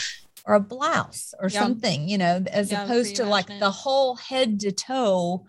or 0.47 0.55
a 0.55 0.61
blouse 0.61 1.35
or 1.41 1.49
Yeah. 1.49 1.61
something, 1.61 2.09
you 2.09 2.19
know, 2.19 2.43
as 2.53 2.71
Yeah, 2.71 2.85
opposed 2.85 3.17
to 3.17 3.25
like 3.25 3.47
the 3.59 3.71
whole 3.71 4.15
head 4.17 4.61
to 4.61 4.73
toe 4.73 5.45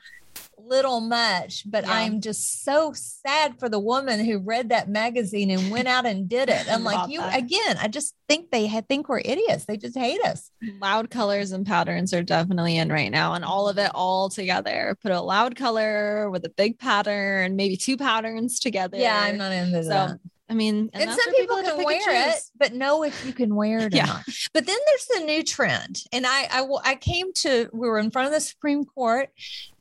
little 0.58 1.00
much. 1.00 1.64
But 1.70 1.86
Yeah. 1.86 1.94
I'm 1.94 2.20
just 2.20 2.64
so 2.66 2.92
sad 2.94 3.58
for 3.60 3.70
the 3.70 3.80
woman 3.80 4.26
who 4.26 4.40
read 4.40 4.70
that 4.70 4.90
magazine 4.90 5.50
and 5.52 5.70
went 5.72 5.88
out 5.88 6.06
and 6.06 6.28
did 6.28 6.50
it. 6.50 6.66
I'm 6.72 6.84
like, 6.84 7.10
you 7.10 7.20
that. 7.22 7.38
again, 7.38 7.78
I 7.80 7.88
just 7.88 8.16
think 8.28 8.52
they 8.52 8.68
ha- 8.68 8.82
think 8.90 9.08
we're 9.08 9.22
idiots. 9.24 9.64
They 9.66 9.78
just 9.78 9.98
hate 9.98 10.20
us. 10.26 10.52
loud 10.82 11.10
colors 11.10 11.52
and 11.54 11.66
patterns 11.66 12.14
are 12.14 12.24
definitely 12.24 12.76
in 12.78 12.90
right 12.92 13.12
now 13.12 13.34
and 13.34 13.46
all 13.46 13.70
of 13.70 13.78
it 13.78 13.92
all 13.94 14.30
together 14.30 14.98
put 15.02 15.12
a 15.12 15.22
loud 15.22 15.56
color 15.56 16.30
with 16.32 16.44
a 16.44 16.50
big 16.50 16.78
pattern 16.80 17.56
maybe 17.56 17.78
two 17.78 17.96
patterns 17.96 18.60
together 18.60 18.98
Yeah, 18.98 19.18
I'm 19.22 19.38
not 19.38 19.52
into 19.54 19.84
so 19.84 19.90
that. 19.90 20.20
I 20.50 20.54
mean 20.54 20.90
And, 20.94 21.10
that's 21.10 21.24
some 21.24 21.34
where 21.34 21.42
people 21.42 21.58
can 21.64 21.84
wear 21.84 22.30
it, 22.30 22.42
but 22.58 22.74
know 22.74 23.04
if 23.04 23.26
you 23.26 23.34
can 23.34 23.56
wear 23.56 23.80
it 23.80 23.94
or 23.94 23.98
Yeah. 23.98 24.06
not. 24.06 24.24
But 24.54 24.66
then 24.66 24.78
there's 24.88 25.08
the 25.20 25.26
new 25.26 25.44
trend, 25.44 26.02
and 26.12 26.26
I, 26.26 26.48
I, 26.50 26.68
I 26.84 26.96
came 26.96 27.34
to 27.44 27.70
we 27.74 27.88
were 27.88 28.00
in 28.00 28.12
front 28.12 28.28
of 28.28 28.34
the 28.34 28.40
Supreme 28.40 28.86
Court 28.86 29.30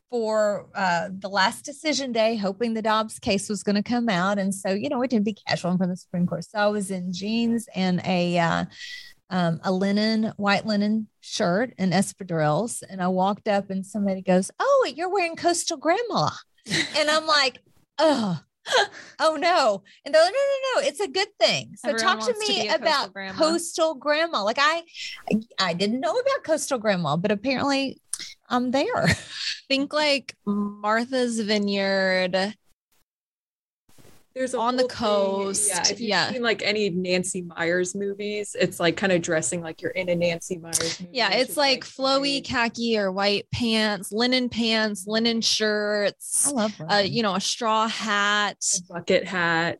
for 0.09 0.67
uh, 0.73 1.09
the 1.11 1.27
last 1.29 1.65
decision 1.65 2.13
day, 2.13 2.37
hoping 2.37 2.73
the 2.73 2.81
Dobbs 2.81 3.19
case 3.19 3.49
was 3.49 3.61
going 3.63 3.75
to 3.75 3.83
come 3.83 4.07
out, 4.09 4.39
and 4.39 4.53
so 4.53 4.69
you 4.69 4.89
know 4.89 5.01
it 5.01 5.09
didn't 5.09 5.25
be 5.25 5.33
casual 5.47 5.71
in 5.71 5.77
front 5.77 5.91
of 5.91 5.97
the 5.97 6.01
Supreme 6.01 6.27
Court. 6.27 6.43
So 6.45 6.57
I 6.59 6.67
was 6.67 6.91
in 6.91 7.11
jeans 7.11 7.67
and 7.75 8.01
a 8.05 8.37
uh, 8.39 8.65
um, 9.29 9.59
a 9.63 9.71
linen 9.71 10.33
white 10.37 10.65
linen 10.65 11.07
shirt 11.21 11.73
and 11.77 11.91
espadrilles, 11.93 12.83
and 12.89 13.01
I 13.01 13.07
walked 13.09 13.47
up, 13.47 13.69
and 13.69 13.85
somebody 13.85 14.21
goes, 14.21 14.51
"Oh, 14.59 14.91
you're 14.95 15.09
wearing 15.11 15.35
coastal 15.35 15.77
grandma," 15.77 16.29
and 16.97 17.09
I'm 17.09 17.25
like, 17.27 17.59
"Oh." 17.99 18.39
Oh 19.19 19.35
no. 19.39 19.83
And 20.05 20.13
they're 20.13 20.23
like, 20.23 20.33
no 20.33 20.39
no 20.39 20.81
no 20.81 20.87
it's 20.87 20.99
a 20.99 21.07
good 21.07 21.27
thing. 21.39 21.75
So 21.75 21.89
Everyone 21.89 22.17
talk 22.17 22.25
to 22.27 22.31
wants 22.31 22.47
to 22.47 22.53
me 22.53 22.67
coastal 22.67 22.75
about 22.81 23.13
grandma. 23.13 23.33
coastal 23.37 23.95
grandma. 23.95 24.43
Like 24.43 24.59
I, 24.59 24.83
I 25.31 25.39
i 25.59 25.73
didn't 25.73 25.99
know 25.99 26.11
about 26.11 26.43
coastal 26.43 26.77
grandma 26.79 27.15
but 27.17 27.31
apparently 27.31 27.99
i'm 28.49 28.71
there. 28.71 29.07
Think 29.67 29.93
like 29.93 30.35
martha's 30.45 31.39
vineyard 31.39 32.55
There's 34.37 34.53
a 34.53 34.59
On 34.59 34.75
the 34.75 34.83
whole 34.83 34.87
thing- 34.89 35.45
coast, 35.45 35.67
Yeah, 35.69 35.81
if 35.81 35.89
you've 35.99 36.09
yeah. 36.09 36.31
seen 36.31 36.43
like 36.43 36.61
any 36.61 36.89
Nancy 36.91 37.41
Meyers 37.41 37.95
movies, 37.95 38.55
it's 38.59 38.79
like 38.79 38.95
kind 38.95 39.11
of 39.11 39.21
dressing 39.23 39.61
like 39.61 39.81
you're 39.81 39.91
in 39.91 40.09
a 40.09 40.15
Nancy 40.15 40.57
Meyers 40.57 40.99
movie. 40.99 41.09
yeah 41.11 41.31
it's 41.33 41.51
is, 41.51 41.57
like 41.57 41.83
flowy 41.83 42.21
very- 42.33 42.41
khaki 42.41 42.97
or 42.99 43.11
white 43.11 43.47
pants 43.51 44.11
linen 44.11 44.47
pants 44.49 45.05
linen 45.07 45.41
shirts. 45.41 46.47
i 46.47 46.51
shirts 46.51 46.51
love 46.51 46.81
uh, 46.87 46.95
you 47.03 47.23
know 47.23 47.33
a 47.33 47.39
straw 47.41 47.87
hat 47.87 48.57
a 48.77 48.93
bucket 48.93 49.25
hat, 49.25 49.79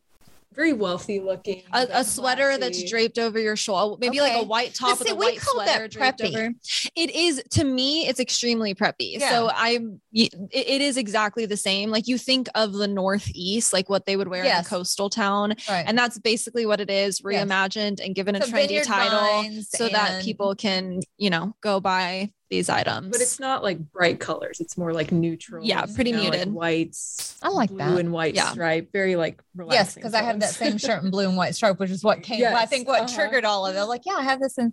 very 0.58 0.72
wealthy 0.72 1.20
looking. 1.20 1.62
a, 1.72 1.86
a 1.92 2.04
sweater 2.04 2.58
that's 2.58 2.82
draped 2.90 3.16
over 3.16 3.38
your 3.38 3.54
shoulder, 3.54 3.94
oh, 3.94 3.98
maybe 4.00 4.20
like 4.20 4.36
a 4.36 4.42
white 4.42 4.74
top 4.74 4.98
with 4.98 5.08
a 5.08 5.14
white 5.14 5.40
sweater 5.40 5.86
draped 5.86 6.20
over. 6.20 6.50
It 6.96 7.10
is 7.14 7.40
to 7.50 7.64
me, 7.64 8.08
it's 8.08 8.18
extremely 8.18 8.74
preppy. 8.74 9.18
Yeah. 9.18 9.30
So 9.30 9.50
I'm, 9.54 10.00
it, 10.12 10.34
it 10.50 10.80
is 10.80 10.96
exactly 10.96 11.46
the 11.46 11.56
same. 11.56 11.90
Like 11.90 12.08
you 12.08 12.18
think 12.18 12.48
of 12.56 12.72
the 12.72 12.88
Northeast, 12.88 13.72
like 13.72 13.88
what 13.88 14.04
they 14.04 14.16
would 14.16 14.26
wear 14.26 14.42
in 14.42 14.50
a 14.50 14.64
coastal 14.64 15.08
town, 15.08 15.54
right 15.68 15.84
and 15.86 15.96
that's 15.96 16.18
basically 16.18 16.66
what 16.66 16.80
it 16.80 16.90
is, 16.90 17.22
Yes. 17.24 17.44
reimagined 17.46 18.04
and 18.04 18.14
given 18.14 18.34
a 18.34 18.44
So 18.44 18.52
trendy 18.52 18.84
title, 18.84 19.62
so 19.62 19.88
that 19.88 20.24
people 20.24 20.56
can, 20.56 21.00
you 21.18 21.30
know, 21.30 21.54
go 21.60 21.78
buy 21.78 22.32
these 22.50 22.68
items. 22.68 23.08
But 23.10 23.20
it's 23.20 23.38
not 23.38 23.62
like 23.62 23.78
bright 23.92 24.20
colors. 24.20 24.60
It's 24.60 24.78
more 24.78 24.92
like 24.92 25.12
neutral. 25.12 25.64
Yeah, 25.64 25.84
pretty 25.94 26.12
muted. 26.12 26.52
whites. 26.52 27.38
I 27.42 27.48
like 27.50 27.68
blue 27.68 27.78
that. 27.78 27.98
and 27.98 28.12
white 28.12 28.34
Yeah. 28.34 28.50
stripe. 28.50 28.90
Very 28.92 29.16
like 29.16 29.42
relaxing. 29.54 29.78
yes 29.78 29.94
because 29.94 30.14
i 30.14 30.22
have 30.22 30.40
that 30.40 30.50
same 30.50 30.78
shirt 30.78 31.02
in 31.02 31.10
blue 31.10 31.28
and 31.28 31.36
white 31.36 31.54
stripe 31.54 31.78
which 31.78 31.90
is 31.90 32.02
what 32.02 32.22
came 32.22 32.44
i 32.46 32.64
think 32.66 32.86
what 32.88 33.02
uh-huh. 33.02 33.14
triggered 33.14 33.44
all 33.44 33.66
of 33.66 33.76
it 33.76 33.84
like 33.84 34.02
yeah 34.06 34.14
i 34.14 34.22
have 34.22 34.40
this 34.40 34.56
in 34.58 34.72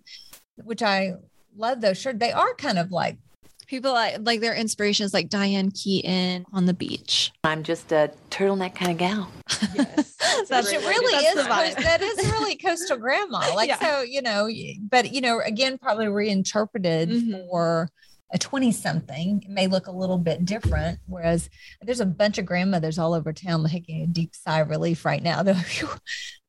which 0.62 0.82
i 0.82 1.12
love 1.56 1.80
those 1.80 1.98
shirts 1.98 2.18
they 2.18 2.32
are 2.32 2.54
kind 2.54 2.78
of 2.78 2.92
like 2.92 3.18
people 3.66 3.92
like 3.92 4.16
like 4.20 4.40
their 4.40 4.54
inspirations, 4.54 5.12
like 5.14 5.28
Diane 5.28 5.70
Keaton 5.70 6.44
on 6.52 6.66
the 6.66 6.74
beach. 6.74 7.32
I'm 7.44 7.62
just 7.62 7.92
a 7.92 8.10
turtleneck 8.30 8.74
kind 8.74 8.92
of 8.92 8.98
gal. 8.98 9.30
Yes. 9.74 10.14
That's 10.48 10.70
it 10.70 10.80
great 10.82 10.84
way 10.84 10.90
really 10.90 11.24
is 11.26 11.34
coast- 11.46 11.78
that 11.78 12.02
is 12.02 12.30
really 12.32 12.56
coastal 12.56 12.96
grandma 12.96 13.38
like 13.54 13.68
Yeah. 13.68 13.78
so 13.78 14.02
you 14.02 14.22
know 14.22 14.48
but 14.90 15.12
you 15.12 15.20
know 15.20 15.40
again 15.40 15.78
probably 15.78 16.08
reinterpreted 16.08 17.08
Mhm. 17.10 17.48
for 17.48 17.88
a 18.32 18.38
20 18.38 18.72
something 18.72 19.42
it 19.44 19.50
may 19.50 19.66
look 19.68 19.86
a 19.86 19.92
little 19.92 20.18
bit 20.18 20.44
different 20.44 20.98
whereas 21.06 21.48
there's 21.82 22.00
a 22.00 22.06
bunch 22.06 22.38
of 22.38 22.44
grandmothers 22.46 22.98
all 22.98 23.14
over 23.14 23.32
town 23.32 23.64
taking 23.68 24.02
a 24.02 24.06
deep 24.06 24.34
sigh 24.34 24.60
of 24.60 24.68
relief 24.68 25.04
right 25.04 25.22
now 25.22 25.42
They're 25.42 25.54
like, 25.54 25.64
"Phew, 25.66 25.88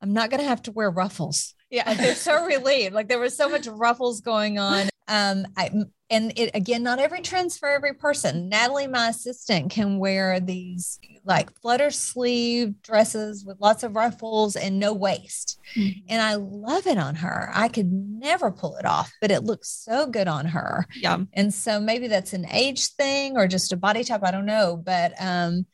i'm 0.01 0.11
not 0.13 0.29
going 0.29 0.41
to 0.41 0.47
have 0.47 0.61
to 0.63 0.71
wear 0.71 0.89
ruffles 0.89 1.53
Yeah. 1.69 1.93
they're 1.93 2.15
so 2.15 2.45
relieved. 2.45 2.93
Like 2.93 3.07
there 3.09 3.19
was 3.19 3.35
so 3.35 3.49
much 3.49 3.67
ruffles 3.67 4.21
going 4.21 4.59
on. 4.59 4.89
Um 5.09 5.45
I, 5.55 5.69
and 6.09 6.33
it 6.37 6.51
again 6.53 6.83
not 6.83 6.99
every 6.99 7.21
trend's 7.21 7.57
for 7.57 7.69
every 7.69 7.93
person. 7.93 8.49
Natalie 8.49 8.87
my 8.87 9.09
assistant 9.09 9.71
can 9.71 9.99
wear 9.99 10.39
these 10.39 10.99
like 11.25 11.53
flutter 11.61 11.91
sleeve 11.91 12.81
dresses 12.81 13.45
with 13.45 13.57
lots 13.59 13.83
of 13.83 13.95
ruffles 13.95 14.55
and 14.55 14.79
no 14.79 14.93
waist. 14.93 15.59
And 15.75 16.21
i 16.21 16.35
love 16.35 16.87
it 16.87 16.97
on 16.97 17.15
her. 17.15 17.49
I 17.53 17.67
could 17.67 17.91
never 17.91 18.51
pull 18.51 18.75
it 18.77 18.85
off 18.85 19.11
but 19.21 19.31
it 19.31 19.43
looks 19.43 19.69
so 19.69 20.07
good 20.07 20.27
on 20.27 20.45
her. 20.47 20.85
Yeah. 20.95 21.19
and 21.33 21.53
so 21.53 21.79
maybe 21.79 22.07
that's 22.07 22.33
an 22.33 22.45
age 22.51 22.87
thing 22.95 23.37
or 23.37 23.47
just 23.47 23.71
a 23.73 23.77
body 23.77 24.03
type. 24.03 24.23
I 24.23 24.31
don't 24.31 24.45
know. 24.45 24.75
But 24.75 25.13
um 25.19 25.65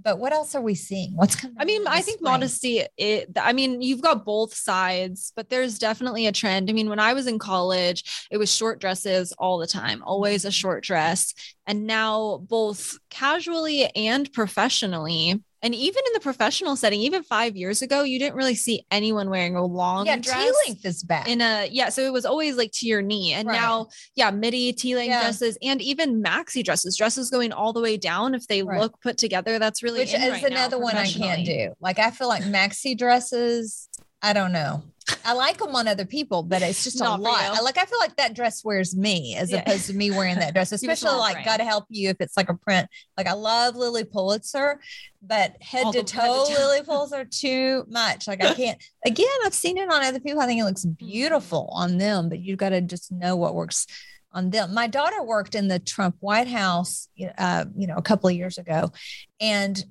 but 0.00 0.18
what 0.18 0.32
else 0.32 0.54
are 0.54 0.60
we 0.60 0.74
seeing 0.74 1.14
what's 1.16 1.36
coming 1.36 1.56
I 1.58 1.64
mean, 1.64 1.86
I 1.86 2.00
think 2.00 2.18
spring? 2.18 2.32
modesty, 2.32 2.82
it, 2.96 3.30
I 3.40 3.52
mean, 3.52 3.82
you've 3.82 4.02
got 4.02 4.24
both 4.24 4.54
sides, 4.54 5.32
but 5.36 5.48
there's 5.48 5.78
definitely 5.78 6.26
a 6.26 6.32
trend. 6.32 6.70
I 6.70 6.72
mean, 6.72 6.88
when 6.88 6.98
I 6.98 7.14
was 7.14 7.26
in 7.26 7.38
college, 7.38 8.28
it 8.30 8.36
was 8.38 8.52
short 8.52 8.80
dresses 8.80 9.32
all 9.32 9.58
the 9.58 9.66
time, 9.66 10.02
always 10.04 10.44
a 10.44 10.48
mm-hmm. 10.48 10.52
short 10.52 10.84
dress. 10.84 11.34
And 11.66 11.86
now, 11.86 12.38
both 12.48 12.98
casually 13.10 13.84
and 13.94 14.32
professionally, 14.32 15.42
And 15.64 15.74
even 15.76 16.02
in 16.08 16.12
the 16.14 16.20
professional 16.20 16.74
setting, 16.74 17.00
even 17.00 17.22
five 17.22 17.56
years 17.56 17.82
ago, 17.82 18.02
you 18.02 18.18
didn't 18.18 18.34
really 18.34 18.56
see 18.56 18.84
anyone 18.90 19.30
wearing 19.30 19.54
a 19.54 19.64
long 19.64 20.06
Yeah, 20.06 20.16
dress. 20.16 20.42
tea 20.44 20.52
length 20.66 20.84
is 20.84 21.02
back. 21.04 21.28
in 21.28 21.40
a 21.40 21.68
yeah 21.70 21.88
so 21.88 22.02
it 22.02 22.12
was 22.12 22.24
always 22.26 22.56
like 22.56 22.70
to 22.74 22.86
your 22.86 23.00
knee 23.00 23.32
and 23.32 23.46
Right. 23.46 23.54
now 23.60 23.86
yeah 24.16 24.30
midi 24.32 24.72
tea-length 24.72 25.08
Yeah. 25.10 25.20
dresses 25.20 25.56
and 25.62 25.80
even 25.80 26.22
maxi 26.22 26.64
dresses 26.64 26.96
dresses 26.96 27.30
going 27.30 27.52
all 27.52 27.72
the 27.72 27.80
way 27.80 27.96
down 27.96 28.34
if 28.34 28.46
they 28.48 28.62
Right. 28.64 28.80
look 28.80 29.00
put 29.00 29.18
together 29.18 29.58
that's 29.60 29.82
really 29.82 30.00
which 30.00 30.12
is 30.14 30.20
right 30.30 30.42
another 30.44 30.78
one 30.78 30.96
I 30.96 31.08
can't 31.08 31.44
do. 31.46 31.74
Like 31.80 31.98
I 32.00 32.10
feel 32.10 32.28
like 32.28 32.42
maxi 32.42 32.96
dresses. 32.98 33.88
I 34.22 34.32
don't 34.32 34.52
know. 34.52 34.82
I 35.24 35.32
like 35.32 35.58
them 35.58 35.74
on 35.74 35.88
other 35.88 36.04
people, 36.04 36.44
but 36.44 36.62
it's 36.62 36.84
just 36.84 37.00
a 37.00 37.04
lot. 37.16 37.42
I 37.42 37.60
like 37.60 37.76
I 37.76 37.84
feel 37.84 37.98
like 37.98 38.14
that 38.16 38.34
dress 38.34 38.64
wears 38.64 38.96
me 38.96 39.34
as 39.36 39.50
Yeah. 39.50 39.58
opposed 39.60 39.86
to 39.88 39.94
me 39.94 40.12
wearing 40.12 40.36
that 40.36 40.54
dress. 40.54 40.70
Especially 40.72 41.16
like 41.18 41.34
frame. 41.34 41.44
got 41.44 41.56
to 41.56 41.64
help 41.64 41.86
you 41.88 42.08
if 42.10 42.16
it's 42.20 42.36
like 42.36 42.48
a 42.48 42.54
print. 42.54 42.88
Like 43.16 43.26
I 43.26 43.32
love 43.32 43.74
Lilly 43.74 44.04
Pulitzer, 44.04 44.80
but 45.20 45.56
head 45.60 45.86
All 45.86 45.92
to 45.92 45.98
head 45.98 46.06
toe 46.06 46.44
toe. 46.46 46.54
Lilly 46.54 46.82
Pulitzer 46.84 47.16
are 47.16 47.24
too 47.24 47.84
much. 47.88 48.28
Like 48.28 48.44
I 48.44 48.54
can't. 48.62 48.80
Again, 49.04 49.26
I've 49.44 49.54
seen 49.54 49.76
it 49.76 49.90
on 49.90 50.04
other 50.04 50.20
people. 50.20 50.40
I 50.40 50.46
think 50.46 50.60
it 50.60 50.64
looks 50.64 50.84
beautiful 50.84 51.68
on 51.72 51.98
them, 51.98 52.28
but 52.28 52.38
you 52.38 52.54
got 52.54 52.68
to 52.70 52.80
just 52.80 53.10
know 53.10 53.34
what 53.34 53.56
works 53.56 53.88
on 54.32 54.50
them. 54.50 54.72
My 54.72 54.86
daughter 54.86 55.20
worked 55.22 55.56
in 55.56 55.66
the 55.66 55.80
Trump 55.80 56.14
White 56.20 56.48
House, 56.48 57.08
uh, 57.38 57.64
you 57.76 57.88
know, 57.88 57.96
a 57.96 58.02
couple 58.02 58.28
of 58.30 58.36
years 58.36 58.56
ago, 58.56 58.92
and 59.40 59.84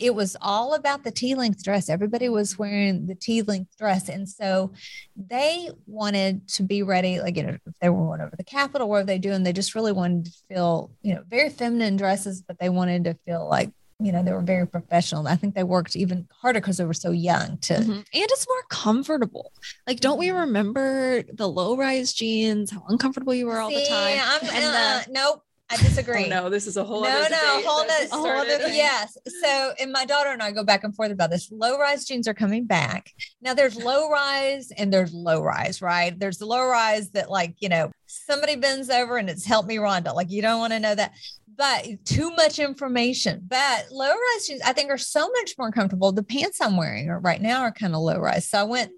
it 0.00 0.14
was 0.14 0.36
all 0.40 0.74
about 0.74 1.04
the 1.04 1.10
tea 1.10 1.34
length 1.34 1.62
dress. 1.62 1.88
Everybody 1.90 2.28
was 2.28 2.58
wearing 2.58 3.06
the 3.06 3.14
tea 3.14 3.42
length 3.42 3.76
dress. 3.76 4.08
And 4.08 4.28
so 4.28 4.72
they 5.16 5.68
wanted 5.86 6.48
to 6.48 6.62
be 6.62 6.82
ready, 6.82 7.20
like, 7.20 7.36
you 7.36 7.42
know, 7.42 7.58
if 7.66 7.74
they 7.80 7.90
were 7.90 8.06
going 8.06 8.20
over 8.22 8.34
the 8.36 8.44
Capitol, 8.44 8.88
what 8.88 9.00
were 9.00 9.04
they 9.04 9.18
doing? 9.18 9.42
They 9.42 9.52
just 9.52 9.74
really 9.74 9.92
wanted 9.92 10.26
to 10.26 10.32
feel, 10.48 10.90
you 11.02 11.14
know, 11.14 11.22
very 11.28 11.50
feminine 11.50 11.96
dresses, 11.96 12.40
but 12.42 12.58
they 12.58 12.70
wanted 12.70 13.04
to 13.04 13.14
feel 13.26 13.46
like, 13.46 13.70
you 14.00 14.10
know, 14.10 14.22
they 14.22 14.32
were 14.32 14.40
very 14.40 14.66
professional. 14.66 15.28
I 15.28 15.36
think 15.36 15.54
they 15.54 15.62
worked 15.64 15.96
even 15.96 16.26
harder 16.40 16.60
because 16.60 16.78
they 16.78 16.84
were 16.86 16.94
so 16.94 17.10
young 17.10 17.58
to. 17.58 17.74
Mhm. 17.74 17.90
and 17.96 18.06
it's 18.12 18.46
more 18.48 18.62
comfortable 18.70 19.52
like 19.86 20.00
don't 20.00 20.18
we 20.18 20.28
Mhm. 20.28 20.40
remember 20.40 21.22
the 21.32 21.48
low 21.48 21.76
rise 21.76 22.12
jeans 22.12 22.70
how 22.72 22.82
uncomfortable 22.88 23.34
you 23.34 23.46
were 23.46 23.60
all 23.60 23.70
the 23.70 23.84
See, 23.84 23.88
time 23.88 24.18
I'm, 24.20 24.40
And 24.48 24.64
uh, 24.64 25.02
the- 25.06 25.12
nope. 25.12 25.42
I 25.74 25.82
disagree. 25.82 26.26
Oh 26.26 26.28
no, 26.28 26.50
this 26.50 26.66
is 26.66 26.76
a 26.76 26.84
whole 26.84 27.02
no, 27.02 27.08
no, 27.08 27.24
debate 27.24 27.64
whole 27.66 27.86
nother, 27.86 28.08
whole 28.10 28.26
other, 28.26 28.68
yes. 28.68 29.18
So, 29.42 29.72
and 29.80 29.90
my 29.90 30.04
daughter 30.04 30.30
and 30.30 30.42
I 30.42 30.52
go 30.52 30.62
back 30.62 30.84
and 30.84 30.94
forth 30.94 31.10
about 31.10 31.30
this. 31.30 31.50
Low 31.50 31.78
rise 31.78 32.04
jeans 32.04 32.28
are 32.28 32.34
coming 32.34 32.64
back. 32.64 33.10
Now, 33.42 33.54
there's 33.54 33.76
low 33.76 34.08
rise 34.08 34.70
and 34.76 34.92
there's 34.92 35.12
low 35.12 35.42
rise, 35.42 35.82
right? 35.82 36.16
There's 36.18 36.38
the 36.38 36.46
low 36.46 36.64
rise 36.64 37.10
that, 37.10 37.30
like, 37.30 37.56
you 37.58 37.68
know, 37.68 37.90
somebody 38.06 38.54
bends 38.54 38.88
over 38.88 39.16
and 39.16 39.28
it's 39.28 39.44
help 39.44 39.66
me, 39.66 39.76
Rhonda. 39.76 40.14
Like, 40.14 40.30
you 40.30 40.42
don't 40.42 40.60
want 40.60 40.72
to 40.72 40.80
know 40.80 40.94
that, 40.94 41.12
but 41.56 41.86
too 42.04 42.30
much 42.36 42.60
information. 42.60 43.42
But 43.48 43.86
low 43.90 44.10
rise 44.10 44.46
jeans, 44.46 44.62
I 44.64 44.72
think, 44.72 44.90
are 44.90 44.98
so 44.98 45.28
much 45.40 45.54
more 45.58 45.72
comfortable. 45.72 46.12
The 46.12 46.22
pants 46.22 46.60
I'm 46.60 46.76
wearing 46.76 47.08
right 47.08 47.42
now 47.42 47.62
are 47.62 47.72
kind 47.72 47.94
of 47.94 48.00
low 48.00 48.18
rise. 48.18 48.48
So 48.48 48.58
I 48.58 48.62
went, 48.62 48.92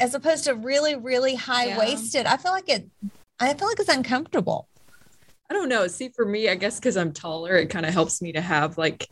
as 0.00 0.14
opposed 0.14 0.44
to 0.44 0.54
really, 0.56 0.96
really 0.96 1.36
high 1.36 1.78
waisted, 1.78 2.26
I 2.26 2.36
feel 2.36 2.50
like 2.50 2.68
it, 2.68 2.88
I 3.38 3.54
feel 3.54 3.68
like 3.68 3.78
it's 3.78 3.88
uncomfortable. 3.88 4.66
I 5.50 5.52
don't 5.54 5.68
know. 5.68 5.86
See, 5.88 6.10
for 6.10 6.24
me, 6.24 6.48
I 6.48 6.54
guess 6.54 6.78
because 6.78 6.96
I'm 6.96 7.12
taller, 7.12 7.56
it 7.56 7.70
kind 7.70 7.84
of 7.84 7.92
helps 7.92 8.22
me 8.22 8.32
to 8.32 8.40
have 8.40 8.78
like, 8.78 9.08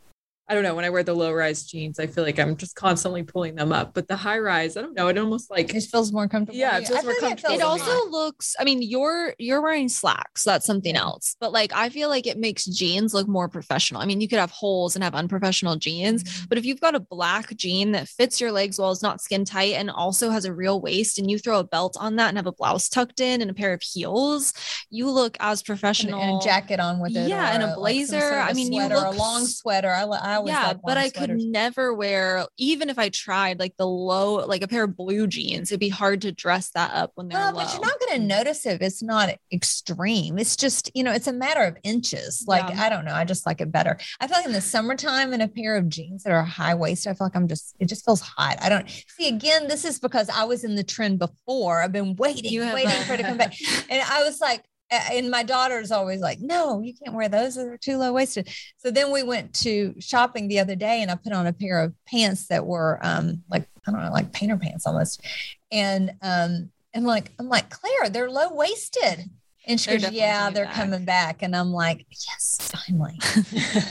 I 0.49 0.55
don't 0.55 0.63
know, 0.63 0.75
when 0.75 0.85
I 0.85 0.91
wear 0.91 1.03
the 1.03 1.15
low 1.15 1.33
rise 1.33 1.65
jeans, 1.65 1.99
I 1.99 2.07
feel 2.07 2.25
like 2.25 2.39
I'm 2.39 2.57
just 2.57 2.75
constantly 2.75 3.23
pulling 3.23 3.55
them 3.55 3.73
up. 3.73 3.95
But 3.95 4.09
the 4.09 4.17
high 4.17 4.39
rise, 4.39 4.77
I 4.77 4.83
don't 4.83 4.95
know, 4.95 5.09
it 5.09 5.19
almost 5.19 5.51
like 5.51 5.75
It 5.75 5.83
feels 5.83 6.13
more 6.13 6.29
comfortable. 6.29 6.59
Yeah, 6.59 6.79
it 6.79 6.87
feels 6.87 7.01
I 7.01 7.03
more 7.03 7.13
like 7.13 7.21
comfortable 7.21 7.55
it 7.55 7.59
me. 7.59 7.63
also 7.63 8.11
looks 8.11 8.55
i 8.59 8.65
mean 8.65 8.83
you're 8.83 9.35
you're 9.39 9.61
wearing 9.61 9.89
slacks 9.89 10.43
so 10.43 10.51
that's 10.51 10.67
something 10.67 10.97
else 10.97 11.37
but 11.41 11.53
like 11.53 11.73
i 11.75 11.89
feel 11.89 12.09
like 12.09 12.27
it 12.27 12.39
makes 12.39 12.65
jeans 12.65 13.15
look 13.15 13.29
more 13.29 13.49
professional 13.49 14.01
i 14.01 14.07
mean 14.07 14.21
you 14.21 14.29
could 14.29 14.39
have 14.39 14.51
holes 14.51 14.95
and 14.95 15.05
have 15.05 15.15
unprofessional 15.15 15.77
jeans 15.77 16.23
mm-hmm. 16.25 16.47
but 16.49 16.59
if 16.59 16.65
you've 16.65 16.81
got 16.81 16.95
a 16.95 17.01
black 17.01 17.55
jean 17.57 17.93
that 17.93 18.09
fits 18.09 18.41
your 18.41 18.53
legs 18.53 18.79
well 18.79 18.91
is 18.91 19.03
not 19.03 19.21
skin 19.21 19.45
tight 19.45 19.75
and 19.75 19.91
also 19.91 20.31
has 20.31 20.45
a 20.45 20.53
real 20.53 20.81
waist 20.81 21.19
and 21.19 21.31
you 21.31 21.39
throw 21.39 21.59
a 21.59 21.65
belt 21.65 21.97
on 22.01 22.17
that 22.17 22.29
and 22.29 22.39
have 22.39 22.47
a 22.47 22.53
blouse 22.53 22.89
tucked 22.89 23.21
in 23.21 23.41
and 23.41 23.51
a 23.51 23.55
pair 23.55 23.73
of 23.73 23.83
heels 23.83 24.53
you 24.91 25.11
look 25.11 25.37
as 25.41 25.63
professional 25.63 26.21
and 26.21 26.41
a 26.41 26.45
jacket 26.45 26.81
on 26.81 26.99
with 26.99 27.15
it. 27.15 27.29
Yeah, 27.29 27.53
and 27.53 27.63
a 27.63 27.67
like, 27.67 27.77
blazer. 27.77 28.21
sort 28.21 28.33
of 28.35 28.49
I 28.49 28.53
mean, 28.53 28.73
you 28.73 28.81
sweater, 28.81 28.95
a 28.95 29.11
long 29.11 29.47
sweater. 29.47 29.91
I, 29.91 30.03
I 30.03 30.38
yeah, 30.47 30.75
but 30.85 30.97
I 30.97 31.11
could 31.11 31.31
never 31.39 31.93
wear, 31.95 32.47
even 32.59 32.89
if 32.91 32.99
I 32.99 33.09
tried, 33.09 33.59
like 33.59 33.77
the 33.77 33.87
low, 33.87 34.45
like 34.47 34.63
a 34.63 34.69
pair 34.69 34.85
of 34.85 34.97
blue 34.97 35.27
jeans. 35.27 35.71
It'd 35.71 35.81
be 35.81 35.89
hard 35.89 36.23
to 36.23 36.33
dress 36.33 36.71
that 36.71 36.93
up 36.95 37.13
when 37.15 37.29
they're 37.29 37.39
Well, 37.39 37.53
low. 37.53 37.63
but 37.63 37.73
you're 37.73 37.83
not 37.83 37.99
going 38.01 38.21
to 38.21 38.27
notice 38.27 38.67
if 38.67 38.81
it's 38.81 39.03
not 39.03 39.35
extreme. 39.53 40.39
It's 40.39 40.57
just, 40.57 40.91
you 40.95 41.03
know, 41.03 41.13
it's 41.13 41.27
a 41.27 41.33
matter 41.33 41.63
of 41.63 41.77
inches. 41.83 42.45
Like, 42.47 42.69
Yeah. 42.71 42.83
I 42.83 42.89
don't 42.89 43.05
know. 43.05 43.15
I 43.15 43.25
just 43.25 43.47
like 43.47 43.61
it 43.61 43.71
better. 43.73 43.99
I 44.21 44.27
feel 44.27 44.37
like 44.39 44.47
in 44.47 44.53
the 44.53 44.61
summertime 44.61 45.33
in 45.33 45.41
a 45.41 45.49
pair 45.49 45.77
of 45.77 45.89
jeans 45.89 46.23
that 46.25 46.33
are 46.33 46.43
high 46.45 46.75
waisted, 46.75 47.11
I 47.11 47.15
feel 47.15 47.27
like 47.27 47.37
I'm 47.37 47.49
just, 47.49 47.75
it 47.79 47.87
just 47.89 48.05
feels 48.05 48.21
hot. 48.21 48.57
I 48.61 48.69
don't 48.69 48.89
see 49.09 49.29
again, 49.29 49.69
this 49.69 49.85
is 49.85 49.99
because 49.99 50.29
I 50.31 50.45
was 50.45 50.65
in 50.65 50.75
the 50.75 50.85
trend 50.85 51.19
before. 51.19 51.83
I've 51.83 51.93
been 51.93 52.17
waiting, 52.17 52.61
waiting 52.73 52.91
a- 52.91 53.05
for 53.05 53.15
it 53.15 53.19
to 53.19 53.23
come 53.25 53.37
back. 53.39 53.55
And 53.91 54.03
I 54.03 54.25
was 54.25 54.41
like, 54.41 54.65
and 54.91 55.31
my 55.31 55.43
daughter's 55.43 55.91
always 55.91 56.21
like, 56.21 56.41
no, 56.41 56.81
you 56.81 56.95
can't 56.95 57.15
wear 57.15 57.29
those. 57.29 57.57
They're 57.57 57.77
too 57.79 57.97
low 57.97 58.13
waisted. 58.13 58.49
So 58.79 58.91
then 58.91 59.13
we 59.13 59.23
went 59.23 59.55
to 59.57 59.95
shopping 59.99 60.49
the 60.49 60.61
other 60.61 60.77
day 60.77 61.03
and 61.03 61.11
I 61.11 61.17
put 61.17 61.33
on 61.33 61.47
a 61.47 61.53
pair 61.53 61.81
of 61.81 61.93
pants 62.07 62.47
that 62.49 62.67
were 62.67 62.99
um 63.03 63.43
like, 63.51 63.69
I 63.87 63.91
don't 63.91 64.03
know, 64.03 64.13
like 64.13 64.33
painter 64.33 64.57
pants 64.57 64.87
almost. 64.87 65.23
And 65.71 66.13
um, 66.23 66.71
I'm 66.95 67.05
like, 67.05 67.33
I'm 67.39 67.49
like, 67.49 67.71
Claire, 67.71 68.11
they're 68.11 68.31
low 68.31 68.49
waisted. 68.53 69.31
And 69.67 69.79
she 69.79 69.91
They're 69.91 69.99
goes, 69.99 70.13
Yeah, 70.13 70.49
they're 70.49 70.65
back." 70.65 70.75
coming 70.75 71.05
back. 71.05 71.43
And 71.43 71.55
I'm 71.55 71.73
like, 71.73 72.07
Yes, 72.11 72.59
finally. 72.63 73.19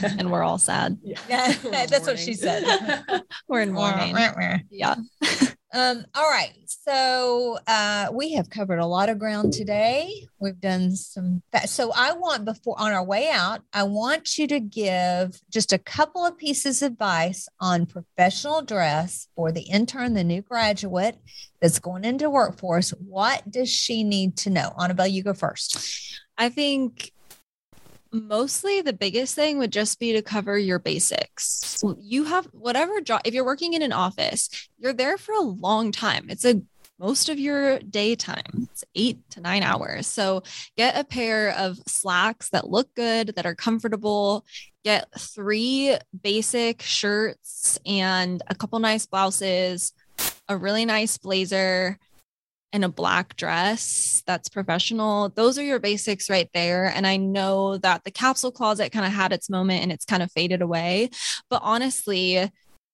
and 0.19 0.31
we're 0.31 0.43
all 0.43 0.57
sad. 0.57 0.97
Yeah, 1.29 1.51
that's 1.63 2.07
what 2.07 2.17
she 2.17 2.33
said. 2.33 2.63
We're 3.47 3.61
in 3.61 3.71
mourning. 3.71 4.15
Yeah. 4.71 4.95
Um, 5.77 6.05
all 6.15 6.27
right. 6.27 6.53
So 6.65 7.59
uh, 7.67 8.07
we 8.11 8.33
have 8.33 8.49
covered 8.49 8.79
a 8.79 8.85
lot 8.87 9.09
of 9.09 9.19
ground 9.19 9.53
today. 9.53 10.11
We've 10.39 10.59
done 10.59 10.95
some. 10.95 11.43
So 11.67 11.91
I 11.95 12.13
want 12.13 12.45
before 12.45 12.75
on 12.79 12.93
our 12.93 13.03
way 13.03 13.29
out, 13.29 13.61
I 13.73 13.83
want 13.83 14.39
you 14.39 14.47
to 14.47 14.59
give 14.59 15.39
just 15.51 15.73
a 15.73 15.77
couple 15.77 16.25
of 16.25 16.35
pieces 16.35 16.81
of 16.81 16.93
advice 16.93 17.47
on 17.59 17.85
professional 17.85 18.63
dress 18.63 19.27
for 19.35 19.51
the 19.51 19.61
intern, 19.61 20.15
the 20.15 20.23
new 20.23 20.41
graduate 20.41 21.19
that's 21.61 21.77
going 21.77 22.05
into 22.05 22.27
workforce. 22.27 22.89
What 22.89 23.51
does 23.51 23.69
she 23.69 24.03
need 24.03 24.35
to 24.37 24.49
know? 24.49 24.73
Annabelle, 24.79 25.05
you 25.05 25.21
go 25.21 25.35
first. 25.35 26.19
I 26.39 26.49
think 26.49 27.11
mostly 28.25 28.81
the 28.81 28.93
biggest 28.93 29.35
thing 29.35 29.57
would 29.57 29.71
just 29.71 29.99
be 29.99 30.13
to 30.13 30.21
cover 30.21 30.57
your 30.57 30.79
basics. 30.79 31.81
You 31.99 32.23
have 32.25 32.45
whatever 32.47 33.01
job, 33.01 33.21
if 33.25 33.33
you're 33.33 33.45
working 33.45 33.73
in 33.73 33.81
an 33.81 33.93
office, 33.93 34.49
you're 34.77 34.93
there 34.93 35.17
for 35.17 35.33
a 35.33 35.41
long 35.41 35.91
time. 35.91 36.27
It's 36.29 36.45
a 36.45 36.61
most 36.99 37.29
of 37.29 37.37
your 37.39 37.79
daytime. 37.79 38.67
It's 38.71 38.83
eight 38.95 39.19
to 39.31 39.41
nine 39.41 39.61
hours. 39.61 40.07
So 40.07 40.41
get 40.75 40.97
a 40.97 41.03
pair 41.03 41.51
of 41.51 41.77
slacks 41.85 42.49
that 42.49 42.69
look 42.69 42.93
good, 42.95 43.33
that 43.35 43.45
are 43.45 43.55
comfortable. 43.55 44.45
Get 44.83 45.07
three 45.19 45.95
basic 46.23 46.81
shirts 46.81 47.77
and 47.85 48.41
a 48.47 48.55
couple 48.55 48.79
nice 48.79 49.05
blouses, 49.05 49.93
a 50.49 50.57
really 50.57 50.85
nice 50.85 51.17
blazer, 51.17 51.99
and 52.73 52.83
a 52.83 52.89
black 52.89 53.35
dress 53.35 54.23
that's 54.27 54.49
professional. 54.49 55.29
Those 55.29 55.57
are 55.57 55.63
your 55.63 55.79
basics 55.79 56.29
right 56.29 56.49
there. 56.53 56.85
And 56.85 57.07
I 57.07 57.17
know 57.17 57.77
that 57.77 58.03
the 58.03 58.11
capsule 58.11 58.51
closet 58.51 58.91
kind 58.91 59.05
of 59.05 59.13
had 59.13 59.31
its 59.31 59.49
moment 59.49 59.83
and 59.83 59.91
it's 59.91 60.05
kind 60.05 60.21
of 60.21 60.31
faded 60.31 60.61
away. 60.61 61.09
But 61.49 61.61
honestly, 61.63 62.51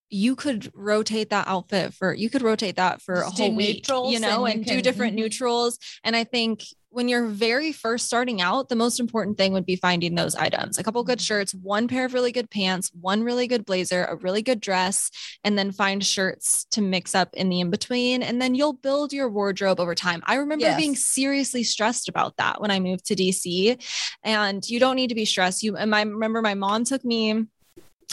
you 0.09 0.35
could 0.35 0.71
rotate 0.75 1.31
that 1.31 1.47
outfit 1.47 1.91
for 1.93 2.13
you 2.13 2.29
could 2.29 2.43
rotate 2.43 2.75
that 2.75 3.01
for 3.01 3.15
Just 3.15 3.39
a 3.39 3.43
whole 3.43 3.55
week, 3.55 3.77
neutrals 3.77 4.13
you 4.13 4.19
know, 4.19 4.45
and 4.45 4.55
you 4.55 4.59
and, 4.59 4.65
do 4.65 4.73
can- 4.75 4.83
different 4.83 5.13
mhm. 5.13 5.21
neutrals. 5.21 5.79
And 6.03 6.15
I 6.15 6.23
think 6.23 6.63
when 6.93 7.07
you're 7.07 7.25
very 7.25 7.71
first 7.71 8.05
starting 8.05 8.39
out, 8.39 8.69
the 8.69 8.75
most 8.75 8.99
important 8.99 9.37
thing 9.37 9.51
would 9.53 9.65
be 9.65 9.75
finding 9.75 10.15
those 10.15 10.35
items 10.35 10.77
a 10.77 10.83
couple 10.83 11.03
good 11.03 11.13
Mm-hmm. 11.13 11.23
shirts, 11.23 11.53
one 11.53 11.87
pair 11.87 12.05
of 12.05 12.13
really 12.13 12.31
good 12.31 12.49
pants, 12.49 12.91
one 12.99 13.23
really 13.23 13.47
good 13.47 13.65
blazer, 13.65 14.03
a 14.05 14.15
really 14.15 14.41
good 14.41 14.59
dress, 14.59 15.11
and 15.43 15.57
then 15.57 15.71
find 15.71 16.03
shirts 16.03 16.65
to 16.71 16.81
mix 16.81 17.13
up 17.15 17.29
in 17.33 17.49
the 17.49 17.59
in 17.59 17.69
between. 17.69 18.23
And 18.23 18.41
then 18.41 18.55
you'll 18.55 18.73
build 18.73 19.13
your 19.13 19.29
wardrobe 19.29 19.79
over 19.79 19.95
time. 19.95 20.21
I 20.25 20.35
remember 20.35 20.65
being 20.75 20.95
seriously 20.95 21.63
stressed 21.63 22.09
about 22.09 22.37
that 22.37 22.61
when 22.61 22.71
I 22.71 22.79
moved 22.79 23.05
to 23.05 23.15
DC. 23.15 23.81
And 24.23 24.67
you 24.67 24.79
don't 24.79 24.95
need 24.95 25.09
to 25.09 25.15
be 25.15 25.25
stressed. 25.25 25.63
You 25.63 25.75
and 25.77 25.93
I 25.93 26.01
remember 26.01 26.41
my 26.41 26.55
mom 26.55 26.83
took 26.83 27.03
me 27.05 27.45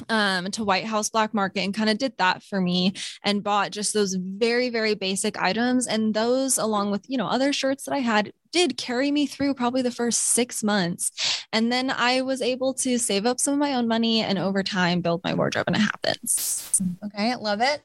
um 0.09 0.50
to 0.53 0.64
White 0.64 0.85
House 0.85 1.11
Black 1.11 1.35
Market 1.35 1.61
and 1.61 1.74
kind 1.74 1.90
of 1.90 1.98
did 1.98 2.16
that 2.18 2.42
for 2.42 2.61
me 2.61 2.92
and 3.24 3.42
bought 3.42 3.70
just 3.70 3.92
those 3.94 4.14
very 4.14 4.70
very 4.70 4.94
basic 4.94 5.40
items 5.40 5.87
and 5.87 6.14
those 6.14 6.59
along 6.59 6.90
with 6.90 7.05
you 7.09 7.16
know 7.18 7.26
other 7.26 7.53
shirts 7.53 7.85
that 7.85 7.94
I 7.94 7.98
had 7.98 8.33
did 8.53 8.76
carry 8.76 9.11
me 9.11 9.26
through 9.26 9.55
probably 9.55 9.83
the 9.83 9.90
first 9.90 10.20
6 10.20 10.62
months 10.64 11.44
and 11.53 11.70
then 11.70 11.90
I 11.90 12.22
was 12.22 12.42
able 12.42 12.74
to 12.74 12.98
save 12.98 13.26
up 13.26 13.38
some 13.40 13.55
of 13.55 13.61
my 13.61 13.74
own 13.74 13.87
money 13.88 14.20
and 14.22 14.38
over 14.38 14.62
time 14.62 15.00
build 15.00 15.22
my 15.24 15.35
wardrobe 15.35 15.64
and 15.68 15.76
it 15.76 15.81
happens. 15.81 16.81
Okay, 17.05 17.35
love 17.37 17.61
it. 17.61 17.83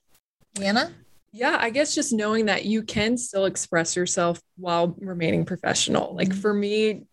Deanna? 0.56 0.92
Yeah, 1.32 1.58
I 1.60 1.70
guess 1.70 1.94
just 1.94 2.14
knowing 2.14 2.46
that 2.46 2.64
you 2.66 2.82
can 2.82 3.18
still 3.18 3.44
express 3.46 3.96
yourself 3.96 4.42
while 4.58 4.96
remaining 5.00 5.44
professional. 5.46 6.16
Like 6.16 6.30
Mhm. 6.30 6.42
for 6.42 6.54
me, 6.54 7.04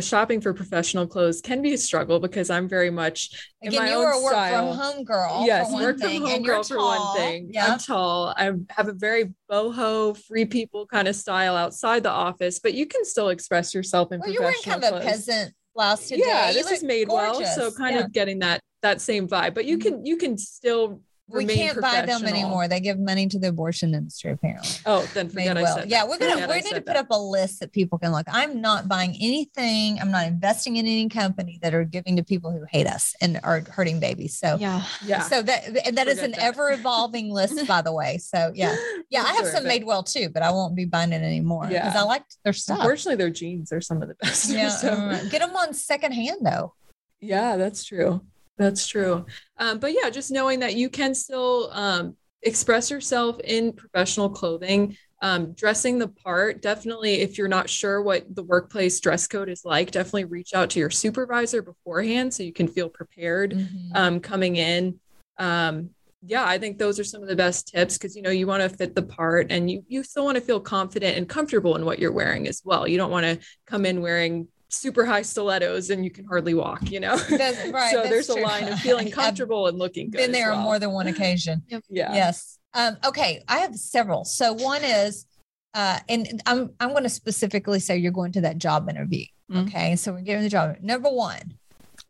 shopping 0.00 0.40
for 0.40 0.52
professional 0.54 1.06
clothes 1.06 1.40
can 1.40 1.62
be 1.62 1.74
a 1.74 1.78
struggle 1.78 2.18
because 2.20 2.50
I'm 2.50 2.68
very 2.68 2.90
much 2.90 3.30
in 3.62 3.68
Again, 3.68 3.82
my 3.82 3.88
you 3.90 3.94
own 3.96 4.04
were 4.04 4.10
a 4.10 4.22
work 4.22 4.32
style. 4.32 4.74
from 4.74 4.80
home 4.82 5.04
girl. 5.04 5.42
yes, 5.46 5.66
for 5.68 5.72
one 5.74 5.82
work 5.82 5.98
thing, 5.98 6.20
from 6.22 6.30
home 6.30 6.42
girl 6.42 6.62
for 6.62 6.78
one 6.78 7.16
thing. 7.16 7.52
I'm 7.60 7.78
tall. 7.78 8.34
I 8.36 8.52
have 8.70 8.88
a 8.88 8.92
very 8.92 9.32
boho, 9.50 10.16
free 10.16 10.44
people 10.44 10.86
kind 10.86 11.08
of 11.08 11.16
style 11.16 11.56
outside 11.56 12.02
the 12.02 12.10
office, 12.10 12.58
but 12.58 12.74
you 12.74 12.86
can 12.86 13.04
still 13.04 13.28
express 13.30 13.74
yourself 13.74 14.12
in 14.12 14.20
Well, 14.20 14.30
you're 14.30 14.42
wearing 14.42 14.56
professional 14.62 14.80
kind 14.90 14.94
of 14.96 15.02
a 15.02 15.10
peasant 15.10 15.54
blouse 15.74 16.08
today. 16.08 16.22
Yeah, 16.26 16.48
You 16.50 16.54
this 16.62 16.70
is 16.70 16.82
Madewell, 16.84 17.44
so 17.54 17.70
kind 17.72 17.94
Yeah. 17.94 17.98
Mm-hmm. 18.00 18.06
of 18.06 18.12
getting 18.12 18.38
that 18.40 18.60
that 18.82 19.00
same 19.00 19.26
vibe. 19.28 19.54
But 19.54 19.64
you 19.64 19.78
can 19.78 20.04
you 20.04 20.16
can 20.16 20.36
still 20.38 21.00
we 21.26 21.46
can't 21.46 21.80
buy 21.80 22.02
them 22.04 22.24
anymore. 22.26 22.68
They 22.68 22.80
give 22.80 22.98
money 22.98 23.26
to 23.28 23.38
the 23.38 23.48
abortion 23.48 23.94
industry 23.94 24.32
apparently. 24.32 24.70
Oh, 24.84 25.08
then 25.14 25.26
Made 25.28 25.32
forget 25.32 25.56
I 25.58 25.62
well. 25.62 25.76
said. 25.78 25.88
Yeah, 25.90 26.04
we're 26.04 26.18
gonna 26.18 26.32
Forget 26.32 26.48
we 26.50 26.54
I 26.56 26.60
need 26.60 26.68
to 26.70 26.74
put 26.76 26.86
that. 26.86 26.96
up 26.96 27.06
a 27.10 27.18
list 27.18 27.60
that 27.60 27.72
people 27.72 27.98
can 27.98 28.12
look. 28.12 28.26
I'm 28.30 28.60
not 28.60 28.88
buying 28.88 29.16
anything. 29.20 29.98
I'm 30.00 30.10
not 30.10 30.26
investing 30.26 30.76
in 30.76 30.84
any 30.84 31.08
company 31.08 31.58
that 31.62 31.72
are 31.74 31.84
giving 31.84 32.16
to 32.16 32.22
people 32.22 32.50
who 32.52 32.64
hate 32.70 32.86
us 32.86 33.14
and 33.22 33.40
are 33.42 33.60
hurting 33.60 34.00
babies. 34.00 34.38
So 34.38 34.58
Yeah. 34.60 34.84
Yeah. 35.04 35.22
so 35.22 35.40
that 35.42 35.64
and 35.86 35.96
that 35.96 36.08
is 36.08 36.20
Forget 36.20 36.36
an 36.38 36.44
ever 36.44 36.70
evolving 36.72 37.30
list, 37.30 37.66
by 37.66 37.80
the 37.80 37.92
way. 37.92 38.18
So 38.18 38.52
yeah, 38.54 38.76
yeah, 39.10 39.22
I 39.22 39.28
have 39.32 39.36
Sure, 39.44 39.52
some 39.52 39.64
but 39.64 39.72
Madewell 39.72 40.04
too, 40.10 40.28
but 40.28 40.42
I 40.42 40.50
won't 40.50 40.76
be 40.76 40.84
buying 40.84 41.12
it 41.12 41.22
anymore 41.22 41.68
because 41.68 41.94
Yeah. 41.94 42.00
I 42.00 42.04
like 42.04 42.24
their 42.44 42.52
stuff. 42.52 42.78
Unfortunately, 42.80 43.16
their 43.16 43.30
jeans 43.30 43.72
are 43.72 43.80
some 43.80 44.02
of 44.02 44.08
the 44.08 44.14
best. 44.16 44.50
Yeah, 44.54 44.68
so- 44.68 44.88
uh, 44.90 45.22
get 45.30 45.40
them 45.40 45.56
on 45.56 45.72
secondhand 45.72 46.38
though. 46.42 46.74
Yeah, 47.20 47.56
that's 47.56 47.84
true. 47.84 48.20
That's 48.56 48.86
true. 48.86 49.26
Um, 49.58 49.78
but 49.78 49.92
yeah, 49.92 50.10
just 50.10 50.30
knowing 50.30 50.60
that 50.60 50.74
you 50.76 50.88
can 50.88 51.14
still 51.14 51.70
um, 51.72 52.16
express 52.42 52.90
yourself 52.90 53.38
in 53.40 53.72
professional 53.72 54.28
clothing, 54.28 54.96
um, 55.22 55.52
dressing 55.54 55.98
the 55.98 56.08
part. 56.08 56.62
Definitely, 56.62 57.14
if 57.14 57.36
you're 57.36 57.48
not 57.48 57.68
sure 57.68 58.00
what 58.00 58.32
the 58.32 58.44
workplace 58.44 59.00
dress 59.00 59.26
code 59.26 59.48
is 59.48 59.64
like, 59.64 59.90
definitely 59.90 60.24
reach 60.24 60.54
out 60.54 60.70
to 60.70 60.78
your 60.78 60.90
supervisor 60.90 61.62
beforehand 61.62 62.32
so 62.32 62.42
you 62.44 62.52
can 62.52 62.68
feel 62.68 62.88
prepared 62.88 63.54
Mm-hmm. 63.54 63.96
um, 63.96 64.20
coming 64.20 64.56
in. 64.56 65.00
Um, 65.38 65.90
yeah, 66.26 66.44
I 66.46 66.58
think 66.58 66.78
those 66.78 66.98
are 66.98 67.04
some 67.04 67.22
of 67.22 67.28
the 67.28 67.36
best 67.36 67.68
tips 67.68 67.98
because 67.98 68.16
you 68.16 68.22
know 68.22 68.30
you 68.30 68.46
want 68.46 68.62
to 68.62 68.74
fit 68.74 68.94
the 68.94 69.02
part 69.02 69.50
and 69.50 69.70
you 69.70 69.84
you 69.88 70.02
still 70.02 70.24
want 70.24 70.36
to 70.36 70.40
feel 70.40 70.60
confident 70.60 71.18
and 71.18 71.28
comfortable 71.28 71.76
in 71.76 71.84
what 71.84 71.98
you're 71.98 72.12
wearing 72.12 72.48
as 72.48 72.62
well. 72.64 72.88
You 72.88 72.96
don't 72.96 73.10
want 73.10 73.26
to 73.26 73.46
come 73.66 73.84
in 73.84 74.00
wearing 74.00 74.48
super 74.76 75.04
high 75.04 75.22
stilettos 75.22 75.90
and 75.90 76.04
you 76.04 76.10
can 76.10 76.24
hardly 76.24 76.54
walk, 76.54 76.90
you 76.90 77.00
know. 77.00 77.16
That's 77.16 77.68
right, 77.72 77.90
so 77.92 77.98
that's 77.98 78.10
there's 78.10 78.28
a 78.28 78.34
line 78.36 78.68
of 78.68 78.78
feeling 78.80 79.08
I've 79.08 79.12
comfortable 79.12 79.66
and 79.66 79.78
looking 79.78 80.10
good. 80.10 80.18
Been 80.18 80.30
as 80.30 80.36
there 80.36 80.52
on 80.52 80.62
more 80.62 80.78
than 80.78 80.92
one 80.92 81.06
occasion. 81.06 81.62
yeah. 81.88 82.14
Yes. 82.14 82.58
Um, 82.74 82.96
okay, 83.04 83.42
I 83.48 83.58
have 83.58 83.74
several. 83.76 84.24
So 84.24 84.52
one 84.52 84.82
is, 84.82 85.26
uh, 85.74 86.00
and 86.08 86.42
I'm 86.46 86.70
I'm 86.80 86.90
going 86.90 87.04
to 87.04 87.08
specifically 87.08 87.80
say 87.80 87.96
you're 87.96 88.12
going 88.12 88.32
to 88.32 88.40
that 88.42 88.58
job 88.58 88.88
interview. 88.88 89.24
Mm. 89.50 89.68
Okay, 89.68 89.96
so 89.96 90.12
we're 90.12 90.22
getting 90.22 90.42
the 90.42 90.48
job. 90.48 90.76
Number 90.80 91.08
one, 91.08 91.54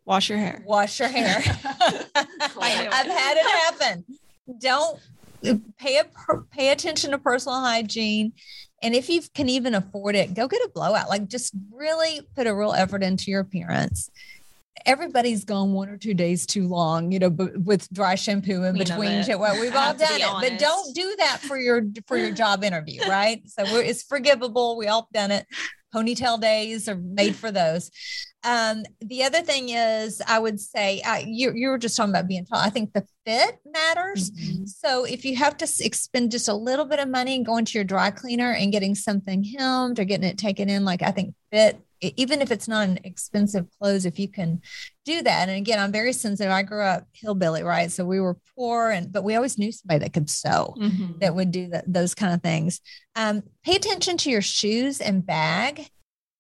Wash 0.07 0.29
your 0.29 0.39
hair. 0.39 0.63
wash 0.67 1.01
your 1.01 1.09
hair. 1.09 1.37
I've 1.37 3.07
had 3.07 3.37
it 3.37 3.47
happen. 3.47 4.05
Don't 4.59 5.01
pay 5.79 5.99
a 5.99 6.05
pay 6.51 6.71
attention 6.71 7.11
to 7.11 7.19
personal 7.19 7.61
hygiene. 7.61 8.33
And 8.85 8.95
if 8.95 9.09
you 9.09 9.23
can 9.35 9.49
even 9.49 9.75
afford 9.75 10.15
it, 10.15 10.35
go 10.35 10.47
get 10.47 10.61
a 10.63 10.69
blowout. 10.75 11.09
Like 11.09 11.29
just 11.29 11.53
really 11.73 12.21
put 12.37 12.47
a 12.47 12.55
real 12.55 12.73
effort 12.73 13.03
into 13.03 13.31
your 13.31 13.41
appearance. 13.41 14.11
Everybody's 14.87 15.45
gone 15.45 15.73
one 15.73 15.89
or 15.89 15.97
two 15.97 16.13
days 16.15 16.45
too 16.45 16.69
long, 16.69 17.11
you 17.11 17.19
know, 17.19 17.31
b- 17.31 17.49
with 17.57 17.89
dry 17.91 18.17
shampoo 18.17 18.65
in 18.65 18.71
of 18.71 18.75
between. 18.77 19.11
it. 19.13 19.25
sh- 19.25 19.37
Well, 19.39 19.59
we've 19.61 19.75
all 19.77 19.95
done 19.95 20.21
it, 20.21 20.51
but 20.51 20.59
don't 20.59 20.95
do 20.95 21.15
that 21.19 21.39
for 21.41 21.59
your 21.59 21.83
for 22.07 22.19
your 22.19 22.33
job 22.33 22.63
interview, 22.63 23.01
right? 23.09 23.41
So 23.49 23.65
we're, 23.73 23.83
it's 23.83 24.03
forgivable. 24.03 24.77
We 24.77 24.89
all 24.89 25.09
done 25.13 25.31
it. 25.31 25.47
Ponytail 25.95 26.41
days 26.41 26.89
are 26.89 26.97
made 26.97 27.37
for 27.37 27.51
those. 27.53 27.91
Um, 28.45 28.85
the 29.01 29.25
other 29.25 29.41
thing 29.43 29.71
is, 29.71 30.21
I 30.27 30.39
would 30.39 30.61
say 30.61 31.01
uh, 31.03 31.23
you 31.25 31.53
you 31.55 31.69
were 31.69 31.79
just 31.79 31.97
talking 31.97 32.11
about 32.11 32.29
being 32.29 32.45
tall. 32.45 32.59
I 32.59 32.71
think 32.71 32.93
the 32.93 33.07
fit 33.25 33.59
matters. 33.73 34.31
Mm-hmm. 34.31 34.67
So 34.67 35.05
if 35.05 35.25
you 35.25 35.37
have 35.37 35.57
to 35.59 35.69
expend 35.81 36.31
just 36.31 36.49
a 36.49 36.55
little 36.55 36.85
bit 36.85 36.99
of 37.01 37.09
money 37.09 37.35
and 37.37 37.47
going 37.47 37.65
to 37.65 37.79
your 37.79 37.85
dry 37.85 38.11
cleaner 38.11 38.53
and 38.53 38.71
getting 38.71 38.95
something 38.95 39.43
hemmed 39.43 39.99
or 39.99 40.05
getting 40.05 40.29
it 40.29 40.37
taken 40.39 40.69
in, 40.69 40.85
like 40.85 41.03
I 41.03 41.11
think 41.11 41.35
fit, 41.51 41.81
even 42.03 42.43
if 42.43 42.51
it's 42.51 42.69
not 42.69 42.87
an 42.87 42.99
expensive 43.05 43.67
clothes, 43.81 44.05
if 44.05 44.19
you 44.19 44.29
can 44.29 44.61
do 45.07 45.23
that. 45.23 45.49
And 45.49 45.57
again, 45.57 45.79
I'm 45.79 45.93
very 45.93 46.13
sensitive. 46.13 46.53
I 46.53 46.63
grew 46.63 46.83
up 46.83 47.07
hillbilly, 47.15 47.63
right? 47.63 47.91
So 47.91 48.05
we 48.05 48.21
were 48.21 48.37
poor, 48.55 48.91
and 48.91 49.11
but 49.11 49.25
we 49.25 49.37
always 49.37 49.57
knew 49.57 49.73
somebody 49.73 50.01
that 50.01 50.13
could 50.13 50.29
sew 50.29 50.75
Mhm. 50.79 51.19
that 51.21 51.35
would 51.35 51.51
do 51.51 51.69
that, 51.69 51.91
those 51.91 52.15
kind 52.15 52.35
of 52.35 52.43
things. 52.43 52.83
Um, 53.17 53.43
pay 53.65 53.77
attention 53.77 54.19
to 54.19 54.31
your 54.31 54.43
shoes 54.43 55.01
and 55.01 55.25
bag. 55.25 55.89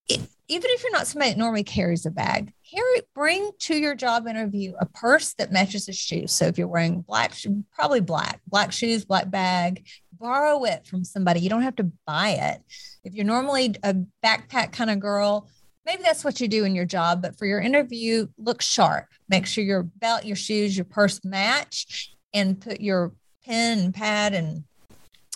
If, 0.07 0.29
even 0.49 0.71
if 0.71 0.83
you're 0.83 0.93
not 0.93 1.07
somebody 1.07 1.31
that 1.31 1.39
normally 1.39 1.65
carries 1.65 2.05
a 2.05 2.11
bag, 2.11 2.53
carry 2.71 3.01
bring 3.15 3.51
to 3.61 3.77
your 3.77 3.95
job 3.95 4.27
interview 4.27 4.75
a 4.79 4.87
purse 4.87 5.35
that 5.35 5.53
matches 5.53 5.87
the 5.87 5.93
shoes. 5.93 6.33
So 6.33 6.47
if 6.47 6.59
you're 6.59 6.69
wearing 6.69 7.01
black, 7.01 7.35
probably 7.73 8.01
black, 8.01 8.41
black 8.47 8.73
shoes, 8.73 9.05
black 9.05 9.31
bag, 9.31 9.87
borrow 10.13 10.65
it 10.65 10.87
from 10.87 11.05
somebody. 11.05 11.41
You 11.41 11.51
don't 11.51 11.63
have 11.63 11.77
to 11.77 11.91
buy 12.07 12.31
it. 12.31 12.63
If 13.05 13.15
you're 13.15 13.25
normally 13.25 13.75
a 13.83 13.95
backpack 14.25 14.73
kind 14.73 14.91
of 14.91 15.01
girl, 15.01 15.49
maybe 15.87 16.03
that's 16.03 16.25
what 16.25 16.41
you 16.41 16.49
do 16.49 16.65
in 16.65 16.75
your 16.75 16.85
job. 16.85 17.23
But 17.23 17.39
for 17.39 17.47
your 17.47 17.61
interview, 17.61 18.27
look 18.39 18.61
sharp. 18.61 19.07
Make 19.29 19.47
sure 19.47 19.65
your 19.65 19.83
belt, 19.83 20.25
your 20.25 20.37
shoes, 20.37 20.77
your 20.77 20.85
purse 20.87 21.21
match, 21.25 22.15
and 22.33 22.61
put 22.61 22.81
your 22.81 23.13
pen 23.45 23.79
and 23.79 23.95
pad 23.95 24.35
and 24.35 24.65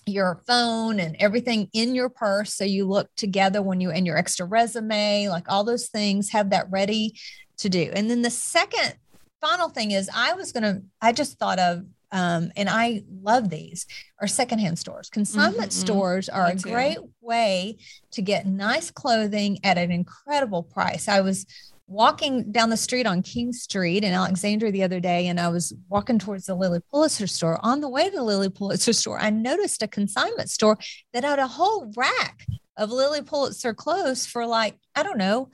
your 0.08 0.42
phone 0.46 0.98
and 1.00 1.16
everything 1.20 1.68
in 1.72 1.94
your 1.94 2.08
purse 2.08 2.54
so 2.54 2.64
you 2.64 2.86
look 2.86 3.08
together 3.16 3.60
when 3.62 3.80
you 3.80 3.90
and 3.90 4.06
your 4.06 4.16
extra 4.16 4.46
resume 4.46 5.28
like 5.28 5.44
all 5.48 5.64
those 5.64 5.88
things 5.88 6.30
have 6.30 6.50
that 6.50 6.70
ready 6.70 7.14
to 7.58 7.68
do 7.68 7.90
and 7.94 8.08
then 8.10 8.22
the 8.22 8.30
second 8.30 8.94
final 9.40 9.68
thing 9.68 9.90
is 9.92 10.08
i 10.14 10.32
was 10.32 10.52
gonna 10.52 10.80
i 11.00 11.12
just 11.12 11.38
thought 11.38 11.58
of 11.58 11.82
um, 12.10 12.50
and 12.56 12.68
i 12.70 13.02
love 13.22 13.50
these 13.50 13.86
are 14.20 14.26
secondhand 14.26 14.78
stores 14.78 15.10
consignment 15.10 15.70
Mhm. 15.70 15.72
stores 15.72 16.28
are 16.28 16.46
Me 16.46 16.52
a 16.52 16.56
too. 16.56 16.70
great 16.70 16.98
way 17.20 17.76
to 18.12 18.22
get 18.22 18.46
nice 18.46 18.90
clothing 18.90 19.58
at 19.62 19.76
an 19.78 19.90
incredible 19.90 20.62
price 20.62 21.06
i 21.08 21.20
was 21.20 21.44
walking 21.88 22.52
down 22.52 22.68
the 22.70 22.76
street 22.76 23.06
on 23.06 23.22
King 23.22 23.52
Street 23.52 24.04
in 24.04 24.12
Alexandria 24.12 24.70
the 24.70 24.82
other 24.84 25.00
day, 25.00 25.26
and 25.26 25.40
I 25.40 25.48
was 25.48 25.72
walking 25.88 26.18
towards 26.18 26.46
the 26.46 26.54
Lilly 26.54 26.80
Pulitzer 26.90 27.26
store. 27.26 27.58
On 27.64 27.80
the 27.80 27.88
way 27.88 28.08
to 28.10 28.14
the 28.16 28.22
Lilly 28.22 28.50
Pulitzer 28.50 28.92
store, 28.92 29.18
I 29.18 29.30
noticed 29.30 29.82
a 29.82 29.88
consignment 29.88 30.50
store 30.50 30.78
that 31.14 31.24
had 31.24 31.38
a 31.38 31.46
whole 31.46 31.90
rack 31.96 32.46
of 32.76 32.90
Lilly 32.92 33.22
Pulitzer 33.22 33.72
clothes 33.74 34.26
for 34.26 34.46
like, 34.46 34.76
I 34.94 35.02
don't 35.02 35.18
know, 35.18 35.50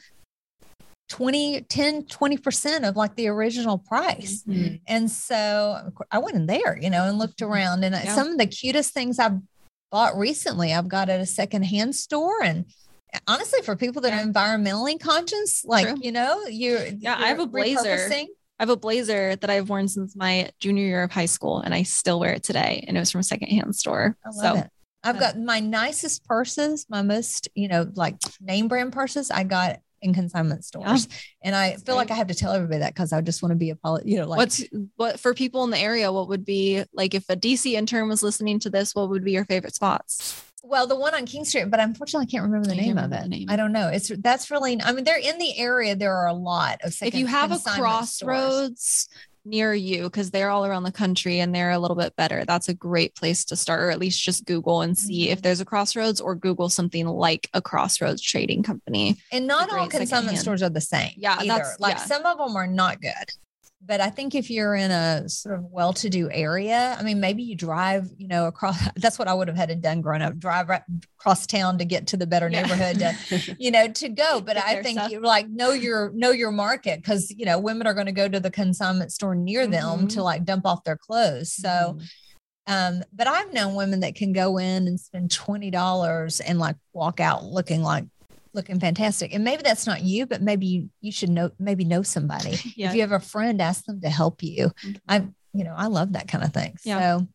20, 1.11 1.61
10, 1.63 2.03
20% 2.07 2.89
of 2.89 2.97
like 2.97 3.15
the 3.15 3.29
original 3.29 3.79
price. 3.79 4.43
Mhm. 4.49 4.81
And 4.87 5.11
so 5.11 5.93
I 6.11 6.19
went 6.19 6.37
in 6.37 6.47
there, 6.47 6.79
you 6.81 6.91
know, 6.91 7.05
and 7.05 7.19
looked 7.19 7.43
around. 7.43 7.85
And 7.85 7.95
uh, 7.95 8.01
Yeah. 8.05 8.15
some 8.15 8.29
of 8.29 8.39
the 8.39 8.47
cutest 8.47 8.93
things 8.93 9.19
I've 9.19 9.39
bought 9.93 10.17
recently, 10.17 10.73
I've 10.75 10.89
got 10.89 11.09
at 11.09 11.21
a 11.21 11.27
secondhand 11.27 11.95
store. 11.95 12.43
And 12.43 12.65
honestly, 13.27 13.61
for 13.63 13.77
people 13.77 14.03
that 14.03 14.13
are 14.13 14.27
environmentally 14.27 14.99
conscious, 15.01 15.65
like, 15.65 15.89
True. 15.89 15.99
you 16.01 16.13
know, 16.13 16.45
you're, 16.47 16.85
Yeah, 16.87 17.17
I 17.19 17.29
have 17.29 17.41
a 17.41 17.47
blazer. 17.47 18.09
I 18.11 18.63
have 18.63 18.71
a 18.71 18.77
blazer 18.77 19.35
that 19.35 19.51
I've 19.51 19.69
worn 19.69 19.89
since 19.89 20.15
my 20.15 20.51
junior 20.61 20.85
year 20.85 21.03
of 21.03 21.11
high 21.11 21.27
school, 21.27 21.59
and 21.59 21.75
I 21.75 21.83
still 21.83 22.21
wear 22.21 22.35
it 22.35 22.45
today. 22.45 22.85
And 22.87 22.97
it 22.97 23.01
was 23.01 23.11
from 23.11 23.21
a 23.21 23.25
secondhand 23.25 23.75
store. 23.75 24.17
I 24.25 24.29
love 24.29 24.57
so 24.57 24.63
it. 24.63 24.71
I've 25.03 25.19
got 25.19 25.39
my 25.39 25.61
nicest 25.61 26.25
purses, 26.25 26.87
my 26.89 27.03
most, 27.03 27.49
you 27.55 27.69
know, 27.69 27.87
like 27.95 28.17
name 28.41 28.69
brand 28.69 28.93
purses 28.93 29.31
I 29.31 29.45
got 29.45 29.81
in 30.01 30.15
consignment 30.15 30.65
stores. 30.65 31.09
And 31.43 31.55
I 31.55 31.77
feel 31.77 31.97
like 31.97 32.11
I 32.11 32.15
have 32.15 32.29
to 32.29 32.35
tell 32.35 32.53
everybody 32.53 32.81
that 32.81 32.95
because 32.95 33.13
I 33.13 33.21
just 33.21 33.43
want 33.43 33.51
to 33.51 33.57
be 33.57 33.71
a, 33.71 33.77
poli- 33.77 34.03
you 34.07 34.19
know, 34.19 34.27
like, 34.27 34.39
what's 34.39 34.65
what 34.97 35.21
for 35.21 35.35
people 35.35 35.65
in 35.65 35.71
the 35.71 35.79
area? 35.79 36.13
What 36.13 36.29
would 36.29 36.45
be 36.45 36.85
like 36.93 37.15
if 37.15 37.25
a 37.29 37.37
DC 37.37 37.73
intern 37.73 38.09
was 38.09 38.23
listening 38.23 38.61
to 38.61 38.71
this? 38.71 38.95
What 38.95 39.11
would 39.11 39.25
be 39.25 39.33
your 39.33 39.45
favorite 39.45 39.75
spots? 39.75 40.43
Well, 40.67 40.87
the 40.87 40.97
one 40.97 41.15
on 41.15 41.27
King 41.27 41.45
Street, 41.45 41.71
but 41.71 41.79
unfortunately, 41.79 42.27
I 42.27 42.31
can't 42.31 42.45
remember 42.45 42.67
the 42.69 42.75
I 42.75 42.77
name 42.79 42.97
of 42.99 43.13
it. 43.13 43.29
name. 43.29 43.51
I 43.51 43.57
don't 43.57 43.73
know. 43.73 43.89
It's 43.89 44.09
that's 44.19 44.51
really. 44.51 44.81
I 44.83 44.93
mean, 44.93 45.05
they're 45.05 45.19
in 45.19 45.39
the 45.39 45.59
area. 45.59 45.95
There 45.95 46.15
are 46.15 46.27
a 46.29 46.33
lot 46.35 46.81
of. 46.83 46.97
if 47.03 47.15
you 47.15 47.27
have 47.27 47.51
a 47.51 47.55
consignment 47.57 48.09
stores. 48.09 48.29
crossroads 48.29 49.09
near 49.47 49.75
you 49.75 50.05
because 50.05 50.31
they're 50.31 50.49
all 50.49 50.65
around 50.65 50.85
the 50.85 50.91
country 50.91 51.39
and 51.41 51.55
they're 51.55 51.73
a 51.73 51.79
little 51.79 51.97
bit 51.99 52.17
better 52.17 52.47
that's 52.47 52.71
a 52.71 52.73
great 52.73 53.15
place 53.15 53.45
to 53.45 53.55
start 53.55 53.83
or 53.83 53.91
at 53.91 53.99
least 53.99 54.23
just 54.23 54.47
google 54.47 54.81
and 54.81 54.97
see 54.97 55.25
Mm-hmm. 55.25 55.33
if 55.33 55.43
there's 55.43 55.61
a 55.61 55.67
crossroads 55.67 56.19
or 56.19 56.35
google 56.35 56.71
something 56.71 57.07
like 57.07 57.51
a 57.53 57.61
crossroads 57.61 58.23
trading 58.23 58.63
company 58.63 59.19
and 59.31 59.47
not 59.47 59.71
all 59.71 59.87
consignment 59.87 60.39
stores 60.39 60.63
are 60.63 60.71
the 60.71 60.81
same. 60.81 61.11
Yeah, 61.19 61.35
either. 61.35 61.47
that's- 61.47 61.77
like 61.79 61.97
yeah. 61.99 62.05
some 62.07 62.25
of 62.25 62.39
them 62.39 62.57
are 62.57 62.67
not 62.67 63.03
good. 63.03 63.13
But 63.87 64.01
I 64.01 64.09
think 64.09 64.35
if 64.35 64.51
you're 64.51 64.75
in 64.75 64.91
a 64.91 65.29
sort 65.29 65.57
of 65.59 65.65
well-to-do 65.65 66.31
area, 66.31 66.97
I 66.99 67.03
mean, 67.03 67.21
maybe 67.21 67.43
you 67.43 67.55
drive, 67.55 68.09
you 68.17 68.29
know, 68.29 68.47
across. 68.47 68.79
That's 68.97 69.19
what 69.19 69.29
I 69.29 69.35
would 69.35 69.49
have 69.49 69.57
had 69.59 69.69
to 69.69 69.75
done 69.75 70.01
growing 70.01 70.23
up: 70.23 70.39
drive 70.39 70.69
right 70.71 70.83
across 71.19 71.47
town 71.47 71.77
to 71.79 71.85
get 71.85 72.07
to 72.09 72.17
the 72.17 72.27
better 72.27 72.49
Yeah. 72.49 72.63
neighborhood 72.63 72.99
to, 73.01 73.57
you 73.59 73.71
know, 73.71 73.89
to 73.89 74.09
go. 74.09 74.41
But 74.41 74.57
I 74.57 74.83
think 74.83 74.99
stuff. 74.99 75.11
you 75.11 75.21
like 75.21 75.49
know 75.49 75.73
your 75.73 76.11
know 76.15 76.31
your 76.31 76.51
market 76.51 77.01
because 77.03 77.31
you 77.31 77.45
know 77.45 77.59
women 77.59 77.87
are 77.87 77.95
going 77.95 78.07
to 78.07 78.13
go 78.13 78.29
to 78.29 78.41
the 78.41 78.51
consignment 78.51 79.13
store 79.13 79.35
near 79.35 79.67
them 79.67 80.09
to 80.09 80.21
Mhm. 80.21 80.25
like 80.25 80.45
dump 80.45 80.65
off 80.67 80.85
their 80.85 80.97
clothes. 80.97 81.53
So. 81.53 81.69
Mhm. 81.69 82.09
Um, 82.67 83.03
but 83.13 83.27
I've 83.27 83.53
known 83.53 83.75
women 83.75 84.01
that 84.01 84.15
can 84.15 84.33
go 84.33 84.57
in 84.57 84.89
and 84.89 84.99
spend 84.99 85.31
twenty 85.31 85.71
dollars 85.71 86.41
and 86.41 86.59
like 86.59 86.77
walk 86.95 87.21
out 87.21 87.45
looking 87.45 87.83
like 87.83 88.07
looking 88.55 88.81
fantastic. 88.81 89.35
And 89.35 89.45
maybe 89.45 89.63
that's 89.63 89.87
not 89.87 90.03
you, 90.03 90.27
but 90.27 90.43
maybe 90.43 90.67
you, 90.67 90.91
you 91.01 91.13
should 91.13 91.31
know, 91.31 91.51
maybe 91.59 91.85
know 91.85 92.03
somebody. 92.03 92.59
Yeah. 92.77 92.89
If 92.89 92.97
you 92.97 93.03
have 93.03 93.13
a 93.13 93.21
friend, 93.21 93.61
ask 93.63 93.85
them 93.85 94.01
to 94.01 94.09
help 94.09 94.43
you. 94.43 94.67
Mm-hmm. 94.67 94.93
I, 95.09 95.27
you 95.53 95.63
know, 95.63 95.75
I 95.77 95.87
love 95.87 96.15
that 96.15 96.27
kind 96.27 96.43
of 96.43 96.53
thing. 96.53 96.77
Yeah. 96.83 97.19
So 97.19 97.29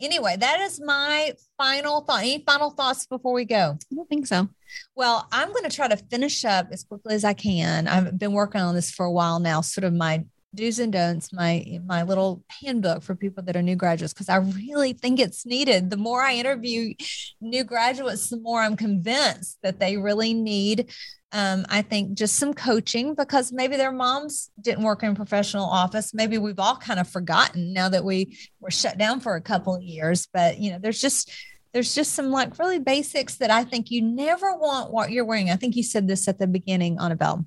anyway, 0.00 0.36
that 0.38 0.60
is 0.60 0.80
my 0.82 1.34
final 1.58 2.00
thought. 2.00 2.20
Any 2.20 2.42
final 2.46 2.70
thoughts 2.70 3.06
before 3.06 3.34
we 3.34 3.44
go? 3.44 3.76
I 3.92 3.94
don't 3.94 4.08
think 4.08 4.26
so. 4.26 4.48
Well, 4.94 5.28
I'm 5.32 5.48
going 5.48 5.68
to 5.68 5.74
try 5.76 5.88
to 5.88 5.96
finish 5.96 6.44
up 6.44 6.68
as 6.72 6.84
quickly 6.84 7.14
as 7.14 7.24
I 7.24 7.34
can. 7.34 7.86
I've 7.86 8.18
been 8.18 8.32
working 8.32 8.62
on 8.62 8.74
this 8.74 8.90
for 8.90 9.04
a 9.04 9.12
while 9.12 9.38
now, 9.40 9.60
sort 9.60 9.84
of 9.84 9.92
my 9.92 10.24
do's 10.56 10.78
and 10.78 10.92
don'ts, 10.92 11.32
my 11.32 11.80
my 11.84 12.02
little 12.02 12.42
handbook 12.62 13.02
for 13.02 13.14
people 13.14 13.42
that 13.44 13.56
are 13.56 13.62
new 13.62 13.76
graduates, 13.76 14.12
because 14.12 14.28
I 14.28 14.36
really 14.36 14.92
think 14.92 15.20
it's 15.20 15.46
needed. 15.46 15.90
The 15.90 15.96
more 15.96 16.22
I 16.22 16.34
interview 16.34 16.94
new 17.40 17.64
graduates, 17.64 18.30
the 18.30 18.40
more 18.40 18.60
I'm 18.60 18.76
convinced 18.76 19.58
that 19.62 19.78
they 19.78 19.96
really 19.96 20.34
need. 20.34 20.90
Um, 21.32 21.66
I 21.68 21.82
think 21.82 22.16
just 22.16 22.36
some 22.36 22.54
coaching 22.54 23.14
because 23.14 23.52
maybe 23.52 23.76
their 23.76 23.92
moms 23.92 24.50
didn't 24.60 24.84
work 24.84 25.02
in 25.02 25.14
professional 25.14 25.66
office. 25.66 26.14
Maybe 26.14 26.38
we've 26.38 26.58
all 26.58 26.76
kind 26.76 26.98
of 26.98 27.08
forgotten 27.08 27.72
now 27.72 27.88
that 27.88 28.04
we 28.04 28.38
were 28.60 28.70
shut 28.70 28.96
down 28.96 29.20
for 29.20 29.34
a 29.34 29.40
couple 29.40 29.74
of 29.74 29.82
years. 29.82 30.28
But 30.32 30.58
you 30.58 30.70
know, 30.70 30.78
there's 30.78 31.00
just 31.00 31.30
there's 31.72 31.94
just 31.94 32.14
some 32.14 32.30
like 32.30 32.58
really 32.58 32.78
basics 32.78 33.36
that 33.36 33.50
I 33.50 33.64
think 33.64 33.90
you 33.90 34.00
never 34.00 34.56
want 34.56 34.92
what 34.92 35.10
you're 35.10 35.26
wearing. 35.26 35.50
I 35.50 35.56
think 35.56 35.76
you 35.76 35.82
said 35.82 36.08
this 36.08 36.26
at 36.26 36.38
the 36.38 36.46
beginning, 36.46 36.96
Annabelle, 36.98 37.46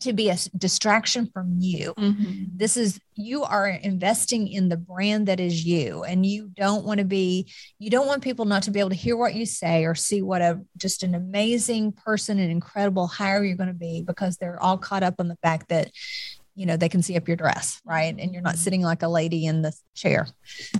to 0.00 0.12
be 0.12 0.30
a 0.30 0.36
distraction 0.56 1.30
from 1.32 1.56
you. 1.58 1.94
Mm-hmm. 1.94 2.44
This 2.56 2.76
is 2.76 3.00
you 3.14 3.42
are 3.42 3.68
investing 3.68 4.48
in 4.48 4.68
the 4.68 4.76
brand 4.76 5.26
that 5.26 5.40
is 5.40 5.64
you, 5.64 6.04
and 6.04 6.24
you 6.24 6.50
don't 6.54 6.84
want 6.84 6.98
to 6.98 7.04
be, 7.04 7.52
you 7.78 7.90
don't 7.90 8.06
want 8.06 8.22
people 8.22 8.44
not 8.44 8.62
to 8.64 8.70
be 8.70 8.80
able 8.80 8.90
to 8.90 8.96
hear 8.96 9.16
what 9.16 9.34
you 9.34 9.44
say 9.44 9.84
or 9.84 9.94
see 9.94 10.22
what 10.22 10.42
a 10.42 10.60
just 10.76 11.02
an 11.02 11.14
amazing 11.14 11.92
person, 11.92 12.38
an 12.38 12.50
incredible 12.50 13.06
hire 13.06 13.44
you're 13.44 13.56
going 13.56 13.68
to 13.68 13.74
be 13.74 14.02
because 14.06 14.36
they're 14.36 14.62
all 14.62 14.78
caught 14.78 15.02
up 15.02 15.16
on 15.18 15.28
the 15.28 15.38
fact 15.42 15.68
that 15.68 15.90
you 16.58 16.66
know 16.66 16.76
they 16.76 16.88
can 16.88 17.02
see 17.02 17.16
up 17.16 17.28
your 17.28 17.36
dress 17.36 17.80
right? 17.84 18.14
And 18.18 18.32
you're 18.32 18.42
not 18.42 18.56
sitting 18.56 18.82
like 18.82 19.02
a 19.02 19.08
lady 19.08 19.46
in 19.46 19.62
the 19.62 19.72
chair. 19.94 20.26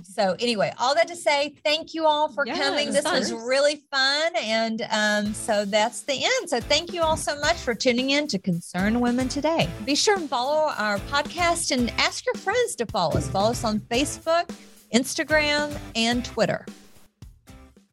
So 0.03 0.35
anyway 0.39 0.73
all 0.77 0.93
that 0.95 1.07
to 1.07 1.15
say 1.15 1.55
thank 1.63 1.93
you 1.93 2.05
all 2.05 2.29
for 2.31 2.45
Yeah, 2.45 2.57
coming. 2.57 2.87
was 2.87 2.95
this 2.95 3.03
fun. 3.05 3.19
was 3.19 3.31
really 3.33 3.77
fun. 3.91 4.31
And 4.37 4.85
um, 4.91 5.33
so 5.33 5.65
that's 5.65 6.01
the 6.01 6.23
end. 6.23 6.49
So 6.49 6.59
thank 6.59 6.93
you 6.93 7.01
all 7.01 7.17
so 7.17 7.39
much 7.39 7.55
for 7.57 7.73
tuning 7.73 8.09
in 8.11 8.27
to 8.27 8.39
concern 8.39 8.99
women 8.99 9.29
today. 9.29 9.69
Be 9.85 9.95
sure 9.95 10.17
and 10.17 10.29
follow 10.29 10.71
our 10.77 10.97
podcast 11.13 11.71
and 11.71 11.89
ask 11.91 12.25
your 12.25 12.35
friends 12.35 12.75
to 12.75 12.85
follow 12.85 13.15
us. 13.17 13.27
Follow 13.29 13.51
us 13.51 13.63
on 13.63 13.79
facebook 13.79 14.49
instagram 14.93 15.77
and 15.95 16.25
twitter 16.25 16.65